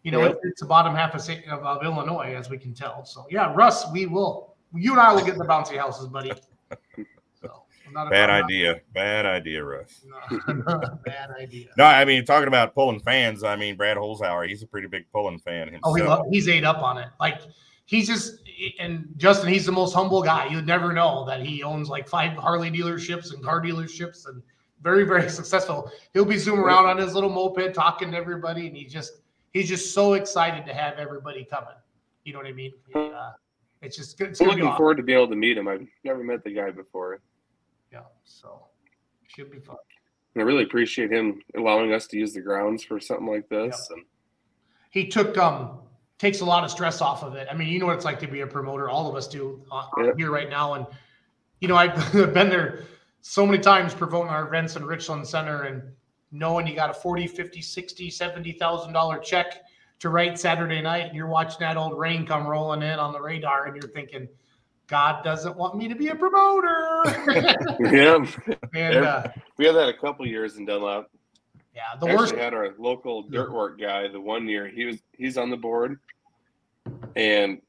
You 0.03 0.11
know, 0.11 0.21
Yep. 0.23 0.33
it's, 0.33 0.41
it's 0.45 0.61
the 0.61 0.67
bottom 0.67 0.95
half 0.95 1.15
of, 1.15 1.21
St. 1.23 1.47
of 1.49 1.61
of 1.65 1.85
Illinois, 1.85 2.35
as 2.37 2.51
we 2.51 2.59
can 2.59 2.75
tell. 2.75 3.05
So 3.05 3.25
yeah, 3.31 3.53
Russ, 3.55 3.85
we 3.93 4.07
will. 4.07 4.55
You 4.75 4.93
and 4.93 5.01
I 5.01 5.13
will 5.15 5.25
get 5.25 5.39
the 5.39 5.45
bouncy 5.45 5.77
houses, 5.79 6.09
buddy. 6.09 6.33
So 7.41 7.63
not 7.93 8.09
a- 8.09 8.11
Bad 8.11 8.31
I'm 8.31 8.41
not- 8.41 8.45
idea. 8.51 8.81
Bad 8.95 9.27
idea, 9.27 9.63
Russ. 9.65 10.05
No, 10.49 10.99
bad 11.05 11.31
idea. 11.39 11.69
No, 11.79 11.85
I 11.85 12.05
mean 12.05 12.25
talking 12.25 12.49
about 12.49 12.75
pulling 12.75 12.99
fans. 13.01 13.45
I 13.45 13.55
mean 13.57 13.77
Brad 13.77 13.97
Holzhauer, 13.97 14.49
he's 14.49 14.63
a 14.63 14.67
pretty 14.67 14.89
big 14.89 15.05
pulling 15.13 15.39
fan 15.39 15.69
himself. 15.69 15.83
Oh, 15.85 15.95
he 15.95 16.03
lo- 16.03 16.25
he's 16.31 16.49
ate 16.49 16.65
up 16.65 16.79
on 16.83 16.99
it. 16.99 17.09
Like 17.21 17.41
he's 17.87 18.07
just 18.07 18.39
and 18.79 19.09
Justin, 19.17 19.49
he's 19.49 19.67
the 19.67 19.73
most 19.73 19.95
humble 19.95 20.23
guy. 20.23 20.47
You'd 20.47 20.67
never 20.67 20.93
know 20.93 21.25
that 21.27 21.45
he 21.45 21.63
owns 21.63 21.89
like 21.89 22.09
five 22.09 22.37
Harley 22.37 22.71
dealerships 22.71 23.33
and 23.33 23.43
car 23.43 23.61
dealerships 23.61 24.29
and 24.29 24.43
very, 24.83 25.05
very 25.05 25.29
successful. 25.41 25.91
He'll 26.13 26.25
be 26.25 26.39
zooming 26.39 26.61
around 26.61 26.87
on 26.87 26.99
his 26.99 27.15
little 27.15 27.31
moped 27.31 27.75
talking 27.75 28.11
to 28.13 28.17
everybody, 28.17 28.67
and 28.67 28.77
he 28.77 28.85
just 28.85 29.23
he's 29.53 29.69
just 29.69 29.93
so 29.95 30.15
excited 30.15 30.67
to 30.67 30.75
have 30.75 30.99
everybody 30.99 31.45
coming. 31.45 31.75
You 32.25 32.33
know 32.33 32.39
what 32.39 32.49
I 32.49 32.53
mean? 32.53 32.73
Uh, 32.95 33.33
it's 33.83 33.97
just 33.97 34.17
good. 34.19 34.31
It's 34.31 34.41
I'm 34.41 34.49
looking 34.49 34.65
awesome. 34.65 34.77
forward 34.77 34.97
to 34.99 35.03
being 35.03 35.19
able 35.19 35.29
to 35.29 35.37
meet 35.37 35.59
him. 35.59 35.69
I've 35.69 35.87
never 36.05 36.23
met 36.23 36.45
the 36.45 36.53
guy 36.53 36.71
before. 36.71 37.21
Yeah, 37.93 38.01
so 38.25 38.67
should 39.27 39.51
be 39.51 39.59
fun. 39.59 39.77
And 40.35 40.43
I 40.43 40.47
really 40.47 40.65
appreciate 40.65 41.13
him 41.13 41.43
allowing 41.57 41.93
us 41.93 42.07
to 42.09 42.19
use 42.19 42.33
the 42.33 42.41
grounds 42.41 42.83
for 42.83 42.99
something 42.99 43.27
like 43.27 43.49
this. 43.49 43.89
And 43.91 44.05
he 44.91 45.07
took 45.07 45.37
um 45.39 45.81
takes 46.19 46.41
a 46.41 46.45
lot 46.45 46.65
of 46.65 46.71
stress 46.71 47.01
off 47.01 47.23
of 47.23 47.35
it. 47.35 47.49
I 47.51 47.55
mean, 47.55 47.69
you 47.69 47.79
know 47.79 47.87
what 47.87 47.97
it's 47.97 48.05
like 48.05 48.21
to 48.21 48.27
be 48.27 48.41
a 48.41 48.47
promoter. 48.47 48.89
All 48.89 49.09
of 49.09 49.17
us 49.17 49.27
do 49.27 49.63
uh, 49.71 49.87
Yeah. 49.99 50.13
here 50.17 50.31
right 50.31 50.49
now, 50.49 50.75
and 50.75 50.87
you 51.61 51.69
know 51.69 51.77
I've 51.77 52.13
been 52.35 52.49
there 52.49 52.85
so 53.21 53.47
many 53.47 53.59
times 53.59 53.95
promoting 53.95 54.31
our 54.31 54.47
events 54.47 54.77
in 54.77 54.85
Richland 54.85 55.27
Center 55.27 55.63
and 55.63 55.83
knowing 56.31 56.67
you 56.67 56.75
got 56.75 56.91
a 56.91 56.95
40, 56.95 57.27
50, 57.27 57.63
60, 57.63 58.11
70,000 58.11 58.93
dollar 58.93 59.19
check 59.19 59.63
to 60.01 60.09
write 60.11 60.39
Saturday 60.39 60.83
night 60.83 61.07
and 61.07 61.15
you're 61.17 61.29
watching 61.29 61.59
that 61.61 61.77
old 61.77 61.99
rain 61.99 62.27
come 62.27 62.47
rolling 62.47 62.83
in 62.83 62.99
on 62.99 63.13
the 63.13 63.21
radar 63.21 63.67
and 63.67 63.77
you're 63.81 63.91
thinking 63.93 64.29
God 64.89 65.25
doesn't 65.25 65.57
want 65.57 65.77
me 65.77 65.89
to 65.89 65.95
be 65.95 66.09
a 66.09 66.15
promoter. 66.15 67.03
yeah, 67.81 68.23
and 68.75 68.97
uh, 68.97 69.23
we 69.57 69.65
had 69.65 69.75
that 69.77 69.89
a 69.89 69.95
couple 69.95 70.27
years 70.27 70.57
in 70.57 70.67
Dunlap. 70.67 71.07
Yeah, 71.75 71.97
the 71.99 72.07
actually 72.07 72.17
worst 72.17 72.35
had 72.37 72.55
our 72.55 72.75
local 72.79 73.23
dirt 73.23 73.53
work 73.53 73.81
guy 73.81 74.07
the 74.09 74.21
one 74.21 74.49
year. 74.49 74.69
He 74.69 74.85
was 74.85 74.99
he's 75.13 75.37
on 75.37 75.51
the 75.51 75.57
board. 75.57 75.99
And 77.17 77.61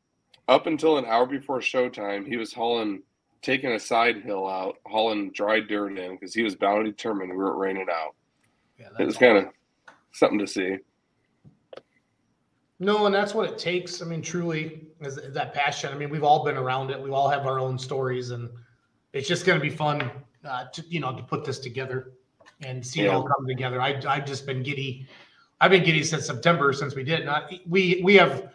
up 0.48 0.68
until 0.68 0.98
an 0.98 1.06
hour 1.06 1.26
before 1.26 1.60
showtime 1.60 2.28
he 2.28 2.38
was 2.38 2.54
hauling 2.54 3.02
taking 3.42 3.72
a 3.72 3.80
side 3.80 4.22
hill 4.22 4.48
out 4.48 4.78
hauling 4.86 5.32
dry 5.32 5.60
dirt 5.60 5.98
in 5.98 6.16
because 6.16 6.34
he 6.34 6.44
was 6.44 6.56
bound 6.56 6.86
and 6.86 6.96
determined 6.96 7.32
we 7.32 7.38
were 7.38 7.58
raining 7.58 7.88
out. 7.92 8.16
Yeah, 8.80 8.90
it 9.00 9.06
was 9.06 9.18
kind 9.18 9.38
of 9.38 9.46
something 10.12 10.40
to 10.40 10.48
see. 10.48 10.78
No, 12.80 13.06
and 13.06 13.16
that's 13.16 13.34
what 13.34 13.50
it 13.50 13.58
takes. 13.58 14.02
I 14.02 14.06
mean, 14.06 14.22
truly, 14.22 14.88
is, 15.00 15.18
is 15.18 15.34
that 15.34 15.54
passion. 15.54 15.94
I 15.94 15.98
mean, 15.98 16.10
we've 16.10 16.26
all 16.26 16.44
been 16.44 16.58
around 16.58 16.92
it. 16.92 17.02
We 17.02 17.10
all 17.10 17.30
have 17.30 17.46
our 17.46 17.58
own 17.58 17.80
stories, 17.80 18.32
and 18.32 18.50
it's 19.14 19.30
just 19.30 19.46
going 19.46 19.58
to 19.58 19.64
be 19.64 19.74
fun 19.74 20.12
uh, 20.44 20.66
to 20.74 20.84
you 20.90 21.00
know 21.00 21.16
to 21.16 21.24
put 21.24 21.46
this 21.46 21.58
together 21.58 22.12
and 22.62 22.86
see 22.86 23.02
it 23.02 23.08
all 23.08 23.24
come 23.24 23.46
together. 23.48 23.82
I 23.82 24.02
I've 24.08 24.26
just 24.26 24.46
been 24.46 24.64
giddy. 24.64 25.08
I've 25.62 25.72
been 25.72 25.84
giddy 25.84 26.04
since 26.04 26.26
September 26.26 26.74
since 26.74 26.96
we 26.96 27.04
did. 27.04 27.26
Not 27.26 27.52
we 27.68 28.02
we 28.04 28.16
have. 28.16 28.52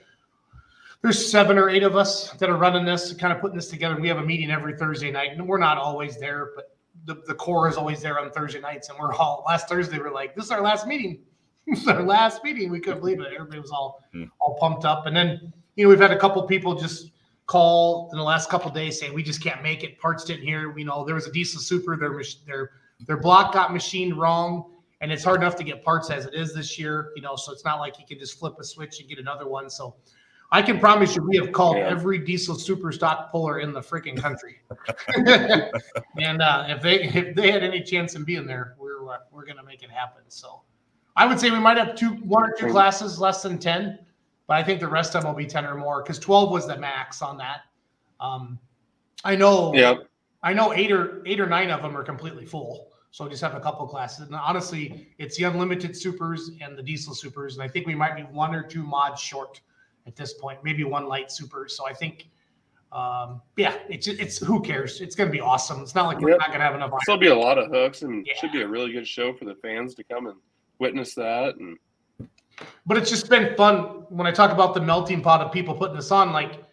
There's 1.02 1.30
seven 1.30 1.56
or 1.56 1.70
eight 1.70 1.82
of 1.82 1.96
us 1.96 2.32
that 2.32 2.50
are 2.50 2.58
running 2.58 2.84
this, 2.84 3.14
kind 3.14 3.32
of 3.32 3.40
putting 3.40 3.56
this 3.56 3.68
together. 3.68 3.98
We 3.98 4.08
have 4.08 4.18
a 4.18 4.24
meeting 4.24 4.50
every 4.50 4.76
Thursday 4.76 5.10
night, 5.10 5.30
and 5.32 5.48
we're 5.48 5.56
not 5.58 5.78
always 5.78 6.18
there, 6.18 6.50
but 6.54 6.76
the, 7.06 7.22
the 7.26 7.34
core 7.34 7.68
is 7.70 7.76
always 7.78 8.02
there 8.02 8.18
on 8.20 8.30
Thursday 8.30 8.60
nights. 8.60 8.90
And 8.90 8.98
we're 8.98 9.14
all 9.14 9.42
last 9.46 9.66
Thursday, 9.66 9.98
we're 9.98 10.12
like, 10.12 10.34
this 10.34 10.44
is 10.44 10.50
our 10.50 10.60
last 10.60 10.86
meeting. 10.86 11.20
This 11.66 11.82
is 11.82 11.88
our 11.88 12.02
last 12.02 12.42
meeting. 12.42 12.70
We 12.70 12.80
couldn't 12.80 13.00
believe 13.00 13.20
it. 13.20 13.28
Everybody 13.32 13.60
was 13.60 13.70
all 13.70 14.02
Hmm. 14.12 14.24
all 14.40 14.56
pumped 14.58 14.84
up. 14.84 15.06
And 15.06 15.14
then, 15.14 15.52
you 15.76 15.84
know, 15.84 15.90
we've 15.90 16.00
had 16.00 16.10
a 16.10 16.18
couple 16.18 16.42
people 16.42 16.74
just 16.74 17.12
call 17.46 18.08
in 18.12 18.18
the 18.18 18.24
last 18.24 18.50
couple 18.50 18.70
days 18.70 18.98
saying 18.98 19.14
we 19.14 19.22
just 19.22 19.42
can't 19.42 19.62
make 19.62 19.84
it. 19.84 19.98
Parts 20.00 20.24
didn't 20.24 20.42
hear. 20.44 20.76
You 20.76 20.84
know, 20.84 21.04
there 21.04 21.14
was 21.14 21.26
a 21.28 21.32
diesel 21.32 21.60
super. 21.60 21.96
Their 21.96 22.20
their 22.46 22.70
their 23.06 23.16
block 23.16 23.52
got 23.52 23.72
machined 23.72 24.16
wrong, 24.16 24.72
and 25.00 25.10
it's 25.10 25.24
hard 25.24 25.40
enough 25.40 25.56
to 25.56 25.64
get 25.64 25.84
parts 25.84 26.10
as 26.10 26.26
it 26.26 26.34
is 26.34 26.54
this 26.54 26.78
year. 26.78 27.12
You 27.16 27.22
know, 27.22 27.36
so 27.36 27.52
it's 27.52 27.64
not 27.64 27.80
like 27.80 27.98
you 27.98 28.06
can 28.06 28.18
just 28.18 28.38
flip 28.38 28.54
a 28.60 28.64
switch 28.64 29.00
and 29.00 29.08
get 29.08 29.18
another 29.18 29.48
one. 29.48 29.70
So 29.70 29.96
I 30.52 30.62
can 30.62 30.78
promise 30.80 31.14
you, 31.14 31.22
we 31.22 31.36
have 31.36 31.52
called 31.52 31.76
Yeah. 31.76 31.88
every 31.88 32.18
diesel 32.18 32.56
super 32.56 32.90
stock 32.92 33.30
puller 33.30 33.60
in 33.60 33.72
the 33.72 33.80
freaking 33.80 34.16
country. 34.16 34.60
and 36.18 36.42
uh, 36.42 36.66
if 36.68 36.82
they 36.82 37.04
if 37.04 37.34
they 37.36 37.50
had 37.50 37.62
any 37.62 37.82
chance 37.82 38.14
in 38.14 38.24
being 38.24 38.46
there, 38.46 38.74
we're 38.78 39.08
uh, 39.08 39.18
we're 39.30 39.46
gonna 39.46 39.62
make 39.62 39.82
it 39.82 39.90
happen. 39.90 40.22
So 40.28 40.62
I 41.16 41.26
would 41.26 41.38
say 41.38 41.50
we 41.50 41.60
might 41.60 41.76
have 41.76 41.94
two, 41.94 42.10
one 42.10 42.42
or 42.44 42.54
two 42.58 42.68
classes 42.68 43.18
less 43.18 43.42
than 43.42 43.58
ten, 43.58 43.98
but 44.46 44.56
I 44.56 44.62
think 44.62 44.80
the 44.80 44.88
rest 44.88 45.14
of 45.14 45.22
them 45.22 45.32
will 45.32 45.38
be 45.38 45.46
ten 45.46 45.64
or 45.64 45.76
more 45.76 46.02
because 46.02 46.18
twelve 46.18 46.50
was 46.50 46.66
the 46.66 46.76
max 46.76 47.22
on 47.22 47.36
that. 47.38 47.60
Um, 48.18 48.58
I 49.24 49.36
know. 49.36 49.72
Yep. 49.74 50.09
I 50.42 50.52
know 50.52 50.72
eight 50.72 50.90
or 50.90 51.22
eight 51.26 51.40
or 51.40 51.46
nine 51.46 51.70
of 51.70 51.82
them 51.82 51.96
are 51.96 52.02
completely 52.02 52.46
full. 52.46 52.88
So 53.12 53.26
I 53.26 53.28
just 53.28 53.42
have 53.42 53.54
a 53.54 53.60
couple 53.60 53.86
classes. 53.88 54.26
And 54.26 54.34
honestly, 54.34 55.08
it's 55.18 55.36
the 55.36 55.44
unlimited 55.44 55.96
supers 55.96 56.52
and 56.62 56.78
the 56.78 56.82
diesel 56.82 57.14
supers. 57.14 57.54
And 57.54 57.62
I 57.62 57.68
think 57.68 57.86
we 57.86 57.94
might 57.94 58.14
be 58.14 58.22
one 58.22 58.54
or 58.54 58.62
two 58.62 58.84
mods 58.84 59.20
short 59.20 59.60
at 60.06 60.14
this 60.16 60.34
point, 60.34 60.62
maybe 60.62 60.84
one 60.84 61.08
light 61.08 61.30
super. 61.30 61.66
So 61.68 61.86
I 61.86 61.92
think, 61.92 62.28
um, 62.92 63.42
yeah, 63.56 63.76
it's 63.88 64.06
it's 64.06 64.38
who 64.38 64.62
cares? 64.62 65.00
It's 65.00 65.14
gonna 65.14 65.30
be 65.30 65.40
awesome. 65.40 65.82
It's 65.82 65.94
not 65.94 66.06
like 66.06 66.20
we're 66.20 66.30
Yep. 66.30 66.38
not 66.38 66.52
gonna 66.52 66.64
have 66.64 66.74
enough. 66.74 66.92
There'll 67.04 67.20
be 67.20 67.28
a 67.28 67.34
lot 67.34 67.58
of 67.58 67.70
hooks 67.70 68.02
and 68.02 68.24
Yeah. 68.26 68.34
should 68.36 68.52
be 68.52 68.62
a 68.62 68.68
really 68.68 68.92
good 68.92 69.06
show 69.06 69.32
for 69.34 69.44
the 69.44 69.56
fans 69.56 69.94
to 69.96 70.04
come 70.04 70.26
and 70.26 70.38
witness 70.78 71.14
that. 71.16 71.56
And 71.56 71.78
But 72.86 72.96
it's 72.96 73.10
just 73.10 73.28
been 73.28 73.56
fun 73.56 74.06
when 74.08 74.26
I 74.26 74.32
talk 74.32 74.50
about 74.52 74.74
the 74.74 74.80
melting 74.80 75.20
pot 75.22 75.40
of 75.40 75.50
people 75.52 75.74
putting 75.74 75.96
this 75.96 76.10
on. 76.10 76.32
Like 76.32 76.64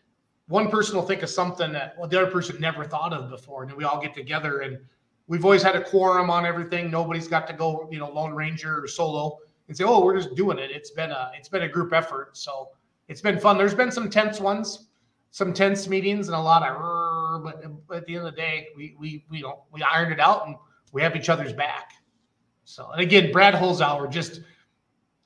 one 0.48 0.70
person 0.70 0.96
will 0.96 1.04
think 1.04 1.24
of 1.24 1.30
something 1.30 1.72
that 1.74 1.96
well, 1.98 2.08
the 2.08 2.22
other 2.22 2.32
person 2.32 2.60
never 2.60 2.84
thought 2.84 3.14
of 3.14 3.30
before, 3.30 3.64
and 3.64 3.74
we 3.74 3.84
all 3.84 4.02
get 4.02 4.14
together 4.14 4.62
and 4.62 4.80
we've 5.28 5.44
always 5.44 5.62
had 5.62 5.76
a 5.76 5.84
quorum 5.84 6.30
on 6.30 6.46
everything. 6.46 6.90
Nobody's 6.90 7.28
got 7.28 7.48
to 7.48 7.54
go, 7.54 7.88
you 7.92 8.00
know, 8.00 8.10
Lone 8.10 8.34
Ranger 8.34 8.82
or 8.84 8.88
solo 8.88 9.40
and 9.68 9.76
say, 9.76 9.84
"Oh, 9.84 10.04
we're 10.04 10.18
just 10.18 10.36
doing 10.36 10.58
it." 10.58 10.72
It's 10.72 10.92
been 10.92 11.12
a 11.12 11.32
it's 11.38 11.50
been 11.50 11.64
a 11.64 11.68
group 11.68 11.94
effort, 11.94 12.38
so 12.38 12.70
it's 13.08 13.22
been 13.22 13.40
fun. 13.40 13.58
There's 13.58 13.76
been 13.76 13.92
some 13.92 14.10
tense 14.10 14.40
ones, 14.40 14.88
some 15.32 15.54
tense 15.54 15.88
meetings, 15.88 16.28
and 16.28 16.36
a 16.36 16.40
lot 16.40 16.64
of, 16.64 17.44
but 17.44 17.96
at 17.96 18.06
the 18.06 18.16
end 18.16 18.26
of 18.26 18.34
the 18.34 18.42
day, 18.42 18.68
we 18.76 18.96
we 18.98 19.26
we 19.30 19.42
don't 19.42 19.60
we 19.72 19.84
ironed 19.84 20.12
it 20.12 20.20
out 20.20 20.48
and 20.48 20.56
we 20.94 21.02
have 21.02 21.16
each 21.16 21.30
other's 21.30 21.54
back. 21.54 21.92
So, 22.64 22.90
and 22.92 23.02
again, 23.02 23.32
Brad 23.32 23.54
Holzhauer 23.54 24.10
just 24.10 24.42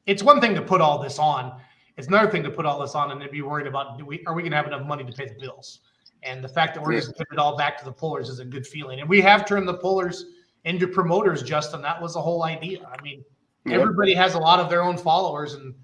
it's 0.06 0.24
one 0.24 0.42
thing 0.42 0.56
to 0.56 0.62
put 0.62 0.82
all 0.82 0.98
this 0.98 1.20
on. 1.20 1.60
It's 1.98 2.08
another 2.08 2.32
thing 2.32 2.44
to 2.44 2.50
put 2.50 2.66
all 2.66 2.80
this 2.80 2.96
on 2.96 3.12
and 3.12 3.22
to 3.22 3.30
be 3.30 3.42
worried 3.42 3.68
about 3.68 3.98
do 3.98 4.06
we 4.06 4.24
are 4.26 4.34
we 4.34 4.42
going 4.42 4.52
to 4.52 4.58
have 4.58 4.68
enough 4.68 4.86
money 4.86 5.04
to 5.04 5.12
pay 5.12 5.28
the 5.28 5.40
bills? 5.40 5.82
And 6.24 6.44
the 6.44 6.50
fact 6.50 6.76
that 6.76 6.84
we're 6.84 6.94
just 6.94 7.14
giving 7.18 7.34
it 7.34 7.40
all 7.40 7.58
back 7.58 7.78
to 7.80 7.86
the 7.86 7.92
pullers 7.92 8.30
is 8.30 8.40
a 8.40 8.46
good 8.46 8.66
feeling. 8.66 9.00
And 9.00 9.10
we 9.10 9.22
have 9.22 9.46
turned 9.46 9.68
the 9.68 9.74
pullers 9.74 10.26
into 10.66 10.88
promoters, 10.88 11.42
Justin. 11.42 11.82
That 11.82 12.00
was 12.02 12.14
the 12.14 12.22
whole 12.22 12.44
idea. 12.44 12.88
I 12.88 13.02
mean, 13.02 13.24
Yep. 13.66 13.80
everybody 13.80 14.14
has 14.16 14.34
a 14.34 14.40
lot 14.40 14.60
of 14.60 14.70
their 14.70 14.82
own 14.82 14.98
followers, 14.98 15.54
and 15.54 15.76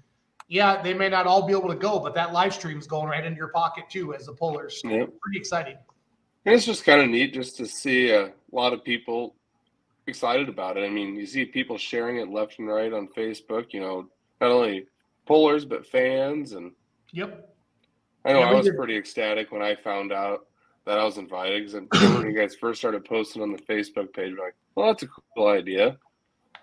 yeah, 0.48 0.82
they 0.82 0.94
may 0.94 1.08
not 1.08 1.26
all 1.28 1.46
be 1.46 1.52
able 1.52 1.68
to 1.68 1.76
go, 1.76 2.00
but 2.00 2.12
that 2.14 2.32
live 2.32 2.52
stream's 2.52 2.88
going 2.88 3.08
right 3.08 3.24
into 3.24 3.36
your 3.36 3.48
pocket 3.48 3.84
too 3.88 4.14
as 4.14 4.26
the 4.26 4.32
pullers. 4.32 4.80
So 4.82 4.88
Yep. 4.88 5.10
Pretty 5.20 5.38
exciting. 5.38 5.76
And 6.44 6.54
it's 6.54 6.64
just 6.64 6.84
kind 6.84 7.00
of 7.00 7.08
neat 7.08 7.34
just 7.34 7.56
to 7.58 7.66
see 7.66 8.10
a 8.10 8.32
lot 8.50 8.72
of 8.72 8.82
people 8.82 9.36
excited 10.06 10.48
about 10.48 10.76
it. 10.76 10.84
I 10.84 10.88
mean, 10.88 11.14
you 11.14 11.26
see 11.26 11.44
people 11.44 11.76
sharing 11.78 12.16
it 12.16 12.30
left 12.30 12.58
and 12.58 12.66
right 12.66 12.92
on 12.92 13.08
Facebook, 13.08 13.72
you 13.72 13.80
know, 13.80 14.08
not 14.40 14.50
only 14.50 14.86
pullers, 15.28 15.64
but 15.64 15.86
fans. 15.86 16.52
And 16.52 16.72
Yep. 17.12 17.54
I 18.24 18.32
know 18.32 18.40
Yeah, 18.40 18.50
I 18.50 18.54
was 18.54 18.66
did- 18.66 18.76
pretty 18.76 18.96
ecstatic 18.96 19.52
when 19.52 19.62
I 19.62 19.76
found 19.76 20.12
out 20.12 20.46
that 20.86 20.98
I 20.98 21.04
was 21.04 21.18
invited 21.18 21.64
because 21.90 22.14
when 22.14 22.26
you 22.26 22.36
guys 22.36 22.56
first 22.56 22.80
started 22.80 23.04
posting 23.04 23.42
on 23.42 23.52
the 23.52 23.58
Facebook 23.58 24.12
page. 24.14 24.34
Like, 24.38 24.54
well, 24.74 24.86
that's 24.86 25.02
a 25.02 25.08
cool 25.08 25.48
idea. 25.48 25.96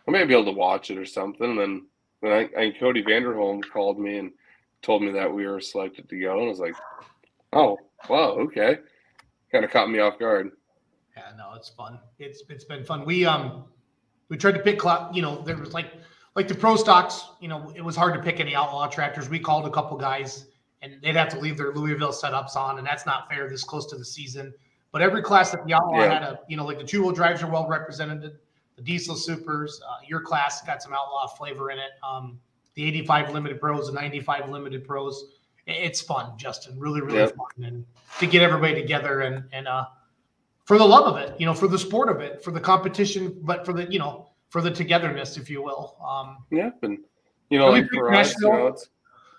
I 0.07 0.11
may 0.11 0.25
be 0.25 0.33
able 0.33 0.45
to 0.45 0.51
watch 0.51 0.89
it 0.91 0.97
or 0.97 1.05
something. 1.05 1.51
And 1.51 1.59
then 1.59 1.85
when 2.21 2.31
I, 2.33 2.49
and 2.59 2.73
Cody 2.79 3.03
Vanderholm 3.03 3.61
called 3.71 3.99
me 3.99 4.17
and 4.17 4.31
told 4.81 5.03
me 5.03 5.11
that 5.11 5.31
we 5.31 5.45
were 5.47 5.59
selected 5.61 6.09
to 6.09 6.19
go, 6.19 6.33
and 6.33 6.45
I 6.45 6.49
was 6.49 6.59
like, 6.59 6.75
oh, 7.53 7.77
wow, 8.09 8.31
okay. 8.45 8.79
Kind 9.51 9.63
of 9.63 9.71
caught 9.71 9.89
me 9.91 9.99
off 9.99 10.17
guard. 10.19 10.51
Yeah, 11.15 11.31
no, 11.37 11.53
it's 11.55 11.69
fun. 11.69 11.99
It's 12.19 12.43
it's 12.49 12.65
been 12.65 12.83
fun. 12.83 13.05
We 13.05 13.25
um 13.25 13.65
we 14.29 14.37
tried 14.37 14.53
to 14.53 14.59
pick 14.59 14.79
cla- 14.79 15.09
you 15.13 15.21
know, 15.21 15.41
there 15.43 15.55
was 15.55 15.73
like 15.73 15.93
like 16.35 16.47
the 16.47 16.55
pro 16.55 16.75
stocks, 16.75 17.29
you 17.39 17.47
know, 17.47 17.71
it 17.75 17.83
was 17.83 17.95
hard 17.95 18.13
to 18.13 18.19
pick 18.19 18.39
any 18.39 18.55
outlaw 18.55 18.87
tractors. 18.87 19.29
We 19.29 19.39
called 19.39 19.65
a 19.65 19.71
couple 19.71 19.97
guys 19.97 20.47
and 20.81 21.01
they'd 21.01 21.15
have 21.15 21.29
to 21.29 21.39
leave 21.39 21.57
their 21.57 21.71
Louisville 21.73 22.11
setups 22.11 22.55
on, 22.55 22.77
and 22.77 22.85
that's 22.85 23.05
not 23.05 23.27
fair 23.29 23.49
this 23.49 23.63
close 23.63 23.85
to 23.87 23.97
the 23.97 24.05
season. 24.05 24.53
But 24.91 25.01
every 25.01 25.21
class 25.21 25.51
that 25.51 25.65
the 25.65 25.73
outlaw 25.73 26.01
Yeah. 26.01 26.13
had 26.13 26.23
a, 26.23 26.39
you 26.47 26.57
know, 26.57 26.65
like 26.65 26.77
the 26.77 26.83
two 26.83 27.01
wheel 27.01 27.11
drives 27.11 27.41
are 27.41 27.49
well 27.49 27.67
represented. 27.67 28.37
The 28.75 28.81
diesel 28.81 29.15
supers, 29.15 29.81
uh, 29.89 29.97
your 30.05 30.19
class 30.19 30.61
got 30.61 30.83
some 30.83 30.93
outlaw 30.93 31.27
flavor 31.27 31.71
in 31.71 31.79
it. 31.79 31.91
Um, 32.03 32.39
the 32.75 32.83
85 32.85 33.33
limited 33.33 33.59
pros, 33.59 33.87
the 33.87 33.93
95 33.93 34.49
limited 34.49 34.85
pros. 34.85 35.31
It's 35.65 36.01
fun, 36.01 36.37
Justin. 36.37 36.77
Really, 36.77 37.01
really 37.01 37.25
fun, 37.27 37.63
and 37.63 37.85
to 38.19 38.27
get 38.27 38.43
everybody 38.43 38.75
together 38.75 39.21
and 39.21 39.43
and 39.51 39.67
uh, 39.67 39.85
for 40.65 40.77
the 40.77 40.85
love 40.85 41.07
of 41.07 41.17
it, 41.17 41.39
you 41.39 41.45
know, 41.45 41.53
for 41.53 41.67
the 41.67 41.79
sport 41.79 42.09
of 42.09 42.19
it, 42.21 42.43
for 42.43 42.51
the 42.51 42.59
competition, 42.59 43.39
but 43.41 43.65
for 43.65 43.73
the 43.73 43.91
you 43.91 43.97
know 43.97 44.29
for 44.49 44.61
the 44.61 44.71
togetherness, 44.71 45.37
if 45.37 45.49
you 45.49 45.63
will. 45.63 45.97
Um, 46.05 46.37
Yep, 46.51 46.83
and 46.83 46.99
you 47.49 47.59
know, 47.59 47.69
like 47.69 47.89
for 47.91 48.13
us, 48.13 48.35
you 48.39 48.49
know, 48.49 48.67
it's 48.67 48.89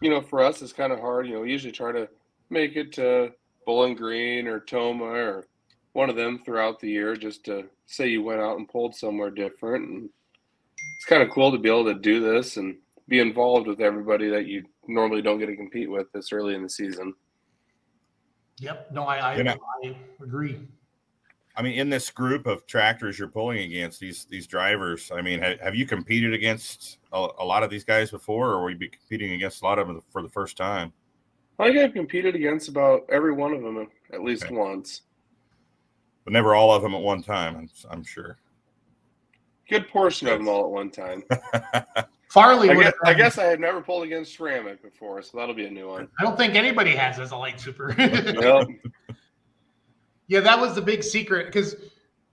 you 0.01 0.11
know, 0.11 0.21
for 0.21 0.43
us, 0.43 0.63
it's 0.63 0.73
kind 0.73 0.93
of 0.93 1.01
hard. 1.01 1.27
You 1.27 1.35
know, 1.35 1.41
we 1.41 1.51
usually 1.51 1.73
try 1.73 1.93
to 1.93 2.09
make 2.51 2.77
it 2.77 2.93
to 2.95 3.33
Bowling 3.65 3.95
Green 3.95 4.47
or 4.47 4.61
Tomah 4.61 5.05
or 5.05 5.47
one 5.93 6.11
of 6.11 6.17
them 6.17 6.41
throughout 6.45 6.79
the 6.79 6.91
year, 6.91 7.17
just 7.17 7.45
to 7.45 7.65
say 7.87 8.09
you 8.09 8.23
went 8.23 8.41
out 8.41 8.59
and 8.59 8.69
pulled 8.69 8.95
somewhere 8.95 9.31
different. 9.31 9.89
And 9.89 10.11
it's 10.97 11.07
kind 11.07 11.23
of 11.23 11.31
cool 11.31 11.51
to 11.53 11.59
be 11.59 11.69
able 11.69 11.87
to 11.87 11.95
do 11.95 12.21
this 12.21 12.59
and 12.59 12.77
be 13.09 13.21
involved 13.21 13.67
with 13.67 13.81
everybody 13.81 14.29
that 14.29 14.47
you 14.47 14.65
normally 14.87 15.23
don't 15.23 15.39
get 15.39 15.47
to 15.47 15.57
compete 15.57 15.91
with 15.91 16.11
this 16.13 16.33
early 16.33 16.55
in 16.55 16.63
the 16.63 16.69
season. 16.69 17.15
yep. 18.59 18.91
No, 18.93 19.05
I 19.05 19.17
I, 19.19 19.37
You 19.37 19.49
I 19.49 19.97
agree. 20.23 20.61
I 21.57 21.63
mean, 21.63 21.79
in 21.79 21.89
this 21.89 22.11
group 22.11 22.47
of 22.47 22.67
tractors 22.67 23.19
you're 23.19 23.29
pulling 23.29 23.59
against 23.61 23.99
these 23.99 24.27
these 24.27 24.47
drivers, 24.47 25.11
I 25.15 25.23
mean, 25.23 25.41
have, 25.41 25.59
have 25.61 25.75
you 25.75 25.87
competed 25.87 26.35
against 26.35 26.99
a, 27.13 27.29
a 27.39 27.45
lot 27.45 27.63
of 27.63 27.71
these 27.71 27.85
guys 27.85 28.11
before, 28.11 28.51
or 28.53 28.63
will 28.63 28.71
you 28.71 28.77
be 28.77 28.89
competing 28.89 29.33
against 29.33 29.63
a 29.63 29.65
lot 29.65 29.79
of 29.79 29.87
them 29.87 30.03
for 30.11 30.23
the 30.23 30.29
first 30.29 30.57
time? 30.57 30.93
I 31.59 31.69
think 31.69 31.79
I've 31.79 31.95
competed 31.95 32.35
against 32.35 32.69
about 32.69 33.07
every 33.11 33.33
one 33.33 33.55
of 33.55 33.63
them 33.63 33.89
at 34.13 34.23
least 34.23 34.45
Okay. 34.45 34.55
once. 34.55 35.03
But 36.25 36.33
never 36.35 36.55
all 36.55 36.75
of 36.75 36.83
them 36.83 36.95
at 36.95 37.01
one 37.01 37.23
time. 37.23 37.57
I'm, 37.57 37.71
I'm 37.91 38.05
sure. 38.05 38.37
Good 39.71 39.89
portion 39.89 40.29
of 40.29 40.39
them 40.39 40.49
all 40.49 40.65
at 40.65 40.71
one 40.71 40.91
time. 40.91 41.23
Farley 42.31 42.69
I 42.71 42.75
would 42.75 42.83
guess, 42.85 42.93
I 43.05 43.09
have- 43.09 43.17
guess 43.17 43.39
I 43.39 43.45
have 43.45 43.61
never 43.61 43.81
pulled 43.81 44.05
against 44.05 44.37
ceramic 44.37 44.83
before, 44.83 45.23
so 45.23 45.39
that'll 45.39 45.55
be 45.55 45.65
a 45.67 45.71
new 45.71 45.89
one. 45.89 46.09
I 46.21 46.25
don't 46.25 46.37
think 46.37 46.55
anybody 46.55 46.91
has 46.91 47.19
as 47.19 47.31
a 47.31 47.37
light 47.37 47.59
super. 47.59 47.95
Yep. 47.99 48.69
Yeah, 50.29 50.41
that 50.41 50.59
was 50.59 50.75
the 50.75 50.83
big 50.83 51.03
secret 51.03 51.47
because 51.47 51.77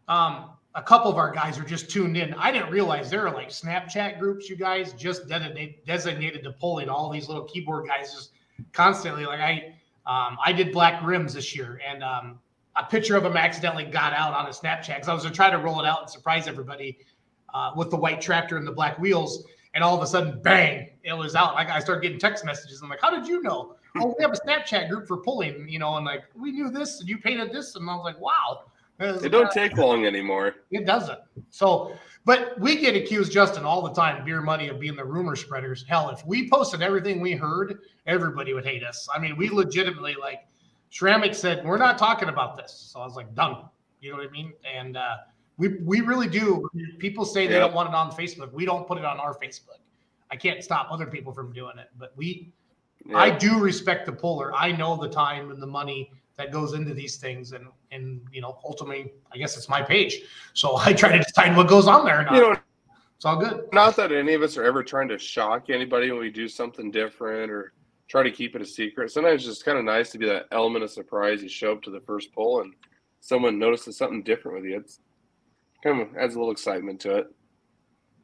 um, 0.08 0.52
a 0.76 0.82
couple 0.82 1.12
of 1.12 1.18
our 1.18 1.32
guys 1.32 1.60
are 1.60 1.64
just 1.64 1.90
tuned 1.90 2.18
in. 2.18 2.34
I 2.34 2.52
didn't 2.52 2.72
realize 2.72 3.10
there 3.10 3.28
are 3.28 3.34
like 3.34 3.50
Snapchat 3.50 4.20
groups, 4.20 4.50
you 4.50 4.56
guys 4.56 4.94
just 4.94 5.28
designated 5.28 6.44
to 6.44 6.52
pulling 6.54 6.90
all 6.90 7.10
these 7.12 7.28
little 7.28 7.44
keyboard 7.44 7.88
guys 7.88 8.14
just 8.14 8.32
constantly. 8.72 9.26
Like 9.26 9.40
I, 9.40 9.76
um, 10.06 10.38
I 10.44 10.52
did 10.52 10.72
black 10.72 11.04
rims 11.04 11.34
this 11.34 11.56
year, 11.56 11.80
and 11.88 12.04
um, 12.04 12.40
a 12.76 12.84
picture 12.84 13.16
of 13.16 13.24
them 13.24 13.38
accidentally 13.38 13.86
got 13.86 14.14
out 14.14 14.34
on 14.34 14.48
a 14.48 14.50
Snapchat 14.50 14.96
because 14.96 15.08
I 15.08 15.14
was 15.14 15.24
gonna 15.24 15.36
try 15.36 15.50
to 15.50 15.60
roll 15.60 15.80
it 15.80 15.86
out 15.86 16.02
and 16.02 16.10
surprise 16.10 16.48
everybody 16.48 16.98
uh, 17.54 17.72
with 17.76 17.92
the 17.92 17.98
white 17.98 18.20
tractor 18.20 18.58
and 18.58 18.66
the 18.66 18.72
black 18.72 18.98
wheels. 19.00 19.46
And 19.76 19.84
all 19.84 19.96
of 19.96 20.04
a 20.04 20.08
sudden, 20.08 20.40
bang! 20.44 20.92
It 21.04 21.14
was 21.14 21.36
out. 21.36 21.56
Like 21.56 21.70
I 21.70 21.80
started 21.80 22.02
getting 22.02 22.20
text 22.20 22.46
messages. 22.46 22.82
I'm 22.82 22.90
like, 22.90 23.02
"How 23.02 23.10
did 23.10 23.28
you 23.28 23.42
know?" 23.42 23.76
Oh, 24.00 24.16
we 24.18 24.24
have 24.24 24.32
a 24.32 24.36
Snapchat 24.48 24.90
group 24.90 25.08
for 25.08 25.18
pulling, 25.18 25.68
you 25.68 25.80
know, 25.80 25.96
and 25.98 26.06
like 26.06 26.24
we 26.36 26.52
knew 26.52 26.70
this 26.70 27.00
and 27.00 27.10
you 27.10 27.18
painted 27.18 27.52
this, 27.52 27.76
and 27.76 27.90
I 27.90 27.96
was 27.96 28.04
like, 28.04 28.20
wow. 28.20 28.64
It 29.00 29.32
don't 29.32 29.52
take 29.52 29.76
long 29.76 30.06
anymore. 30.06 30.56
it 30.72 30.86
doesn't. 30.86 31.20
So, 31.50 31.94
but 32.26 32.58
we 32.60 32.78
get 32.78 32.96
accused, 32.96 33.32
Justin, 33.34 33.66
all 33.66 33.82
the 33.82 33.92
time, 33.92 34.24
beer 34.24 34.40
money 34.42 34.70
of 34.70 34.80
being 34.80 34.96
the 34.96 35.04
rumor 35.04 35.36
spreaders. 35.36 35.84
Hell, 35.88 36.10
if 36.10 36.26
we 36.26 36.48
posted 36.50 36.82
everything 36.82 37.20
we 37.20 37.34
heard, 37.34 37.80
everybody 38.06 38.54
would 38.54 38.64
hate 38.64 38.84
us. 38.84 39.10
I 39.14 39.20
mean, 39.20 39.36
we 39.36 39.50
legitimately 39.50 40.16
like 40.22 40.42
Shramik 40.92 41.34
said, 41.36 41.66
we're 41.66 41.80
not 41.80 41.98
talking 41.98 42.30
about 42.30 42.56
this. 42.56 42.72
So 42.94 43.02
I 43.02 43.06
was 43.06 43.16
like, 43.16 43.34
done. 43.36 43.66
You 44.00 44.12
know 44.12 44.18
what 44.18 44.28
I 44.28 44.32
mean? 44.32 44.54
And 44.74 44.96
uh, 44.96 45.18
we 45.58 45.70
we 45.84 46.02
really 46.02 46.28
do. 46.28 46.70
People 47.00 47.26
say 47.26 47.48
they 47.48 47.56
Yeah. 47.56 47.62
don't 47.62 47.74
want 47.74 47.90
it 47.90 47.96
on 47.96 48.12
Facebook. 48.12 48.54
We 48.54 48.64
don't 48.64 48.88
put 48.88 48.98
it 49.00 49.06
on 49.06 49.20
our 49.20 49.34
Facebook. 49.34 49.80
I 50.32 50.36
can't 50.36 50.64
stop 50.64 50.88
other 50.92 51.08
people 51.08 51.34
from 51.34 51.52
doing 51.52 51.78
it, 51.78 51.90
but 51.98 52.14
we 52.16 52.54
Yeah. 53.06 53.18
I 53.18 53.30
do 53.30 53.60
respect 53.60 54.06
the 54.06 54.14
puller. 54.14 54.54
I 54.54 54.72
know 54.72 54.96
the 54.96 55.10
time 55.10 55.52
and 55.52 55.62
the 55.62 55.68
money 55.68 56.12
that 56.38 56.52
goes 56.52 56.74
into 56.74 56.94
these 56.94 57.18
things, 57.18 57.52
and 57.52 57.68
and 57.92 58.22
you 58.32 58.42
know, 58.42 58.58
ultimately, 58.64 59.14
I 59.32 59.38
guess 59.38 59.58
it's 59.58 59.70
my 59.70 59.82
page, 59.82 60.22
so 60.54 60.78
I 60.78 60.94
try 60.94 61.12
to 61.18 61.24
decide 61.24 61.56
what 61.56 61.68
goes 61.68 61.88
on 61.88 62.06
there. 62.06 62.22
Or 62.22 62.24
not. 62.24 62.34
you 62.34 62.42
know, 62.42 62.56
it's 63.16 63.26
all 63.26 63.38
good. 63.38 63.68
not 63.72 63.96
that 63.98 64.12
any 64.12 64.34
of 64.34 64.42
us 64.42 64.58
are 64.58 64.64
ever 64.64 64.84
trying 64.84 65.08
to 65.10 65.18
shock 65.18 65.70
anybody 65.70 66.12
when 66.12 66.20
we 66.20 66.30
do 66.30 66.48
something 66.48 66.92
different 66.92 67.52
or 67.52 67.74
try 68.08 68.24
to 68.24 68.32
keep 68.32 68.56
it 68.56 68.62
a 68.62 68.66
secret. 68.66 69.12
Sometimes 69.12 69.42
it's 69.42 69.46
just 69.46 69.66
kind 69.66 69.78
of 69.78 69.86
nice 69.86 70.12
to 70.12 70.18
be 70.18 70.26
that 70.28 70.48
element 70.52 70.84
of 70.84 70.92
surprise. 70.92 71.42
You 71.42 71.50
show 71.50 71.72
up 71.72 71.82
to 71.84 71.90
the 71.90 72.02
first 72.02 72.34
pull 72.34 72.62
and 72.62 72.74
someone 73.22 73.58
notices 73.58 73.98
something 73.98 74.24
different 74.24 74.58
with 74.58 74.70
you. 74.70 74.78
It's 74.78 75.00
kind 75.84 76.02
of 76.02 76.16
adds 76.18 76.36
a 76.36 76.38
little 76.38 76.52
excitement 76.52 77.00
to 77.02 77.18
it. 77.18 77.28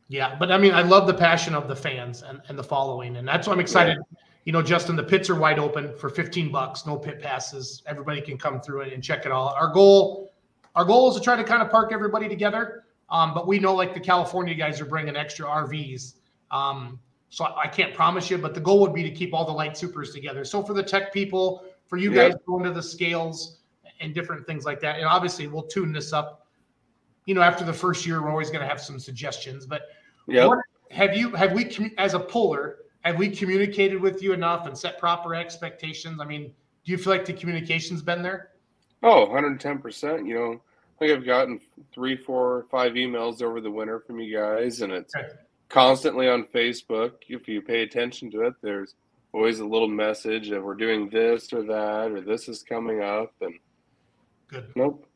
Yeah, 0.09 0.35
but 0.37 0.51
I 0.51 0.57
mean, 0.57 0.73
I 0.73 0.81
love 0.81 1.07
the 1.07 1.13
passion 1.13 1.53
of 1.53 1.67
the 1.67 1.75
fans 1.75 2.23
and, 2.23 2.41
and 2.49 2.57
the 2.57 2.63
following, 2.63 3.17
and 3.17 3.27
that's 3.27 3.47
why 3.47 3.53
I'm 3.53 3.59
excited. 3.59 3.97
You 4.45 4.53
know, 4.53 4.61
Justin, 4.61 4.95
the 4.95 5.03
pits 5.03 5.29
are 5.29 5.35
wide 5.35 5.59
open 5.59 5.95
for 5.97 6.09
15 6.09 6.51
bucks, 6.51 6.85
no 6.85 6.97
pit 6.97 7.21
passes. 7.21 7.83
Everybody 7.85 8.21
can 8.21 8.37
come 8.37 8.61
through 8.61 8.81
it 8.81 8.93
and 8.93 9.03
check 9.03 9.25
it 9.25 9.31
all. 9.31 9.49
Our 9.49 9.71
goal, 9.71 10.33
our 10.75 10.85
goal 10.85 11.09
is 11.09 11.15
to 11.17 11.21
try 11.21 11.35
to 11.35 11.43
kind 11.43 11.61
of 11.61 11.69
park 11.69 11.91
everybody 11.91 12.27
together. 12.29 12.85
Um, 13.09 13.33
but 13.33 13.47
we 13.47 13.59
know 13.59 13.73
like 13.75 13.93
the 13.93 13.99
California 13.99 14.53
guys 14.53 14.79
are 14.79 14.85
bringing 14.85 15.15
extra 15.15 15.45
RVs. 15.45 16.15
Um, 16.51 16.99
so 17.29 17.45
I 17.45 17.63
I 17.63 17.67
can't 17.67 17.93
promise 17.93 18.29
you, 18.29 18.37
but 18.37 18.53
the 18.53 18.59
goal 18.59 18.79
would 18.81 18.93
be 18.93 19.03
to 19.03 19.11
keep 19.11 19.33
all 19.33 19.45
the 19.45 19.51
light 19.51 19.77
supers 19.77 20.13
together. 20.13 20.43
So 20.45 20.63
for 20.63 20.73
the 20.73 20.83
tech 20.83 21.11
people, 21.13 21.65
for 21.87 21.97
you 21.97 22.11
Yeah. 22.13 22.29
guys 22.29 22.37
going 22.47 22.63
to 22.63 22.71
the 22.71 22.83
scales 22.83 23.59
and 23.99 24.13
different 24.13 24.45
things 24.47 24.65
like 24.65 24.79
that, 24.81 24.97
and 24.97 25.05
obviously 25.05 25.47
we'll 25.47 25.63
tune 25.63 25.91
this 25.91 26.13
up. 26.13 26.47
You 27.25 27.35
know, 27.35 27.41
after 27.41 27.63
the 27.63 27.73
first 27.73 28.05
year, 28.05 28.21
we're 28.21 28.29
always 28.29 28.49
going 28.49 28.61
to 28.61 28.67
have 28.67 28.79
some 28.81 28.99
suggestions. 28.99 29.65
But 29.65 29.81
what 30.47 30.59
have 30.91 31.15
you 31.15 31.31
have 31.31 31.51
we 31.51 31.93
as 31.97 32.13
a 32.13 32.19
puller 32.19 32.77
have 33.09 33.17
we 33.17 33.27
communicated 33.29 33.99
with 33.99 34.21
you 34.21 34.33
enough 34.33 34.67
and 34.67 34.77
set 34.77 34.99
proper 34.99 35.33
expectations? 35.33 36.19
I 36.21 36.25
mean, 36.25 36.53
do 36.85 36.91
you 36.91 36.97
feel 36.97 37.11
like 37.11 37.25
the 37.25 37.33
communication's 37.33 38.03
been 38.03 38.21
there? 38.21 38.51
Oh, 39.01 39.27
110%. 39.27 40.27
You 40.27 40.33
know, 40.35 40.51
I 40.53 40.99
think 40.99 41.17
I've 41.17 41.25
gotten 41.25 41.59
three, 41.91 42.15
four, 42.15 42.67
five 42.69 42.93
emails 42.93 43.41
over 43.41 43.61
the 43.61 43.71
winter 43.71 43.99
from 43.99 44.19
you 44.19 44.37
guys, 44.37 44.81
and 44.81 44.93
it's 44.93 45.15
Okay. 45.15 45.27
constantly 45.69 46.27
on 46.29 46.43
Facebook. 46.53 47.13
If 47.27 47.47
you 47.47 47.61
pay 47.63 47.81
attention 47.81 48.29
to 48.31 48.41
it, 48.41 48.53
there's 48.61 48.93
always 49.33 49.59
a 49.59 49.65
little 49.65 49.87
message 49.87 50.51
of 50.51 50.63
we're 50.63 50.75
doing 50.75 51.09
this 51.09 51.51
or 51.51 51.63
that, 51.63 52.11
or 52.11 52.21
this 52.21 52.47
is 52.47 52.61
coming 52.61 53.01
up. 53.01 53.33
And 53.41 53.55
Good. 54.49 54.71
nope, 54.75 55.07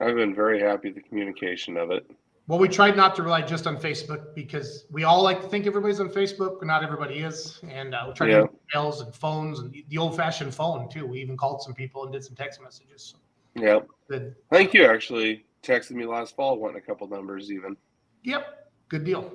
I've 0.00 0.14
been 0.16 0.34
very 0.34 0.60
happy 0.60 0.88
with 0.88 0.96
the 0.96 1.08
communication 1.08 1.76
of 1.76 1.90
it. 1.90 2.10
Well, 2.50 2.58
we 2.58 2.66
tried 2.66 2.96
not 2.96 3.14
to 3.14 3.22
rely 3.22 3.42
just 3.42 3.68
on 3.68 3.76
Facebook 3.76 4.34
because 4.34 4.84
we 4.90 5.04
all 5.04 5.22
like 5.22 5.40
to 5.40 5.46
think 5.46 5.68
everybody's 5.68 6.00
on 6.00 6.08
Facebook, 6.08 6.58
but 6.58 6.66
not 6.66 6.82
everybody 6.82 7.20
is. 7.20 7.60
And 7.70 7.94
uh, 7.94 8.06
we 8.08 8.12
tried 8.12 8.30
Yeah. 8.30 8.40
to 8.40 8.50
emails 8.74 9.04
and 9.04 9.14
phones 9.14 9.60
and 9.60 9.72
the 9.88 9.96
old-fashioned 9.96 10.52
phone 10.52 10.88
too. 10.88 11.06
We 11.06 11.20
even 11.20 11.36
called 11.36 11.62
some 11.62 11.74
people 11.74 12.02
and 12.02 12.12
did 12.12 12.24
some 12.24 12.34
text 12.34 12.60
messages. 12.60 13.14
So 13.14 13.62
Yep. 13.62 13.86
good. 14.08 14.34
I 14.50 14.56
think 14.56 14.74
you 14.74 14.84
actually 14.84 15.46
texted 15.62 15.92
me 15.92 16.06
last 16.06 16.34
fall, 16.34 16.58
wanting 16.58 16.78
a 16.78 16.80
couple 16.80 17.06
numbers 17.06 17.52
even. 17.52 17.76
Yep. 18.24 18.72
Good 18.88 19.04
deal. 19.04 19.32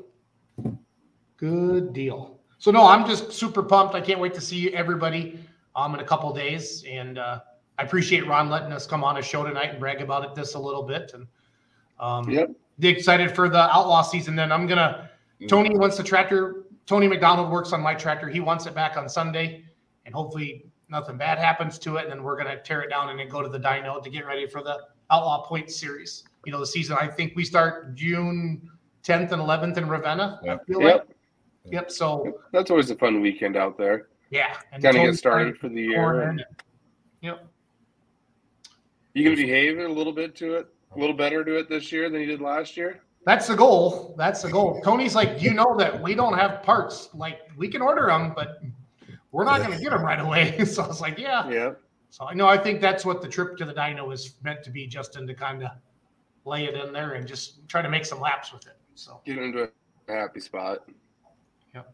Good 1.37 1.93
deal. 1.93 2.41
So 2.57 2.69
no, 2.69 2.85
I'm 2.85 3.07
just 3.07 3.31
super 3.31 3.63
pumped. 3.63 3.95
I 3.95 4.01
can't 4.01 4.19
wait 4.19 4.33
to 4.33 4.41
see 4.41 4.73
everybody 4.73 5.39
um 5.77 5.93
in 5.93 6.01
a 6.01 6.05
couple 6.05 6.33
days. 6.33 6.83
And 6.83 7.17
uh 7.17 7.39
I 7.79 7.83
appreciate 7.83 8.27
Ron 8.27 8.49
letting 8.49 8.73
us 8.73 8.85
come 8.85 9.05
on 9.05 9.15
a 9.15 9.21
show 9.21 9.45
tonight 9.45 9.69
and 9.69 9.79
brag 9.79 10.01
about 10.01 10.25
it 10.25 10.35
this 10.35 10.55
a 10.55 10.59
little 10.59 10.83
bit. 10.83 11.11
And 11.13 11.27
um 11.97 12.29
Yep. 12.29 12.49
Excited 12.83 13.33
for 13.33 13.49
the 13.49 13.73
outlaw 13.73 14.01
season. 14.01 14.35
Then 14.35 14.51
I'm 14.51 14.67
gonna 14.67 15.09
mm. 15.41 15.47
Tony 15.47 15.75
wants 15.77 15.97
the 15.97 16.03
tractor. 16.03 16.65
Tony 16.85 17.07
McDonald 17.07 17.51
works 17.51 17.73
on 17.73 17.81
my 17.81 17.95
tractor. 17.95 18.29
He 18.29 18.39
wants 18.39 18.65
it 18.65 18.75
back 18.75 18.97
on 18.97 19.09
Sunday, 19.09 19.63
and 20.05 20.13
hopefully 20.13 20.65
nothing 20.89 21.17
bad 21.17 21.37
happens 21.37 21.79
to 21.79 21.97
it. 21.97 22.03
And 22.03 22.11
then 22.11 22.23
we're 22.23 22.37
gonna 22.37 22.61
tear 22.61 22.81
it 22.81 22.89
down 22.89 23.09
and 23.09 23.19
then 23.19 23.29
go 23.29 23.41
to 23.41 23.49
the 23.49 23.59
dyno 23.59 24.03
to 24.03 24.09
get 24.09 24.25
ready 24.25 24.47
for 24.47 24.61
the 24.61 24.79
Outlaw 25.09 25.45
Points 25.45 25.75
series. 25.75 26.23
You 26.45 26.51
know, 26.51 26.59
the 26.59 26.67
season. 26.67 26.97
I 26.99 27.07
think 27.07 27.33
we 27.35 27.43
start 27.43 27.95
June 27.95 28.69
10th 29.03 29.31
and 29.31 29.41
11th 29.41 29.77
in 29.77 29.87
Ravenna. 29.87 30.39
I 30.43 30.45
Yep. 30.45 30.63
like. 30.69 30.83
Yep. 30.83 31.09
Yep. 31.71 31.91
So 31.91 32.39
That's 32.51 32.69
always 32.69 32.91
a 32.91 32.95
fun 32.95 33.21
weekend 33.21 33.55
out 33.55 33.77
there. 33.77 34.07
yeah, 34.29 34.57
and 34.71 34.83
Kind 34.83 34.97
of 34.97 35.03
get 35.03 35.15
started 35.15 35.57
for 35.57 35.69
the 35.69 35.81
year. 35.81 36.21
And 36.21 36.43
Yep. 37.21 37.47
You 39.13 39.23
can 39.23 39.35
behave 39.35 39.79
a 39.79 39.87
little 39.87 40.11
bit 40.11 40.35
to 40.35 40.55
it, 40.55 40.67
a 40.95 40.99
little 40.99 41.15
better 41.15 41.43
to 41.43 41.57
it 41.57 41.69
this 41.69 41.91
year 41.91 42.09
than 42.09 42.21
you 42.21 42.27
did 42.27 42.41
last 42.41 42.77
year. 42.77 43.01
That's 43.25 43.47
the 43.47 43.55
goal. 43.55 44.13
That's 44.17 44.41
the 44.41 44.49
goal. 44.49 44.81
Tony's 44.83 45.15
like, 45.15 45.41
you 45.41 45.53
know 45.53 45.75
that 45.77 46.01
we 46.01 46.13
don't 46.13 46.37
have 46.37 46.61
parts. 46.61 47.09
Like 47.13 47.41
we 47.57 47.67
can 47.67 47.81
order 47.81 48.05
them, 48.07 48.33
but 48.35 48.61
we're 49.31 49.45
not 49.45 49.59
going 49.59 49.75
to 49.75 49.83
get 49.83 49.89
them 49.89 50.03
right 50.03 50.19
away. 50.19 50.63
so 50.65 50.83
I 50.83 50.87
was 50.87 51.01
like, 51.01 51.17
yeah. 51.17 51.49
Yeah. 51.49 51.73
So 52.11 52.25
I 52.25 52.33
know 52.33 52.47
I 52.47 52.57
think 52.57 52.81
that's 52.81 53.03
what 53.03 53.21
the 53.21 53.27
trip 53.27 53.57
to 53.57 53.65
the 53.65 53.73
dyno 53.73 54.13
is 54.13 54.35
meant 54.43 54.63
to 54.63 54.69
be, 54.69 54.85
Justin, 54.87 55.25
to 55.27 55.33
kind 55.33 55.63
of 55.63 55.71
lay 56.45 56.65
it 56.65 56.75
in 56.75 56.93
there 56.93 57.13
and 57.13 57.27
just 57.27 57.67
try 57.67 57.81
to 57.81 57.89
make 57.89 58.05
some 58.05 58.21
laps 58.21 58.53
with 58.53 58.67
it. 58.67 58.77
So 58.93 59.19
Get 59.25 59.39
into 59.39 59.63
a 59.63 60.11
happy 60.11 60.39
spot. 60.39 60.87
Yep. 61.73 61.91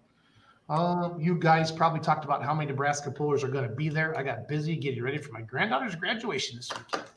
Uh, 0.69 1.11
you 1.17 1.35
guys 1.35 1.71
probably 1.71 2.01
talked 2.01 2.25
about 2.25 2.43
how 2.43 2.53
many 2.53 2.67
Nebraska 2.67 3.09
pullers 3.09 3.43
are 3.43 3.47
going 3.47 3.67
to 3.67 3.73
be 3.73 3.89
there. 3.89 4.15
I 4.17 4.23
got 4.23 4.47
busy 4.47 4.75
getting 4.75 5.01
ready 5.01 5.17
for 5.17 5.31
my 5.31 5.41
granddaughter's 5.41 5.95
graduation 5.95 6.57
this 6.57 6.69
weekend. 6.69 7.07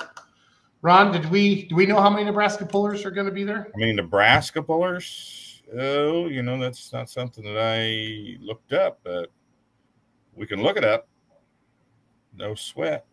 Ron, 0.84 1.12
did 1.12 1.30
we 1.30 1.64
do 1.68 1.76
we 1.76 1.86
know 1.86 1.98
how 1.98 2.10
many 2.10 2.24
Nebraska 2.24 2.66
pullers 2.66 3.06
are 3.06 3.10
going 3.10 3.24
to 3.26 3.32
be 3.32 3.42
there? 3.42 3.68
I 3.74 3.78
mean, 3.78 3.96
Nebraska 3.96 4.62
pullers. 4.62 5.62
Oh, 5.80 6.26
you 6.26 6.42
know, 6.42 6.58
that's 6.58 6.92
not 6.92 7.08
something 7.08 7.42
that 7.42 7.56
I 7.58 8.36
looked 8.44 8.74
up, 8.74 9.00
but 9.02 9.30
we 10.34 10.46
can 10.46 10.62
look 10.62 10.76
it 10.76 10.84
up. 10.84 11.08
No 12.36 12.54
sweat. 12.54 13.06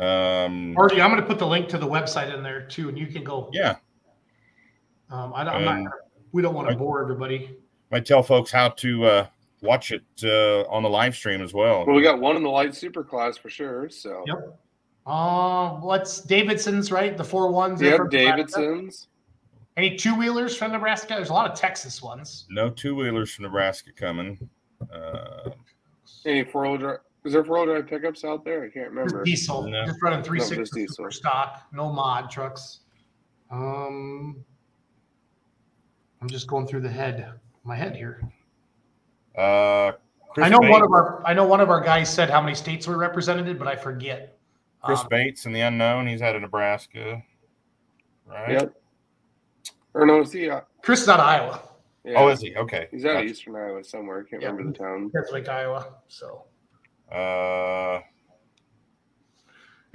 Um, 0.00 0.74
Marty, 0.74 1.00
I'm 1.00 1.10
going 1.10 1.20
to 1.22 1.26
put 1.28 1.38
the 1.38 1.46
link 1.46 1.68
to 1.68 1.78
the 1.78 1.86
website 1.86 2.34
in 2.34 2.42
there 2.42 2.62
too, 2.66 2.88
and 2.88 2.98
you 2.98 3.06
can 3.06 3.22
go. 3.22 3.48
yeah, 3.52 3.76
Um, 5.10 5.32
I 5.36 5.44
don't, 5.44 5.54
I'm. 5.54 5.68
Um, 5.68 5.84
gonna- 5.84 5.90
We 6.32 6.42
don't 6.42 6.54
want 6.54 6.66
to 6.68 6.74
I- 6.74 6.76
bore 6.76 7.00
everybody. 7.02 7.56
might 7.92 8.04
tell 8.04 8.22
folks 8.24 8.50
how 8.50 8.70
to 8.70 9.04
uh, 9.04 9.26
watch 9.60 9.92
it 9.92 10.02
uh, 10.24 10.62
on 10.68 10.82
the 10.82 10.88
live 10.90 11.14
stream 11.14 11.40
as 11.40 11.54
well. 11.54 11.86
Well, 11.86 11.94
we 11.94 12.02
got 12.02 12.18
one 12.18 12.34
in 12.34 12.42
the 12.42 12.48
light 12.50 12.74
super 12.74 13.04
class 13.04 13.36
for 13.38 13.48
sure. 13.48 13.88
So, 13.90 14.24
Yep. 14.26 14.58
Uh, 15.06 15.70
what's 15.80 16.20
Davidson's 16.20 16.92
right? 16.92 17.16
The 17.16 17.24
four 17.24 17.50
ones. 17.50 17.80
they're 17.80 17.90
yep, 17.90 17.96
from 17.98 18.08
Nebraska. 18.08 18.60
Davidson's. 18.60 19.08
Any 19.76 19.96
two 19.96 20.14
wheelers 20.16 20.56
from 20.56 20.70
Nebraska? 20.72 21.14
There's 21.14 21.30
a 21.30 21.32
lot 21.32 21.50
of 21.50 21.56
Texas 21.58 22.02
ones. 22.02 22.46
no 22.50 22.68
two 22.70 22.94
wheelers 22.94 23.32
from 23.34 23.44
Nebraska 23.44 23.90
coming. 23.96 24.38
Uh, 24.92 25.50
Any 26.26 26.44
four 26.44 26.62
wheel 26.62 26.76
drive? 26.76 26.98
Is 27.24 27.32
there 27.32 27.44
four 27.44 27.56
wheel 27.64 27.66
drive 27.74 27.86
pickups 27.88 28.24
out 28.24 28.44
there? 28.44 28.58
I 28.64 28.68
can't 28.68 28.74
Just 28.86 28.88
remember. 28.90 29.24
diesel, 29.24 29.62
No. 29.68 29.84
just 29.86 30.02
running 30.02 30.22
three 30.22 30.38
No, 30.40 30.44
six 30.44 30.58
just 30.58 30.74
diesel. 30.74 31.10
stock, 31.10 31.62
no 31.72 31.90
mod 31.92 32.30
trucks. 32.30 32.80
Um, 33.50 34.44
I'm 36.20 36.28
just 36.28 36.46
going 36.46 36.66
through 36.66 36.80
the 36.82 36.90
head, 36.90 37.32
my 37.64 37.74
head 37.76 37.96
here. 37.96 38.20
uh, 39.36 39.92
Chris 40.34 40.46
I 40.46 40.48
know 40.48 40.58
one 40.60 40.82
of 40.82 40.90
our, 40.92 41.22
I 41.26 41.32
know 41.34 41.46
one 41.46 41.60
of 41.60 41.68
our 41.70 41.80
guys 41.80 42.12
said 42.12 42.28
how 42.30 42.40
many 42.40 42.54
states 42.54 42.86
were 42.86 42.96
represented, 42.98 43.58
but 43.58 43.68
I 43.68 43.76
forget. 43.76 44.38
Chris 44.84 45.00
Um, 45.00 45.06
Bates 45.10 45.46
and 45.46 45.54
the 45.54 45.60
unknown. 45.60 46.06
He's 46.06 46.22
out 46.22 46.34
of 46.36 46.42
Nebraska, 46.42 47.22
right? 48.26 48.52
Yep. 48.52 48.74
Or 49.94 50.06
no, 50.06 50.20
is 50.22 50.32
he? 50.32 50.48
Uh, 50.50 50.62
Chris 50.82 51.02
is 51.02 51.08
out 51.08 51.20
of 51.20 51.26
Iowa, 51.26 51.60
yeah. 52.04 52.18
Oh, 52.18 52.28
is 52.28 52.40
he? 52.40 52.56
Okay. 52.56 52.88
He's 52.90 53.04
out 53.04 53.22
of 53.22 53.28
Eastern 53.28 53.54
Iowa 53.56 53.84
somewhere. 53.84 54.24
I 54.26 54.30
can't 54.30 54.42
Yeah. 54.42 54.48
remember 54.48 54.72
the 54.72 54.78
town. 54.78 55.10
Keswick, 55.14 55.48
Iowa. 55.48 55.94
So 56.08 56.44
Uh, 57.10 58.00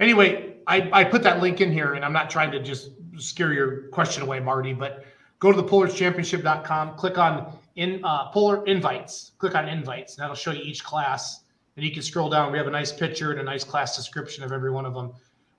anyway, 0.00 0.54
I, 0.66 0.88
I 0.92 1.04
put 1.04 1.22
that 1.24 1.40
link 1.40 1.60
in 1.60 1.72
here 1.72 1.94
and 1.94 2.04
I'm 2.04 2.12
not 2.12 2.30
trying 2.30 2.52
to 2.52 2.62
just 2.62 2.92
scare 3.18 3.52
your 3.52 3.88
question 3.88 4.22
away, 4.22 4.38
Marty, 4.40 4.72
but 4.72 5.04
go 5.40 5.50
to 5.50 5.60
the 5.60 5.66
pullerchampionship.com, 5.66 6.94
click 6.96 7.18
on 7.18 7.58
in 7.74 8.00
uh, 8.04 8.28
puller 8.30 8.64
invites, 8.66 9.32
click 9.38 9.54
on 9.56 9.68
invites, 9.68 10.14
and 10.16 10.22
that'll 10.22 10.36
show 10.36 10.52
you 10.52 10.62
each 10.62 10.84
class. 10.84 11.44
And 11.78 11.86
you 11.86 11.92
can 11.92 12.02
scroll 12.02 12.28
down. 12.28 12.50
We 12.50 12.58
have 12.58 12.66
a 12.66 12.70
nice 12.70 12.92
picture 12.92 13.30
and 13.30 13.40
a 13.40 13.44
nice 13.44 13.62
class 13.62 13.96
description 13.96 14.42
of 14.42 14.50
every 14.50 14.70
one 14.70 14.84
of 14.84 14.94
them. 14.94 15.12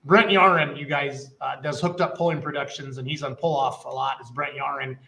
Brent 0.04 0.28
Yarin, 0.28 0.78
you 0.78 0.84
guys, 0.84 1.32
uh, 1.40 1.56
does 1.62 1.80
hooked 1.80 2.02
up 2.02 2.14
pulling 2.14 2.42
productions 2.42 2.98
and 2.98 3.08
he's 3.08 3.22
on 3.22 3.34
pull 3.34 3.56
off 3.56 3.86
a 3.86 3.88
lot. 3.88 4.18
It's 4.20 4.30
Brent 4.30 4.54
Yarin. 4.54 4.98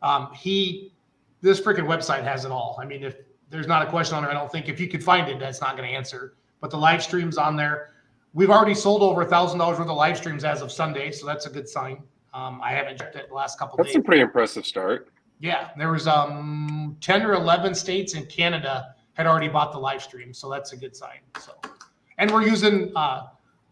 Um, 0.00 0.32
he, 0.32 0.94
this 1.42 1.60
freaking 1.60 1.86
website 1.86 2.24
has 2.24 2.46
it 2.46 2.50
all. 2.50 2.78
I 2.80 2.86
mean, 2.86 3.04
if 3.04 3.16
there's 3.50 3.66
not 3.66 3.86
a 3.86 3.90
question 3.90 4.16
on 4.16 4.22
there, 4.22 4.30
I 4.30 4.34
don't 4.34 4.50
think 4.50 4.70
if 4.70 4.80
you 4.80 4.88
could 4.88 5.04
find 5.04 5.28
it, 5.28 5.38
that's 5.38 5.60
not 5.60 5.76
going 5.76 5.88
to 5.88 5.94
answer. 5.94 6.34
But 6.60 6.70
the 6.70 6.78
live 6.78 7.02
streams 7.02 7.36
on 7.36 7.56
there, 7.56 7.90
We've 8.34 8.50
already 8.50 8.74
sold 8.74 9.02
over 9.02 9.22
a 9.22 9.26
thousand 9.26 9.60
dollars 9.60 9.78
worth 9.78 9.88
of 9.88 9.96
live 9.96 10.16
streams 10.16 10.42
as 10.42 10.60
of 10.60 10.72
Sunday, 10.72 11.12
so 11.12 11.24
that's 11.24 11.46
a 11.46 11.50
good 11.50 11.68
sign. 11.68 12.02
Um, 12.34 12.60
I 12.62 12.72
haven't 12.72 12.98
checked 12.98 13.14
it 13.14 13.28
the 13.28 13.34
last 13.34 13.60
couple 13.60 13.76
That's 13.76 13.90
days. 13.90 13.94
That's 13.94 14.02
a 14.02 14.06
pretty 14.06 14.22
impressive 14.22 14.66
start. 14.66 15.08
Yeah, 15.38 15.70
there 15.78 15.92
was 15.92 16.08
um 16.08 16.96
ten 17.00 17.22
or 17.22 17.34
eleven 17.34 17.76
states 17.76 18.14
in 18.14 18.26
Canada 18.26 18.93
had 19.14 19.26
already 19.26 19.48
bought 19.48 19.72
the 19.72 19.78
live 19.78 20.02
stream, 20.02 20.34
so 20.34 20.50
that's 20.50 20.72
a 20.72 20.76
good 20.76 20.94
sign. 20.94 21.18
So, 21.40 21.52
and 22.18 22.30
we're 22.30 22.46
using 22.46 22.92
uh, 22.96 23.28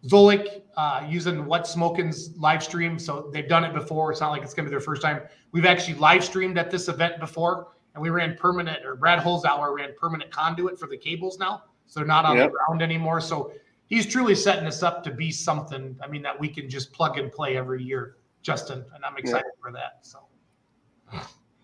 Zolik, 0.06 0.62
uh, 0.76 1.06
using 1.08 1.44
What 1.44 1.66
Smoking's 1.66 2.36
live 2.36 2.62
stream, 2.62 2.98
so 2.98 3.30
they've 3.32 3.48
done 3.48 3.64
it 3.64 3.74
before. 3.74 4.10
It's 4.10 4.20
not 4.20 4.30
like 4.30 4.42
it's 4.42 4.54
going 4.54 4.64
to 4.64 4.70
be 4.70 4.72
their 4.72 4.80
first 4.80 5.02
time. 5.02 5.22
We've 5.52 5.66
actually 5.66 5.94
live 5.94 6.24
streamed 6.24 6.58
at 6.58 6.70
this 6.70 6.88
event 6.88 7.20
before, 7.20 7.68
and 7.94 8.02
we 8.02 8.10
ran 8.10 8.36
permanent, 8.36 8.84
or 8.84 8.96
Brad 8.96 9.18
Holzhauer 9.18 9.76
ran 9.76 9.90
permanent 10.00 10.30
conduit 10.30 10.78
for 10.78 10.88
the 10.88 10.96
cables 10.96 11.38
now, 11.38 11.64
so 11.86 12.00
they're 12.00 12.06
not 12.06 12.24
on 12.24 12.36
Yep. 12.36 12.50
the 12.50 12.56
ground 12.56 12.82
anymore. 12.82 13.20
So 13.20 13.52
he's 13.86 14.06
truly 14.06 14.34
setting 14.34 14.66
us 14.66 14.82
up 14.82 15.04
to 15.04 15.10
be 15.10 15.30
something. 15.30 15.96
I 16.02 16.06
mean, 16.06 16.22
that 16.22 16.38
we 16.38 16.48
can 16.48 16.68
just 16.68 16.92
plug 16.92 17.18
and 17.18 17.30
play 17.30 17.56
every 17.56 17.82
year, 17.82 18.16
Justin, 18.42 18.84
and 18.94 19.04
I'm 19.04 19.16
excited 19.18 19.52
for 19.60 19.70
that. 19.72 19.98
So. 20.02 20.20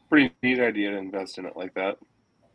Pretty 0.08 0.34
neat 0.42 0.60
idea 0.60 0.90
to 0.90 0.96
invest 0.96 1.38
in 1.38 1.46
it 1.46 1.56
like 1.56 1.74
that. 1.74 1.98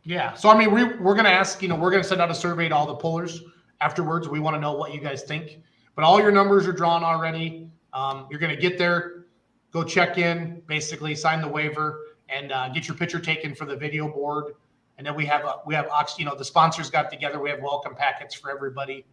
Yeah. 0.04 0.34
So 0.34 0.50
I 0.50 0.58
mean, 0.58 0.70
we 0.70 0.84
we're 0.84 1.14
gonna 1.14 1.30
ask. 1.30 1.62
You 1.62 1.68
know, 1.68 1.76
we're 1.76 1.90
gonna 1.90 2.04
send 2.04 2.20
out 2.20 2.30
a 2.30 2.34
survey 2.34 2.68
to 2.68 2.74
all 2.74 2.86
the 2.86 2.94
pullers 2.94 3.42
afterwards. 3.80 4.28
We 4.28 4.38
want 4.38 4.54
to 4.54 4.60
know 4.60 4.72
what 4.72 4.94
you 4.94 5.00
guys 5.00 5.22
think. 5.22 5.60
But 5.94 6.04
all 6.04 6.20
your 6.20 6.32
numbers 6.32 6.66
are 6.66 6.72
drawn 6.72 7.02
already. 7.02 7.68
Um, 7.92 8.26
you're 8.30 8.40
gonna 8.40 8.56
get 8.56 8.76
there, 8.76 9.24
go 9.72 9.82
check 9.82 10.18
in, 10.18 10.62
basically 10.66 11.14
sign 11.14 11.40
the 11.40 11.48
waiver, 11.48 12.00
and 12.28 12.52
uh, 12.52 12.68
get 12.68 12.86
your 12.86 12.96
picture 12.96 13.18
taken 13.18 13.54
for 13.54 13.64
the 13.64 13.76
video 13.76 14.08
board. 14.08 14.54
And 14.98 15.06
then 15.06 15.14
we 15.16 15.26
have 15.26 15.44
a, 15.44 15.56
we 15.66 15.74
have 15.74 15.88
ox, 15.88 16.18
you 16.18 16.24
know, 16.24 16.34
the 16.36 16.44
sponsors 16.44 16.90
got 16.90 17.10
together. 17.10 17.40
We 17.40 17.50
have 17.50 17.60
welcome 17.60 17.94
packets 17.94 18.34
for 18.34 18.50
everybody. 18.50 19.04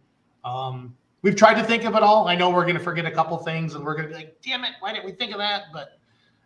Um, 0.44 0.94
we've 1.22 1.34
tried 1.34 1.54
to 1.54 1.64
think 1.64 1.84
of 1.84 1.96
it 1.96 2.02
all. 2.02 2.28
I 2.28 2.36
know 2.36 2.50
we're 2.50 2.62
going 2.62 2.76
to 2.76 2.82
forget 2.82 3.04
a 3.04 3.10
couple 3.10 3.36
things, 3.38 3.74
and 3.74 3.84
we're 3.84 3.94
going 3.94 4.08
to 4.08 4.10
be 4.10 4.14
like, 4.14 4.36
"Damn 4.42 4.64
it, 4.64 4.72
why 4.80 4.92
didn't 4.92 5.06
we 5.06 5.12
think 5.12 5.32
of 5.32 5.38
that?" 5.38 5.64
But 5.72 5.98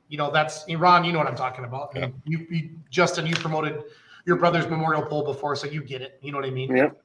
you 0.09 0.17
know, 0.17 0.31
that's 0.31 0.65
Iran. 0.67 1.05
You 1.05 1.13
know 1.13 1.19
what 1.19 1.27
I'm 1.27 1.37
talking 1.37 1.65
about. 1.65 1.95
Mean, 1.95 2.15
you, 2.25 2.47
you, 2.51 2.71
Justin, 2.91 3.27
you 3.27 3.35
promoted 3.35 3.83
your 4.27 4.37
brother's 4.37 4.67
memorial 4.69 5.03
pole 5.03 5.25
before, 5.25 5.57
so 5.57 5.67
you 5.67 5.83
get 5.83 6.03
it. 6.03 6.19
You 6.21 6.33
know 6.33 6.39
what 6.39 6.47
I 6.47 6.51
mean? 6.51 6.77
Yep. 6.77 7.01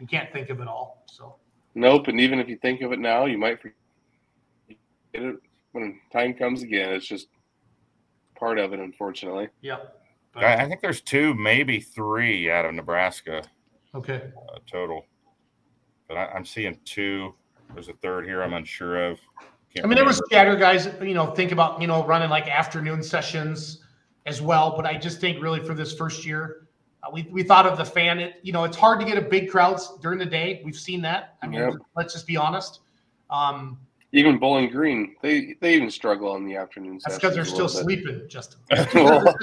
You 0.00 0.06
can't 0.06 0.32
think 0.32 0.48
of 0.48 0.60
it 0.60 0.68
all. 0.68 1.04
So 1.06 1.36
Nope. 1.74 2.08
And 2.08 2.20
even 2.20 2.38
if 2.38 2.48
you 2.48 2.56
think 2.56 2.80
of 2.82 2.92
it 2.92 2.98
now, 2.98 3.24
you 3.26 3.36
might 3.38 3.60
forget 3.60 3.76
it 5.14 5.36
when 5.72 6.00
time 6.12 6.34
comes 6.34 6.62
again. 6.62 6.92
It's 6.92 7.06
just 7.06 7.28
part 8.38 8.58
of 8.58 8.72
it, 8.72 8.80
unfortunately. 8.80 9.48
yeah. 9.60 9.78
I, 10.34 10.56
I 10.62 10.68
think 10.68 10.80
there's 10.80 11.02
two, 11.02 11.34
maybe 11.34 11.78
three 11.78 12.50
out 12.50 12.64
of 12.64 12.72
Nebraska 12.74 13.42
Okay. 13.94 14.22
uh, 14.48 14.58
total, 14.70 15.04
but 16.08 16.16
I, 16.16 16.26
I'm 16.28 16.46
seeing 16.46 16.78
two. 16.86 17.34
There's 17.74 17.88
a 17.88 17.92
third 17.94 18.24
here. 18.24 18.42
I'm 18.42 18.54
unsure 18.54 19.10
of. 19.10 19.18
Can't 19.74 19.84
I 19.84 19.88
mean, 19.88 19.96
there 19.96 20.06
was 20.06 20.22
remember. 20.30 20.54
scatter 20.54 20.56
guys, 20.56 20.88
you 21.06 21.12
know, 21.14 21.32
think 21.32 21.52
about, 21.52 21.80
you 21.82 21.86
know, 21.86 22.04
running 22.06 22.30
like 22.30 22.48
afternoon 22.48 23.02
sessions 23.02 23.82
as 24.26 24.40
well. 24.42 24.74
But 24.76 24.86
I 24.86 24.96
just 24.96 25.20
think 25.20 25.42
really 25.42 25.60
for 25.60 25.74
this 25.74 25.94
first 25.94 26.24
year, 26.26 26.66
uh, 27.02 27.10
we, 27.12 27.28
we 27.30 27.42
thought 27.42 27.66
of 27.66 27.76
the 27.76 27.84
fan. 27.84 28.18
It, 28.20 28.34
you 28.42 28.52
know, 28.52 28.64
it's 28.64 28.76
hard 28.76 29.00
to 29.00 29.06
get 29.06 29.18
a 29.18 29.22
big 29.22 29.50
crowds 29.50 29.92
during 30.00 30.18
the 30.18 30.26
day. 30.26 30.62
We've 30.64 30.76
seen 30.78 31.00
that. 31.02 31.36
I 31.42 31.46
mean, 31.48 31.60
Yep. 31.60 31.74
let's 31.96 32.12
just 32.12 32.26
be 32.26 32.36
honest. 32.36 32.80
Um, 33.30 33.78
Even 34.12 34.38
Bowling 34.38 34.70
Green, 34.70 35.16
they 35.22 35.56
they 35.60 35.74
even 35.74 35.90
struggle 35.90 36.30
on 36.30 36.44
the 36.44 36.54
afternoon. 36.56 37.00
that's 37.04 37.16
because 37.16 37.34
they're 37.34 37.44
sessions 37.44 37.74
a 37.74 37.80
still 37.80 37.84
little 37.86 38.04
bit. 38.04 38.04
sleeping, 38.04 38.28
Justin. 38.28 38.60
Well, 38.94 39.34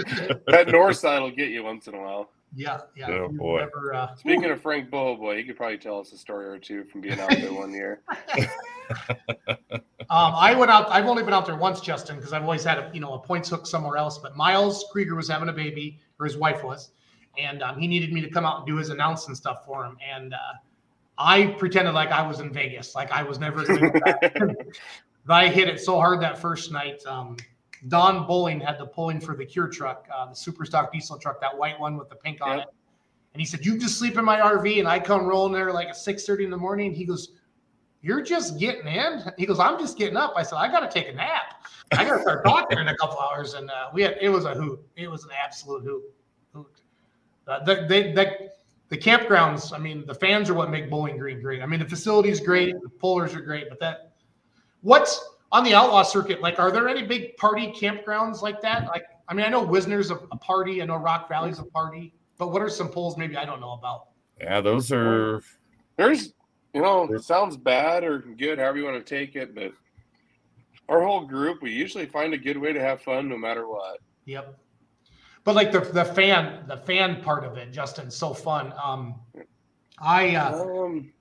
that 0.48 0.68
north 0.70 0.98
side 0.98 1.22
will 1.22 1.32
get 1.32 1.50
you 1.50 1.64
once 1.64 1.88
in 1.88 1.96
a 1.96 2.00
while. 2.00 2.30
yeah. 2.56 2.82
Yeah. 2.96 3.10
Oh, 3.10 3.30
boy. 3.30 3.60
never, 3.60 3.94
uh, 3.94 4.16
Speaking 4.16 4.46
of 4.46 4.62
Frank 4.62 4.90
Boy, 4.90 5.38
he 5.38 5.44
could 5.44 5.58
probably 5.58 5.78
tell 5.80 6.00
us 6.00 6.12
a 6.14 6.18
story 6.18 6.46
or 6.48 6.58
two 6.60 6.84
from 6.86 7.02
being 7.02 7.20
out 7.20 7.32
there 7.32 7.52
one 7.54 7.72
year. 7.74 8.02
Um, 10.12 10.34
I 10.36 10.56
went 10.56 10.72
out. 10.72 10.90
I've 10.90 11.06
only 11.06 11.22
been 11.24 11.34
out 11.34 11.46
there 11.46 11.56
once, 11.56 11.82
Justin, 11.82 12.16
because 12.16 12.34
I've 12.34 12.42
always 12.44 12.64
had 12.64 12.80
a 12.80 12.90
you 12.94 13.00
know 13.00 13.14
a 13.14 13.20
points 13.20 13.50
hook 13.50 13.68
somewhere 13.68 13.98
else. 13.98 14.18
But 14.18 14.36
Miles 14.36 14.86
Krieger 14.92 15.16
was 15.16 15.28
having 15.28 15.50
a 15.50 15.54
baby, 15.54 16.00
or 16.20 16.26
his 16.26 16.36
wife 16.36 16.64
was, 16.64 16.90
and 17.38 17.62
um, 17.62 17.80
he 17.80 17.88
needed 17.88 18.12
me 18.12 18.22
to 18.22 18.30
come 18.30 18.44
out 18.46 18.58
and 18.60 18.68
do 18.68 18.76
his 18.78 18.90
announce 18.90 19.28
and 19.28 19.38
stuff 19.38 19.66
for 19.66 19.86
him. 19.86 19.98
And 20.04 20.34
uh, 20.34 20.38
I 21.20 21.48
pretended 21.60 21.94
like 21.94 22.10
I 22.10 22.26
was 22.26 22.40
in 22.40 22.52
Vegas, 22.52 22.96
like 22.96 23.12
I 23.12 23.22
was 23.22 23.40
never 23.40 23.64
going 23.64 23.92
to 23.92 24.56
but 25.26 25.34
I 25.34 25.48
hit 25.48 25.68
it 25.68 25.80
so 25.80 25.98
hard 25.98 26.22
that 26.22 26.40
first 26.40 26.72
night. 26.72 27.06
Um, 27.06 27.38
Don 27.88 28.26
Bowling 28.26 28.60
had 28.60 28.80
the 28.80 28.88
pulling 28.88 29.22
for 29.22 29.36
the 29.36 29.46
Cure 29.46 29.68
truck, 29.68 30.08
uh, 30.14 30.26
the 30.28 30.36
super 30.36 30.66
stock 30.66 30.92
diesel 30.92 31.20
truck, 31.20 31.40
that 31.40 31.56
white 31.56 31.80
one 31.80 31.98
with 31.98 32.10
the 32.10 32.16
pink 32.16 32.40
on 32.42 32.58
Yep. 32.58 32.68
it. 32.68 32.74
And 33.34 33.42
he 33.42 33.46
said, 33.46 33.64
"You 33.64 33.78
just 33.78 34.00
sleep 34.00 34.18
in 34.18 34.26
my 34.26 34.40
RV," 34.40 34.80
and 34.80 34.88
I 34.88 35.00
come 35.00 35.28
rolling 35.28 35.54
there 35.54 35.72
like 35.72 35.88
at 35.88 35.96
six 35.96 36.26
thirty 36.26 36.46
in 36.46 36.50
the 36.50 36.58
morning. 36.58 36.94
He 36.96 37.06
goes 37.06 37.34
you're 38.02 38.22
just 38.22 38.58
getting 38.60 38.88
in. 38.88 39.24
He 39.38 39.46
goes, 39.46 39.60
I'm 39.60 39.80
just 39.80 39.98
getting 39.98 40.18
up. 40.18 40.34
I 40.36 40.44
said, 40.44 40.56
I 40.56 40.70
got 40.70 40.80
to 40.80 40.90
take 40.90 41.10
a 41.10 41.16
nap. 41.16 41.66
I 41.92 42.06
got 42.06 42.18
to 42.18 42.22
start 42.22 42.46
talking 42.46 42.78
in 42.78 42.88
a 42.88 42.98
couple 42.98 43.20
hours. 43.20 43.56
And 43.56 43.70
uh, 43.70 43.90
we 43.94 44.04
had, 44.04 44.18
it 44.22 44.30
was 44.30 44.46
a 44.46 44.54
hoot. 44.54 44.80
It 44.96 45.10
was 45.10 45.24
an 45.24 45.32
absolute 45.44 45.84
hoot. 45.84 46.04
hoot. 46.54 46.82
Uh, 47.48 47.64
the, 47.64 47.86
they, 47.90 48.14
the, 48.14 48.52
the 48.90 48.98
campgrounds, 48.98 49.74
I 49.74 49.78
mean, 49.78 50.06
the 50.06 50.16
fans 50.16 50.50
are 50.50 50.54
what 50.54 50.70
make 50.70 50.90
Bowling 50.90 51.18
Green 51.18 51.42
great. 51.42 51.62
I 51.62 51.66
mean, 51.66 51.80
the 51.80 51.90
facility's 51.90 52.40
great, 52.40 52.74
the 52.82 52.90
pullers 52.90 53.36
are 53.36 53.42
great, 53.42 53.70
but 53.70 53.80
that, 53.80 54.14
what's 54.82 55.24
on 55.52 55.64
the 55.64 55.74
outlaw 55.74 56.04
circuit? 56.04 56.42
Like, 56.42 56.60
are 56.60 56.72
there 56.72 56.88
any 56.88 57.06
big 57.06 57.36
party 57.38 57.72
campgrounds 57.72 58.42
like 58.42 58.62
that? 58.62 58.88
Like, 58.88 59.04
I 59.28 59.34
mean, 59.34 59.46
I 59.46 59.50
know 59.50 59.64
Wisner's 59.64 60.10
a, 60.10 60.16
a 60.16 60.38
party. 60.38 60.82
I 60.82 60.86
know 60.86 60.96
Rock 60.96 61.28
Valley's 61.30 61.60
a 61.60 61.64
party, 61.64 62.14
but 62.38 62.52
what 62.52 62.62
are 62.62 62.70
some 62.70 62.90
pulls 62.90 63.18
maybe 63.18 63.36
I 63.36 63.46
don't 63.46 63.60
know 63.60 63.74
about? 63.74 64.08
Yeah, 64.40 64.62
those 64.62 64.92
are. 64.92 65.42
There's, 65.98 66.34
you 66.74 66.82
know, 66.82 67.04
it 67.12 67.24
sounds 67.24 67.58
bad 67.58 68.04
or 68.04 68.20
good, 68.20 68.60
however 68.60 68.78
you 68.78 68.86
want 68.86 69.04
to 69.06 69.18
take 69.18 69.36
it, 69.36 69.56
but 69.56 69.74
our 70.88 71.04
whole 71.04 71.26
group, 71.26 71.62
we 71.62 71.72
usually 71.72 72.06
find 72.06 72.34
a 72.34 72.38
good 72.38 72.58
way 72.58 72.74
to 72.74 72.80
have 72.80 73.02
fun 73.02 73.30
no 73.30 73.38
matter 73.38 73.68
what. 73.68 74.00
Yep. 74.26 74.60
But 75.44 75.56
like 75.56 75.72
the 75.72 75.80
the 75.80 76.06
fan 76.06 76.66
the 76.68 76.78
fan 76.78 77.22
part 77.22 77.44
of 77.46 77.58
it, 77.58 77.72
Justin, 77.72 78.12
so 78.12 78.34
fun. 78.34 78.74
Um, 78.84 79.16
I 80.00 80.36
uh, 80.36 80.64
Um, 80.64 81.12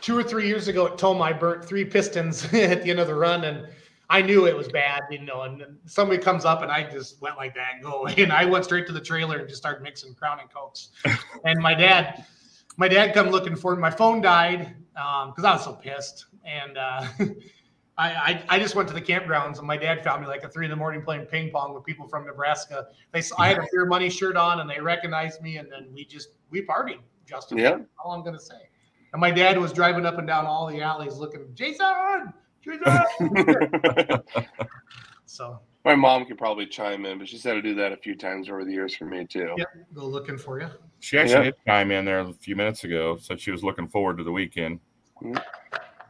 two 0.00 0.16
or 0.16 0.22
three 0.22 0.46
years 0.46 0.68
ago 0.68 0.86
at 0.86 0.98
Tomah, 0.98 1.24
I 1.24 1.32
burnt 1.32 1.64
three 1.64 1.84
pistons 1.84 2.44
at 2.54 2.82
the 2.82 2.90
end 2.90 3.00
of 3.00 3.08
the 3.08 3.14
run, 3.14 3.44
and 3.44 3.68
I 4.10 4.22
knew 4.22 4.46
it 4.46 4.56
was 4.56 4.68
bad, 4.68 5.02
you 5.10 5.20
know. 5.20 5.42
And 5.42 5.60
then 5.60 5.78
somebody 5.86 6.20
comes 6.22 6.44
up, 6.44 6.62
and 6.62 6.70
I 6.70 6.88
just 6.88 7.20
went 7.20 7.36
like 7.36 7.54
that, 7.54 7.74
and 7.74 7.82
go 7.82 8.02
away, 8.02 8.14
and 8.18 8.32
I 8.32 8.44
went 8.44 8.64
straight 8.64 8.86
to 8.86 8.92
the 8.92 9.00
trailer 9.00 9.38
and 9.38 9.48
just 9.48 9.60
started 9.60 9.82
mixing 9.82 10.14
Crown 10.14 10.40
and 10.40 10.50
Cokes. 10.50 10.90
and 11.44 11.60
my 11.60 11.74
dad, 11.74 12.24
my 12.78 12.88
dad 12.88 13.12
come 13.12 13.28
looking 13.28 13.56
for 13.56 13.74
me. 13.74 13.82
My 13.82 13.90
phone 13.90 14.22
died 14.22 14.74
because 14.94 15.44
I 15.44 15.52
was 15.52 15.64
so 15.64 15.74
pissed, 15.74 16.26
and 16.44 16.78
uh, 16.78 17.04
I, 17.98 18.08
I 18.08 18.42
I 18.48 18.58
just 18.58 18.74
went 18.74 18.88
to 18.88 18.94
the 18.94 19.02
campgrounds, 19.02 19.58
and 19.58 19.66
my 19.66 19.76
dad 19.76 20.02
found 20.02 20.22
me 20.22 20.28
like 20.28 20.44
at 20.44 20.52
three 20.54 20.64
in 20.64 20.70
the 20.70 20.76
morning 20.76 21.02
playing 21.02 21.26
ping 21.26 21.50
pong 21.50 21.74
with 21.74 21.84
people 21.84 22.08
from 22.08 22.24
Nebraska. 22.24 22.86
They 23.12 23.20
saw 23.20 23.36
I 23.38 23.48
had 23.48 23.58
a 23.58 23.66
Fear 23.66 23.86
Money 23.86 24.08
shirt 24.08 24.36
on, 24.36 24.60
and 24.60 24.70
they 24.70 24.80
recognized 24.80 25.42
me, 25.42 25.58
and 25.58 25.70
then 25.70 25.88
we 25.92 26.04
just 26.04 26.30
we 26.50 26.64
partied. 26.64 27.00
Justin, 27.26 27.58
Yeah. 27.58 27.72
That's 27.72 27.84
all 28.02 28.12
I'm 28.12 28.24
gonna 28.24 28.40
say. 28.40 28.70
And 29.12 29.20
my 29.20 29.30
dad 29.30 29.58
was 29.58 29.72
driving 29.72 30.06
up 30.06 30.18
and 30.18 30.26
down 30.26 30.46
all 30.46 30.66
the 30.66 30.80
alleys 30.80 31.16
looking, 31.16 31.46
Jason, 31.54 32.32
Jason. 32.62 34.22
so 35.26 35.60
my 35.84 35.94
mom 35.94 36.26
could 36.26 36.38
probably 36.38 36.66
chime 36.66 37.04
in, 37.04 37.18
but 37.18 37.28
she's 37.28 37.42
had 37.42 37.54
to 37.54 37.62
do 37.62 37.74
that 37.74 37.92
a 37.92 37.96
few 37.96 38.14
times 38.14 38.48
over 38.48 38.64
the 38.64 38.72
years 38.72 38.94
for 38.94 39.04
me 39.04 39.24
too. 39.26 39.54
Yep. 39.56 39.68
go 39.94 40.06
looking 40.06 40.38
for 40.38 40.60
you. 40.60 40.68
She 41.00 41.18
actually 41.18 41.34
Yeah. 41.36 41.42
did 41.44 41.54
chime 41.66 41.90
in 41.90 42.04
there 42.04 42.20
a 42.20 42.32
few 42.32 42.56
minutes 42.56 42.84
ago. 42.84 43.16
Said 43.20 43.40
she 43.40 43.50
was 43.50 43.62
looking 43.62 43.88
forward 43.88 44.18
to 44.18 44.24
the 44.24 44.32
weekend. 44.32 44.80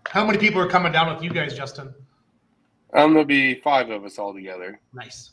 How 0.09 0.25
many 0.25 0.39
people 0.39 0.61
are 0.61 0.69
coming 0.69 0.93
down 0.93 1.13
with 1.15 1.23
you 1.23 1.31
guys, 1.31 1.57
Justin? 1.57 1.95
Um, 2.95 3.13
there'll 3.13 3.27
be 3.27 3.61
five 3.61 3.91
of 3.91 4.05
us 4.05 4.19
all 4.19 4.33
together. 4.33 4.81
Nice, 4.95 5.33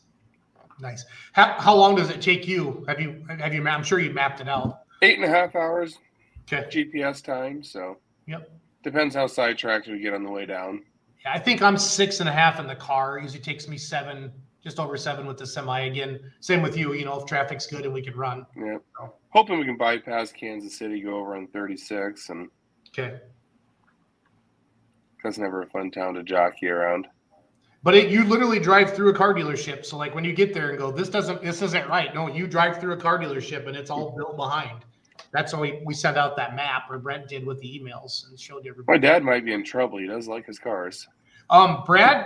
nice. 0.81 1.05
How, 1.31 1.53
how 1.57 1.73
long 1.75 1.95
does 1.95 2.09
it 2.09 2.21
take 2.21 2.47
you? 2.47 2.83
Have 2.87 2.99
you 2.99 3.23
have 3.39 3.53
you? 3.53 3.65
I'm 3.65 3.83
sure 3.83 3.99
you 3.99 4.11
mapped 4.11 4.41
it 4.41 4.49
out. 4.49 4.81
Eight 5.01 5.15
and 5.17 5.23
a 5.25 5.29
half 5.29 5.55
hours 5.55 5.97
Okay. 6.51 6.67
GPS 6.69 7.21
time, 7.23 7.63
so 7.63 7.97
Yep. 8.27 8.49
depends 8.83 9.15
how 9.15 9.25
sidetracked 9.27 9.87
we 9.87 9.99
get 9.99 10.13
on 10.13 10.23
the 10.23 10.29
way 10.29 10.45
down. 10.45 10.83
Yeah, 11.23 11.31
I 11.33 11.39
think 11.39 11.61
I'm 11.61 11.77
six 11.77 12.19
and 12.19 12.29
a 12.29 12.31
half 12.31 12.59
in 12.59 12.67
the 12.67 12.75
car. 12.75 13.17
It 13.17 13.23
usually 13.23 13.39
takes 13.41 13.67
me 13.67 13.77
seven, 13.77 14.31
just 14.65 14.79
over 14.79 14.97
seven 14.97 15.27
with 15.27 15.37
the 15.37 15.45
semi. 15.45 15.81
Again, 15.81 16.19
same 16.39 16.61
with 16.63 16.75
you. 16.75 16.93
You 16.93 17.05
know, 17.05 17.19
if 17.19 17.25
traffic's 17.25 17.67
good 17.67 17.85
and 17.85 17.93
we 17.93 18.01
can 18.01 18.15
run. 18.15 18.47
Yeah. 18.57 18.77
Hoping 19.29 19.59
we 19.59 19.65
can 19.65 19.77
bypass 19.77 20.31
Kansas 20.31 20.75
City, 20.75 21.01
go 21.01 21.19
over 21.19 21.35
on 21.35 21.47
36, 21.47 22.29
and 22.29 22.49
Okay. 22.89 23.19
that's 25.23 25.37
never 25.37 25.61
a 25.61 25.67
fun 25.67 25.91
town 25.91 26.15
to 26.15 26.23
jockey 26.23 26.67
around. 26.67 27.07
But 27.83 27.93
it, 27.93 28.09
you 28.09 28.23
literally 28.23 28.59
drive 28.59 28.95
through 28.95 29.09
a 29.09 29.13
car 29.13 29.35
dealership. 29.35 29.85
So 29.85 29.97
like 29.97 30.15
when 30.15 30.23
you 30.23 30.33
get 30.33 30.53
there 30.53 30.69
and 30.69 30.79
go, 30.79 30.89
this 30.89 31.09
doesn't, 31.09 31.43
this 31.43 31.61
isn't 31.61 31.87
right. 31.87 32.15
No, 32.15 32.27
you 32.27 32.47
drive 32.47 32.79
through 32.79 32.93
a 32.93 32.97
car 32.97 33.19
dealership 33.19 33.67
and 33.67 33.75
it's 33.77 33.91
all 33.91 34.15
built 34.17 34.35
behind. 34.35 34.79
That's 35.31 35.53
why 35.53 35.59
we, 35.59 35.81
we 35.85 35.93
sent 35.93 36.17
out 36.17 36.35
that 36.37 36.55
map, 36.55 36.83
or 36.89 36.97
Brent 36.97 37.27
did 37.27 37.45
with 37.45 37.59
the 37.59 37.67
emails 37.67 38.27
and 38.29 38.39
showed 38.39 38.65
everybody. 38.65 38.97
My 38.99 39.07
dad 39.07 39.21
might 39.23 39.45
be 39.45 39.53
in 39.53 39.63
trouble. 39.63 39.99
He 39.99 40.07
does 40.07 40.27
like 40.27 40.45
his 40.45 40.57
cars. 40.57 41.07
Um, 41.49 41.83
Brad, 41.85 42.25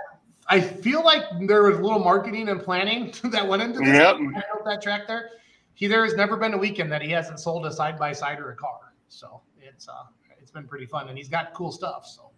I 0.50 0.60
feel 0.60 1.04
like 1.04 1.24
there 1.41 1.64
was 1.64 1.78
a 1.78 1.82
little 1.82 2.00
marketing 2.00 2.50
and 2.50 2.62
planning 2.62 3.14
that 3.26 3.47
went 3.47 3.62
into 3.62 3.80
this. 3.80 3.89
Yep. 3.89 4.18
That 4.66 4.82
track 4.82 5.08
there. 5.08 5.30
He 5.76 5.88
there 5.88 6.04
has 6.04 6.16
never 6.16 6.36
been 6.36 6.54
a 6.54 6.58
weekend 6.58 6.91
that 6.91 7.02
he 7.02 7.12
hasn't 7.12 7.39
sold 7.39 7.66
a 7.66 7.72
side 7.72 7.97
by 7.97 8.12
side 8.12 8.39
or 8.39 8.52
a 8.52 8.56
car. 8.56 8.93
So 9.08 9.41
it's 9.62 9.88
uh 9.88 9.93
it's 10.41 10.52
been 10.52 10.68
pretty 10.68 10.88
fun 10.88 11.08
and 11.08 11.18
he's 11.18 11.30
got 11.30 11.54
cool 11.54 11.72
stuff. 11.72 12.06
So 12.06 12.32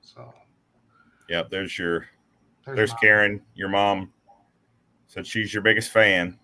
so 0.00 0.34
Yep, 1.28 1.50
there's 1.50 1.78
your 1.78 2.08
there's, 2.66 2.76
there's 2.76 2.94
Karen, 2.94 3.40
your 3.54 3.68
mom. 3.68 4.12
Said 5.06 5.26
she's 5.26 5.54
your 5.54 5.62
biggest 5.62 5.90
fan, 5.90 6.38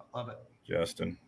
I 0.00 0.18
love 0.18 0.28
it. 0.28 0.38
Justin. 0.64 1.18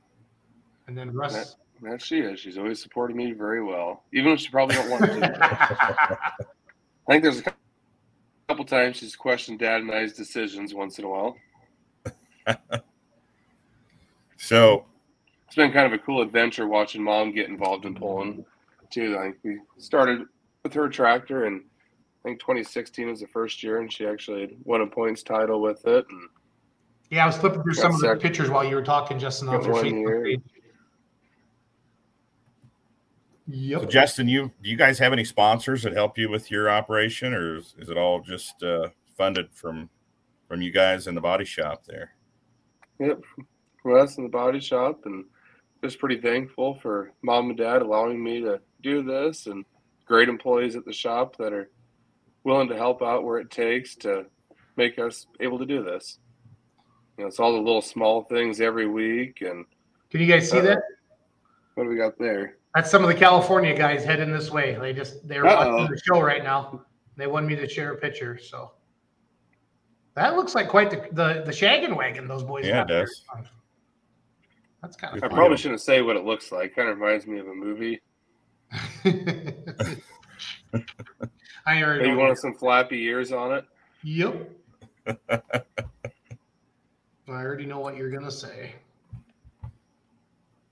And 0.86 0.96
then 0.96 1.12
Russ. 1.12 1.56
That 1.82 2.00
she 2.00 2.20
is. 2.20 2.38
She's 2.38 2.58
always 2.58 2.80
supported 2.80 3.16
me 3.16 3.32
very 3.32 3.62
well, 3.62 4.04
even 4.12 4.32
if 4.32 4.40
she 4.40 4.50
probably 4.50 4.76
don't 4.76 4.90
want 4.90 5.04
to. 5.04 6.18
I 7.08 7.12
think 7.12 7.22
there's 7.24 7.40
a 7.40 7.54
couple 8.48 8.64
times 8.64 8.96
she's 8.96 9.16
questioned 9.16 9.58
Dad 9.58 9.80
and 9.82 9.90
I's 9.90 10.12
decisions 10.12 10.74
once 10.74 10.98
in 10.98 11.04
a 11.04 11.08
while. 11.08 11.36
So 14.42 14.86
It's 15.46 15.54
been 15.54 15.70
kind 15.70 15.86
of 15.86 15.92
a 15.92 15.98
cool 15.98 16.20
adventure 16.20 16.66
watching 16.66 17.00
Mom 17.00 17.32
get 17.32 17.48
involved 17.48 17.84
in 17.84 17.94
pulling 17.94 18.44
too. 18.90 19.16
I 19.16 19.26
think 19.26 19.36
we 19.44 19.60
started 19.78 20.26
with 20.64 20.74
her 20.74 20.88
tractor, 20.88 21.44
and 21.44 21.62
I 22.24 22.28
think 22.28 22.40
2016 22.40 23.08
was 23.08 23.20
the 23.20 23.28
first 23.28 23.62
year, 23.62 23.80
and 23.80 23.92
she 23.92 24.04
actually 24.04 24.56
won 24.64 24.80
a 24.80 24.86
points 24.86 25.22
title 25.22 25.62
with 25.62 25.86
it. 25.86 26.04
And 26.10 26.28
Yeah, 27.10 27.22
I 27.22 27.26
was 27.26 27.36
flipping 27.36 27.62
through 27.62 27.74
Got 27.74 27.82
some 27.82 27.94
of 27.94 28.00
the 28.00 28.08
sec- 28.08 28.20
pictures 28.20 28.50
while 28.50 28.64
you 28.64 28.74
were 28.74 28.82
talking, 28.82 29.16
Justin, 29.16 29.48
off 29.48 29.58
got 29.60 29.64
your 29.66 29.74
one 29.74 29.84
Facebook 29.84 30.26
year. 30.26 30.36
Page. 33.50 33.70
So 33.72 33.80
Yep. 33.80 33.90
Justin, 33.90 34.28
you 34.28 34.50
do 34.62 34.70
you 34.70 34.76
guys 34.76 34.98
have 34.98 35.12
any 35.12 35.24
sponsors 35.24 35.82
that 35.82 35.92
help 35.92 36.16
you 36.18 36.30
with 36.30 36.50
your 36.50 36.70
operation, 36.70 37.34
or 37.34 37.56
is, 37.56 37.74
is 37.78 37.88
it 37.88 37.96
all 37.96 38.20
just 38.20 38.62
uh, 38.62 38.88
funded 39.16 39.48
from 39.52 39.88
from 40.48 40.62
you 40.62 40.70
guys 40.70 41.06
in 41.06 41.14
the 41.14 41.20
body 41.20 41.44
shop 41.44 41.84
there? 41.86 42.12
Yep. 43.00 43.20
Wes 43.84 44.16
in 44.18 44.24
the 44.24 44.30
body 44.30 44.60
shop, 44.60 45.00
and 45.06 45.24
just 45.82 45.98
pretty 45.98 46.20
thankful 46.20 46.78
for 46.80 47.12
mom 47.22 47.48
and 47.48 47.58
dad 47.58 47.82
allowing 47.82 48.22
me 48.22 48.40
to 48.42 48.60
do 48.82 49.02
this, 49.02 49.46
and 49.46 49.64
great 50.06 50.28
employees 50.28 50.76
at 50.76 50.84
the 50.84 50.92
shop 50.92 51.36
that 51.38 51.52
are 51.52 51.68
willing 52.44 52.68
to 52.68 52.76
help 52.76 53.02
out 53.02 53.24
where 53.24 53.38
it 53.38 53.50
takes 53.50 53.96
to 53.96 54.26
make 54.76 54.98
us 54.98 55.26
able 55.40 55.58
to 55.58 55.66
do 55.66 55.82
this. 55.82 56.18
You 57.18 57.24
know, 57.24 57.28
it's 57.28 57.38
all 57.40 57.52
the 57.52 57.58
little 57.58 57.82
small 57.82 58.22
things 58.24 58.60
every 58.60 58.86
week, 58.86 59.40
and 59.42 59.64
Can 60.10 60.20
you 60.20 60.26
guys 60.26 60.50
see 60.50 60.58
Uh, 60.58 60.62
that? 60.62 60.82
what 61.74 61.84
do 61.84 61.90
we 61.90 61.96
got 61.96 62.18
there? 62.18 62.56
That's 62.74 62.90
some 62.90 63.02
of 63.02 63.08
the 63.08 63.14
California 63.14 63.76
guys 63.76 64.04
heading 64.04 64.32
this 64.32 64.50
way. 64.50 64.76
They 64.80 64.92
just 64.92 65.26
they're 65.28 65.46
Uh-oh. 65.46 65.76
watching 65.76 65.90
the 65.94 66.00
show 66.04 66.20
right 66.20 66.42
now. 66.42 66.84
They 67.16 67.26
wanted 67.26 67.46
me 67.48 67.56
to 67.56 67.68
share 67.68 67.92
a 67.92 67.96
picture, 67.96 68.38
so 68.38 68.72
that 70.14 70.36
looks 70.36 70.54
like 70.54 70.68
quite 70.68 70.90
the 70.90 71.06
the, 71.12 71.42
the 71.44 71.52
shaggin' 71.52 71.94
wagon 71.96 72.26
those 72.26 72.42
boys. 72.42 72.64
Yeah, 72.66 72.78
got 72.78 72.82
it 72.84 72.88
there. 72.88 73.00
does. 73.04 73.24
That's 74.80 74.96
kind 74.96 75.16
of. 75.16 75.22
I 75.22 75.26
of 75.26 75.32
probably 75.32 75.56
shouldn't 75.58 75.80
say 75.82 76.00
what 76.02 76.16
it 76.16 76.24
looks 76.24 76.50
like. 76.50 76.74
Kind 76.74 76.88
of 76.88 76.98
reminds 76.98 77.26
me 77.26 77.38
of 77.38 77.46
a 77.48 77.54
movie. 77.54 78.00
I 81.66 81.82
already 81.82 82.04
Hey, 82.04 82.08
you 82.08 82.14
know. 82.14 82.18
wanted 82.20 82.38
some 82.38 82.54
flappy 82.54 83.02
ears 83.04 83.30
on 83.32 83.52
it? 83.52 83.64
Yep. 84.02 84.50
I 85.30 85.44
already 87.28 87.66
know 87.66 87.78
what 87.80 87.96
you're 87.96 88.10
gonna 88.10 88.30
say. 88.30 88.72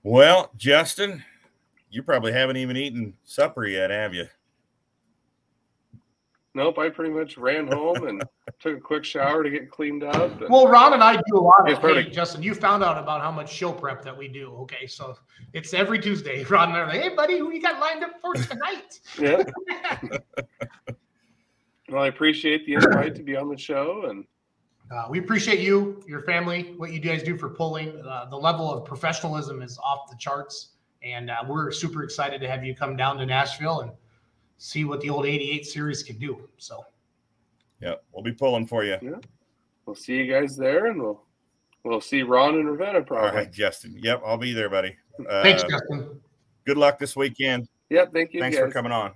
Well, 0.03 0.51
Justin, 0.57 1.23
you 1.91 2.01
probably 2.01 2.31
haven't 2.31 2.57
even 2.57 2.77
eaten 2.77 3.13
supper 3.23 3.65
yet, 3.67 3.91
have 3.91 4.13
you? 4.13 4.25
Nope, 6.53 6.79
I 6.79 6.89
pretty 6.89 7.13
much 7.13 7.37
ran 7.37 7.67
home 7.67 8.07
and 8.07 8.23
took 8.59 8.77
a 8.77 8.81
quick 8.81 9.05
shower 9.05 9.41
to 9.43 9.49
get 9.49 9.71
cleaned 9.71 10.03
up. 10.03 10.49
Well, 10.49 10.67
Ron 10.67 10.93
and 10.93 11.03
I 11.03 11.15
do 11.15 11.37
a 11.37 11.39
lot 11.39 11.61
of. 11.61 11.67
Hey, 11.67 11.81
perfect. 11.81 12.13
Justin, 12.13 12.43
you 12.43 12.53
found 12.53 12.83
out 12.83 12.97
about 12.97 13.21
how 13.21 13.31
much 13.31 13.51
show 13.51 13.71
prep 13.71 14.03
that 14.03 14.17
we 14.17 14.27
do. 14.27 14.51
Okay, 14.61 14.85
so 14.85 15.15
it's 15.53 15.73
every 15.73 15.99
Tuesday. 15.99 16.43
Ron 16.49 16.69
and 16.69 16.77
I 16.77 16.81
are 16.81 16.87
like, 16.87 17.01
"Hey, 17.01 17.15
buddy, 17.15 17.37
who 17.37 17.53
you 17.53 17.61
got 17.61 17.79
lined 17.79 18.03
up 18.03 18.19
for 18.21 18.33
tonight?" 18.33 18.99
yeah. 19.19 19.43
Well, 21.89 22.03
I 22.03 22.07
appreciate 22.07 22.65
the 22.65 22.73
invite 22.73 23.15
to 23.15 23.23
be 23.23 23.35
on 23.35 23.49
the 23.49 23.57
show, 23.57 24.05
and 24.09 24.25
Uh, 24.91 25.07
we 25.09 25.19
appreciate 25.19 25.61
you, 25.61 26.03
your 26.05 26.21
family, 26.23 26.73
what 26.75 26.91
you 26.91 26.99
guys 26.99 27.23
do 27.23 27.37
for 27.37 27.49
pulling. 27.49 27.97
Uh, 28.05 28.25
the 28.29 28.35
level 28.35 28.69
of 28.69 28.83
professionalism 28.83 29.61
is 29.61 29.77
off 29.81 30.09
the 30.09 30.17
charts, 30.17 30.70
and 31.03 31.29
uh, 31.29 31.43
we're 31.47 31.71
super 31.71 32.03
excited 32.03 32.41
to 32.41 32.47
have 32.49 32.63
you 32.63 32.75
come 32.75 32.95
down 32.95 33.17
to 33.17 33.25
Nashville 33.25 33.81
and 33.81 33.91
see 34.57 34.83
what 34.85 35.01
the 35.01 35.09
old 35.09 35.25
'88 35.25 35.65
series 35.65 36.03
can 36.03 36.17
do. 36.17 36.47
So, 36.57 36.85
Yeah, 37.81 37.95
we'll 38.11 38.23
be 38.23 38.31
pulling 38.33 38.67
for 38.67 38.83
you. 38.83 38.97
Yeah. 39.01 39.17
We'll 39.85 39.95
see 39.95 40.15
you 40.17 40.31
guys 40.31 40.55
there, 40.55 40.85
and 40.87 41.01
we'll 41.01 41.23
we'll 41.83 42.01
see 42.01 42.21
Ron 42.23 42.55
and 42.55 42.69
Ravenna 42.69 42.99
All 42.99 43.03
probably. 43.03 43.31
right, 43.31 43.51
Justin. 43.51 43.97
Yep, 44.01 44.21
I'll 44.25 44.37
be 44.37 44.53
there, 44.53 44.69
buddy. 44.69 44.95
Uh, 45.27 45.41
thanks, 45.43 45.63
Justin. 45.63 46.21
Good 46.65 46.77
luck 46.77 46.99
this 46.99 47.15
weekend. 47.15 47.67
Yep, 47.89 48.13
thank 48.13 48.33
you 48.33 48.39
Thanks 48.39 48.57
guys. 48.57 48.67
for 48.67 48.71
coming 48.71 48.91
on. 48.91 49.13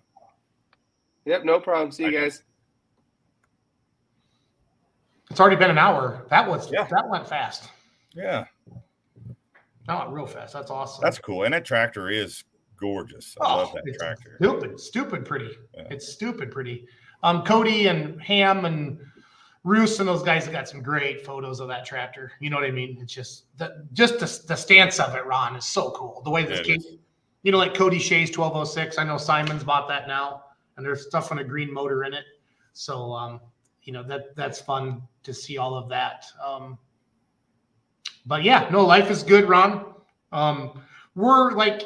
Yep, 1.26 1.46
no 1.46 1.60
problem. 1.60 1.92
See 1.92 2.04
you 2.04 2.10
Okay. 2.10 2.22
guys. 2.22 2.44
It's 5.32 5.40
already 5.40 5.56
been 5.56 5.72
an 5.72 5.78
hour. 5.78 6.26
That 6.30 6.48
was 6.48 6.72
Yeah. 6.72 6.84
that 6.90 7.08
went 7.10 7.28
fast. 7.28 7.70
Yeah, 8.14 8.46
That 9.88 10.00
went 10.00 10.12
real 10.12 10.26
fast. 10.26 10.54
That's 10.54 10.72
awesome. 10.72 11.02
that's 11.04 11.20
cool. 11.20 11.44
And 11.44 11.54
that 11.54 11.66
tractor 11.66 12.10
is 12.10 12.44
gorgeous. 12.78 13.36
I 13.42 13.56
love 13.56 13.72
that 13.74 13.84
Oh, 13.86 13.88
it's 13.90 13.98
tractor. 13.98 14.38
Stupid, 14.38 14.80
stupid 14.80 15.26
pretty. 15.26 15.52
Yeah. 15.76 15.84
It's 15.92 16.08
stupid 16.08 16.52
pretty. 16.52 16.88
Um, 17.24 17.44
Cody 17.44 17.88
and 17.88 18.22
Ham 18.22 18.66
and 18.66 19.00
Roos 19.64 20.00
and 20.00 20.08
those 20.08 20.22
guys 20.22 20.44
have 20.46 20.54
got 20.54 20.70
some 20.70 20.82
great 20.82 21.26
photos 21.26 21.60
of 21.60 21.68
that 21.70 21.86
tractor. 21.86 22.32
You 22.40 22.50
know 22.52 22.58
what 22.58 22.66
I 22.66 22.72
mean? 22.72 22.98
It's 23.02 23.14
just 23.14 23.46
the 23.58 23.88
just 23.94 24.20
the, 24.20 24.48
the 24.48 24.56
stance 24.56 25.00
of 25.00 25.16
it, 25.16 25.26
Ron, 25.26 25.56
is 25.56 25.66
so 25.66 25.92
cool. 25.92 26.22
The 26.24 26.30
way 26.30 26.46
this 26.46 26.66
came, 26.66 26.80
you 27.42 27.52
know, 27.52 27.58
like 27.58 27.74
Cody 27.74 27.98
Shea's 27.98 28.30
1206. 28.30 29.00
I 29.00 29.04
know 29.04 29.18
Simon's 29.18 29.64
bought 29.64 29.88
that 29.88 30.08
now, 30.08 30.44
and 30.78 30.86
there's 30.86 31.08
stuff 31.08 31.32
on 31.32 31.40
a 31.40 31.44
green 31.44 31.74
motor 31.74 32.04
in 32.04 32.14
it. 32.14 32.26
So 32.74 33.12
um, 33.14 33.42
you 33.82 33.94
know, 33.94 34.04
that 34.04 34.36
that's 34.36 34.62
fun 34.62 35.02
to 35.24 35.34
see 35.34 35.58
all 35.58 35.74
of 35.76 35.90
that. 35.90 36.26
Um, 36.46 36.78
but 38.26 38.44
yeah, 38.44 38.68
no, 38.72 38.86
life 38.86 39.10
is 39.10 39.24
good, 39.24 39.48
Ron. 39.48 39.94
Um, 40.32 40.82
we're 41.16 41.52
like 41.52 41.84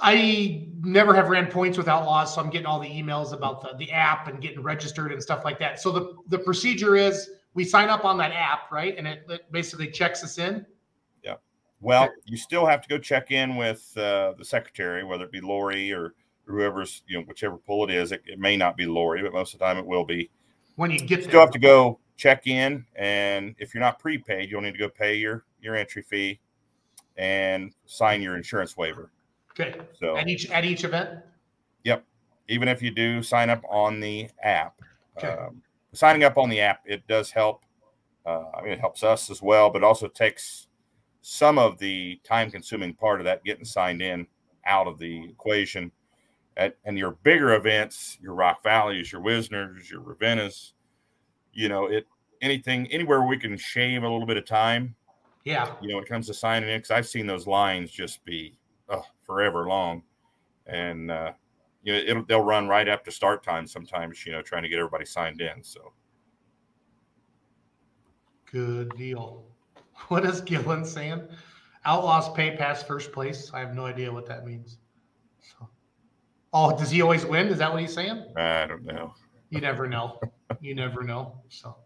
I 0.00 0.68
never 0.80 1.14
have 1.14 1.28
ran 1.28 1.50
points 1.50 1.76
with 1.76 1.88
Outlaws, 1.88 2.34
so 2.34 2.40
I'm 2.40 2.50
getting 2.50 2.66
all 2.66 2.78
the 2.78 2.88
emails 2.88 3.32
about 3.32 3.60
the, 3.60 3.76
the 3.78 3.90
app 3.90 4.28
and 4.28 4.40
getting 4.40 4.62
registered 4.62 5.12
and 5.12 5.22
stuff 5.22 5.44
like 5.44 5.58
that. 5.58 5.80
So 5.80 5.90
the, 5.90 6.16
the 6.28 6.38
procedure 6.38 6.96
is 6.96 7.30
we 7.54 7.64
sign 7.64 7.88
up 7.88 8.04
on 8.04 8.16
that 8.18 8.32
app, 8.32 8.70
right? 8.70 8.96
And 8.96 9.06
it, 9.06 9.24
it 9.28 9.50
basically 9.50 9.90
checks 9.90 10.22
us 10.22 10.38
in. 10.38 10.64
Yeah. 11.24 11.34
Well, 11.80 12.08
you 12.26 12.36
still 12.36 12.64
have 12.64 12.80
to 12.82 12.88
go 12.88 12.98
check 12.98 13.30
in 13.32 13.56
with 13.56 13.92
uh, 13.96 14.34
the 14.38 14.44
secretary, 14.44 15.04
whether 15.04 15.24
it 15.24 15.32
be 15.32 15.40
Lori 15.40 15.92
or 15.92 16.14
whoever's, 16.44 17.02
you 17.08 17.18
know, 17.18 17.24
whichever 17.24 17.56
pull 17.56 17.84
it 17.84 17.90
is. 17.90 18.12
It, 18.12 18.22
it 18.26 18.38
may 18.38 18.56
not 18.56 18.76
be 18.76 18.86
Lori, 18.86 19.22
but 19.22 19.32
most 19.32 19.52
of 19.52 19.58
the 19.58 19.64
time 19.64 19.78
it 19.78 19.86
will 19.86 20.04
be. 20.04 20.30
When 20.76 20.90
you 20.90 20.98
get 20.98 21.10
You 21.10 21.16
there. 21.16 21.30
still 21.30 21.40
have 21.40 21.50
to 21.50 21.58
go 21.58 21.98
check 22.18 22.46
in, 22.46 22.84
and 22.96 23.54
if 23.58 23.72
you're 23.72 23.80
not 23.80 23.98
prepaid, 23.98 24.50
you'll 24.50 24.60
need 24.60 24.72
to 24.72 24.78
go 24.78 24.90
pay 24.90 25.14
your 25.14 25.44
your 25.62 25.74
entry 25.74 26.02
fee 26.02 26.38
and 27.16 27.72
sign 27.86 28.20
your 28.20 28.36
insurance 28.36 28.76
waiver. 28.76 29.10
okay. 29.58 29.74
So 29.98 30.18
At 30.18 30.28
each 30.28 30.50
at 30.50 30.64
each 30.66 30.84
event. 30.84 31.20
Yep. 31.84 32.04
Even 32.48 32.68
if 32.68 32.82
you 32.82 32.90
do 32.90 33.22
sign 33.22 33.48
up 33.48 33.62
on 33.70 34.00
the 34.00 34.28
app, 34.42 34.80
Okay. 35.16 35.28
um, 35.28 35.62
signing 35.92 36.22
up 36.24 36.36
on 36.36 36.48
the 36.50 36.60
app 36.60 36.82
it 36.84 37.06
does 37.06 37.30
help. 37.30 37.64
Uh, 38.26 38.44
I 38.54 38.62
mean, 38.62 38.72
it 38.72 38.80
helps 38.80 39.02
us 39.02 39.30
as 39.30 39.40
well, 39.40 39.70
but 39.70 39.82
also 39.82 40.06
takes 40.06 40.66
some 41.22 41.58
of 41.58 41.78
the 41.78 42.20
time-consuming 42.24 42.94
part 42.94 43.20
of 43.20 43.24
that 43.24 43.42
getting 43.42 43.64
signed 43.64 44.02
in 44.02 44.26
out 44.66 44.86
of 44.86 44.98
the 44.98 45.24
equation. 45.30 45.90
At, 46.56 46.76
and 46.84 46.98
your 46.98 47.12
bigger 47.22 47.54
events, 47.54 48.18
your 48.20 48.34
Rock 48.34 48.62
Valleys, 48.62 49.12
your 49.12 49.22
Wisners, 49.22 49.88
your 49.90 50.00
Ravennas, 50.02 50.72
you 51.58 51.68
know, 51.68 51.86
it 51.86 52.06
anything 52.40 52.86
anywhere 52.92 53.22
we 53.22 53.36
can 53.36 53.56
shave 53.56 54.04
a 54.04 54.08
little 54.08 54.26
bit 54.26 54.36
of 54.36 54.46
time. 54.46 54.94
Yeah. 55.44 55.74
You 55.80 55.88
know, 55.88 55.96
when 55.96 56.04
it 56.04 56.08
comes 56.08 56.28
to 56.28 56.34
signing 56.34 56.68
in, 56.68 56.78
because 56.78 56.92
I've 56.92 57.08
seen 57.08 57.26
those 57.26 57.48
lines 57.48 57.90
just 57.90 58.24
be 58.24 58.56
oh, 58.88 59.04
forever 59.24 59.66
long, 59.66 60.04
and 60.66 61.10
uh, 61.10 61.32
you 61.82 61.92
know 61.92 61.98
it'll, 61.98 62.24
they'll 62.24 62.44
run 62.44 62.68
right 62.68 62.86
after 62.86 63.10
start 63.10 63.42
time 63.42 63.66
sometimes. 63.66 64.24
You 64.24 64.32
know, 64.32 64.42
trying 64.42 64.62
to 64.62 64.68
get 64.68 64.78
everybody 64.78 65.04
signed 65.04 65.40
in. 65.40 65.64
So 65.64 65.92
Good 68.50 68.96
deal. 68.96 69.44
What 70.06 70.24
is 70.24 70.40
Gillen 70.40 70.84
saying? 70.84 71.22
Outlaws 71.84 72.32
pay 72.32 72.56
past 72.56 72.86
first 72.86 73.10
place. 73.10 73.50
I 73.52 73.58
have 73.58 73.74
no 73.74 73.84
idea 73.84 74.12
what 74.12 74.26
that 74.26 74.46
means. 74.46 74.78
So, 75.40 75.68
oh, 76.52 76.78
does 76.78 76.88
he 76.88 77.02
always 77.02 77.26
win? 77.26 77.48
Is 77.48 77.58
that 77.58 77.72
what 77.72 77.80
he's 77.80 77.92
saying? 77.92 78.22
I 78.36 78.64
don't 78.66 78.84
know. 78.84 79.12
You 79.50 79.60
never 79.60 79.86
know. 79.88 80.20
You 80.60 80.74
never 80.74 81.02
know. 81.02 81.40
So, 81.48 81.76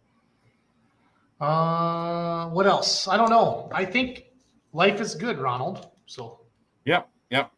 uh, 1.41 2.49
what 2.49 2.67
else? 2.67 3.07
I 3.09 3.17
don't 3.17 3.31
know. 3.31 3.69
I 3.73 3.85
think 3.85 4.27
life 4.73 5.01
is 5.01 5.15
good, 5.15 5.39
Ronald. 5.39 5.89
So, 6.07 6.41
Yep, 6.85 7.09
yep. 7.31 7.53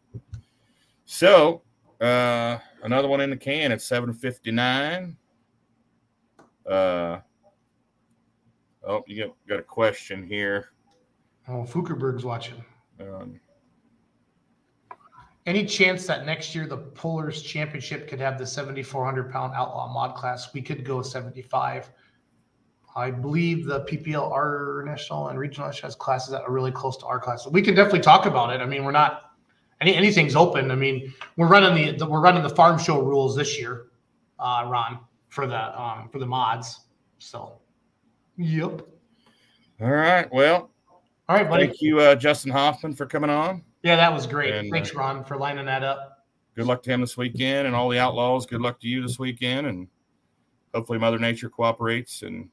So 1.07 1.63
uh, 2.01 2.59
another 2.83 3.09
one 3.09 3.21
in 3.21 3.31
the 3.31 3.37
can 3.37 3.73
at 3.73 3.81
seven 3.81 4.13
fifty 4.13 4.51
nine. 4.51 5.17
Uh, 6.69 7.21
oh, 8.87 9.03
you 9.07 9.25
got, 9.25 9.35
got 9.49 9.59
a 9.59 9.63
question 9.63 10.27
here. 10.27 10.71
oh, 11.49 11.63
Fukerberg's 11.65 12.25
watching. 12.25 12.63
Um, 13.01 13.41
Any 15.47 15.67
chance 15.67 16.07
that 16.07 16.25
next 16.25 16.55
year 16.55 16.67
the 16.67 16.79
Pullers 16.79 17.43
Championship 17.43 18.09
could 18.09 18.19
have 18.21 18.39
the 18.39 18.47
7,400 18.47 19.31
pound 19.31 19.53
outlaw 19.55 19.93
mod 19.93 20.15
class? 20.15 20.53
We 20.55 20.63
could 20.63 20.85
go 20.85 21.03
75. 21.03 21.91
I 22.97 23.11
believe 23.11 23.67
the 23.67 23.81
PPL, 23.81 24.85
national 24.85 25.29
and 25.29 25.39
regional 25.39 25.71
has 25.71 25.95
classes 25.97 26.31
that 26.31 26.43
are 26.43 26.53
really 26.53 26.71
close 26.71 26.97
to 26.99 27.07
our 27.07 27.19
class. 27.19 27.47
We 27.47 27.61
can 27.61 27.75
definitely 27.75 28.01
talk 28.01 28.25
about 28.27 28.51
it. 28.55 28.61
I 28.61 28.67
mean, 28.67 28.85
we're 28.85 28.93
not 28.93 29.33
any 29.81 29.95
anything's 29.95 30.37
open. 30.37 30.71
I 30.71 30.77
mean, 30.77 31.13
we're 31.37 31.49
running 31.49 31.75
the, 31.75 31.99
the 31.99 32.07
we're 32.07 32.21
running 32.21 32.43
the 32.43 32.51
farm 32.51 32.79
show 32.79 33.03
rules 33.03 33.37
this 33.37 33.59
year, 33.59 33.87
uh, 34.39 34.67
Ron, 34.69 35.01
for 35.29 35.47
the 35.47 35.81
um 35.81 36.09
for 36.11 36.21
the 36.21 36.27
mods. 36.27 36.81
So, 37.19 37.59
yep. 38.37 38.83
all 39.81 39.91
right. 39.91 40.33
Well, 40.33 40.71
All 41.29 41.37
right, 41.37 41.49
buddy. 41.49 41.67
thank 41.67 41.83
you, 41.83 42.01
uh, 42.01 42.15
Justin 42.15 42.53
Hoffman, 42.53 42.95
for 42.95 43.07
coming 43.07 43.31
on. 43.31 43.63
Yeah, 43.85 43.97
that 43.97 44.13
was 44.13 44.27
great. 44.27 44.55
And, 44.55 44.71
Thanks, 44.73 44.95
uh, 44.95 44.99
Ron, 44.99 45.25
for 45.25 45.37
lining 45.37 45.67
that 45.67 45.85
up. 45.85 46.25
Good 46.57 46.67
luck 46.67 46.83
to 46.85 46.91
him 46.91 47.01
this 47.03 47.17
weekend, 47.17 47.67
and 47.67 47.77
all 47.77 47.89
the 47.89 47.99
outlaws. 47.99 48.47
Good 48.47 48.61
luck 48.63 48.81
to 48.81 48.89
you 48.89 49.03
this 49.03 49.19
weekend, 49.19 49.67
and 49.67 49.89
hopefully 50.75 50.99
Mother 50.99 51.19
Nature 51.19 51.51
cooperates 51.51 52.23
and 52.23 52.49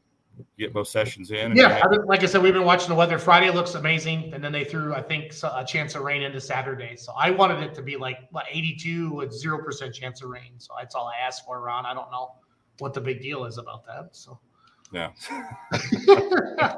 get 0.58 0.74
both 0.74 0.88
sessions 0.90 1.32
in. 1.32 1.52
and 1.52 1.58
Yeah, 1.58 1.82
I 1.84 1.88
think- 1.90 2.06
like 2.06 2.24
I 2.24 2.26
said, 2.26 2.42
we've 2.42 2.54
been 2.54 2.66
watching 2.66 2.90
the 2.90 2.96
weather. 2.96 3.18
Friday 3.18 3.50
looks 3.50 3.76
amazing, 3.76 4.34
and 4.34 4.44
then 4.44 4.52
they 4.52 4.64
threw, 4.66 4.94
I 4.94 5.02
think, 5.02 5.34
a 5.44 5.64
chance 5.64 5.96
of 5.96 6.02
rain 6.04 6.22
into 6.22 6.42
Saturday. 6.42 6.96
So 6.98 7.14
I 7.18 7.32
wanted 7.32 7.62
it 7.64 7.74
to 7.76 7.82
be 7.82 7.96
like 7.96 8.18
what, 8.32 8.46
82 8.50 9.12
with 9.14 9.32
zero 9.32 9.64
percent 9.64 9.94
chance 9.96 10.22
of 10.22 10.30
rain. 10.30 10.54
So 10.58 10.74
that's 10.78 10.96
all 10.96 11.08
I 11.08 11.18
asked 11.26 11.46
for, 11.46 11.62
Ron. 11.62 11.86
I 11.86 11.94
don't 11.94 12.12
know 12.12 12.32
what 12.80 12.94
the 12.94 13.02
big 13.02 13.22
deal 13.22 13.46
is 13.46 13.58
about 13.58 13.86
that. 13.86 14.10
So 14.16 14.38
yeah. 14.92 15.12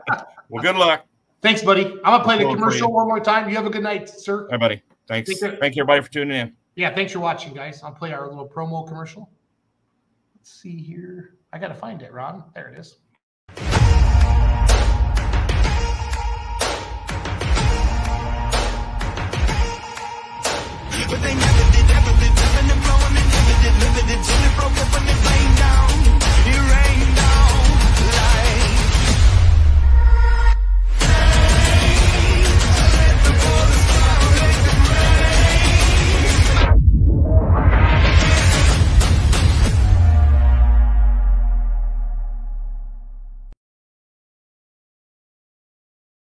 Well, 0.50 0.62
good 0.62 0.76
luck. 0.76 1.06
Thanks, 1.44 1.62
buddy. 1.62 1.86
I'm 1.86 2.02
gonna 2.04 2.24
play 2.24 2.38
the 2.38 2.46
commercial 2.46 2.92
one 2.94 3.06
more 3.06 3.20
time. 3.20 3.50
You 3.50 3.56
have 3.58 3.66
a 3.66 3.70
good 3.70 3.84
night, 3.84 4.08
sir. 4.08 4.48
Hi, 4.50 4.56
buddy. 4.56 4.82
Thanks. 5.10 5.30
Thank 5.30 5.42
you. 5.42 5.60
Thank 5.60 5.76
you, 5.76 5.84
everybody, 5.84 6.02
for 6.02 6.10
tuning 6.10 6.38
in. 6.38 6.56
Yeah, 6.76 6.96
thanks 6.96 7.12
for 7.12 7.20
watching, 7.20 7.54
guys. 7.54 7.84
I'll 7.84 7.92
play 7.92 8.14
our 8.14 8.30
little 8.30 8.48
promo 8.48 8.88
commercial. 8.88 9.30
Let's 10.38 10.54
see 10.62 10.78
here. 10.78 11.36
I 11.52 11.60
gotta 11.60 11.76
find 11.76 12.02
it, 12.02 12.14
Ron. 12.14 12.46
There 12.56 12.70
it 12.70 12.80
is. 12.80 12.96
But 21.10 21.22
they 21.22 21.36
never 21.36 21.72
did, 21.74 21.88
never 21.88 22.20
did, 22.22 22.34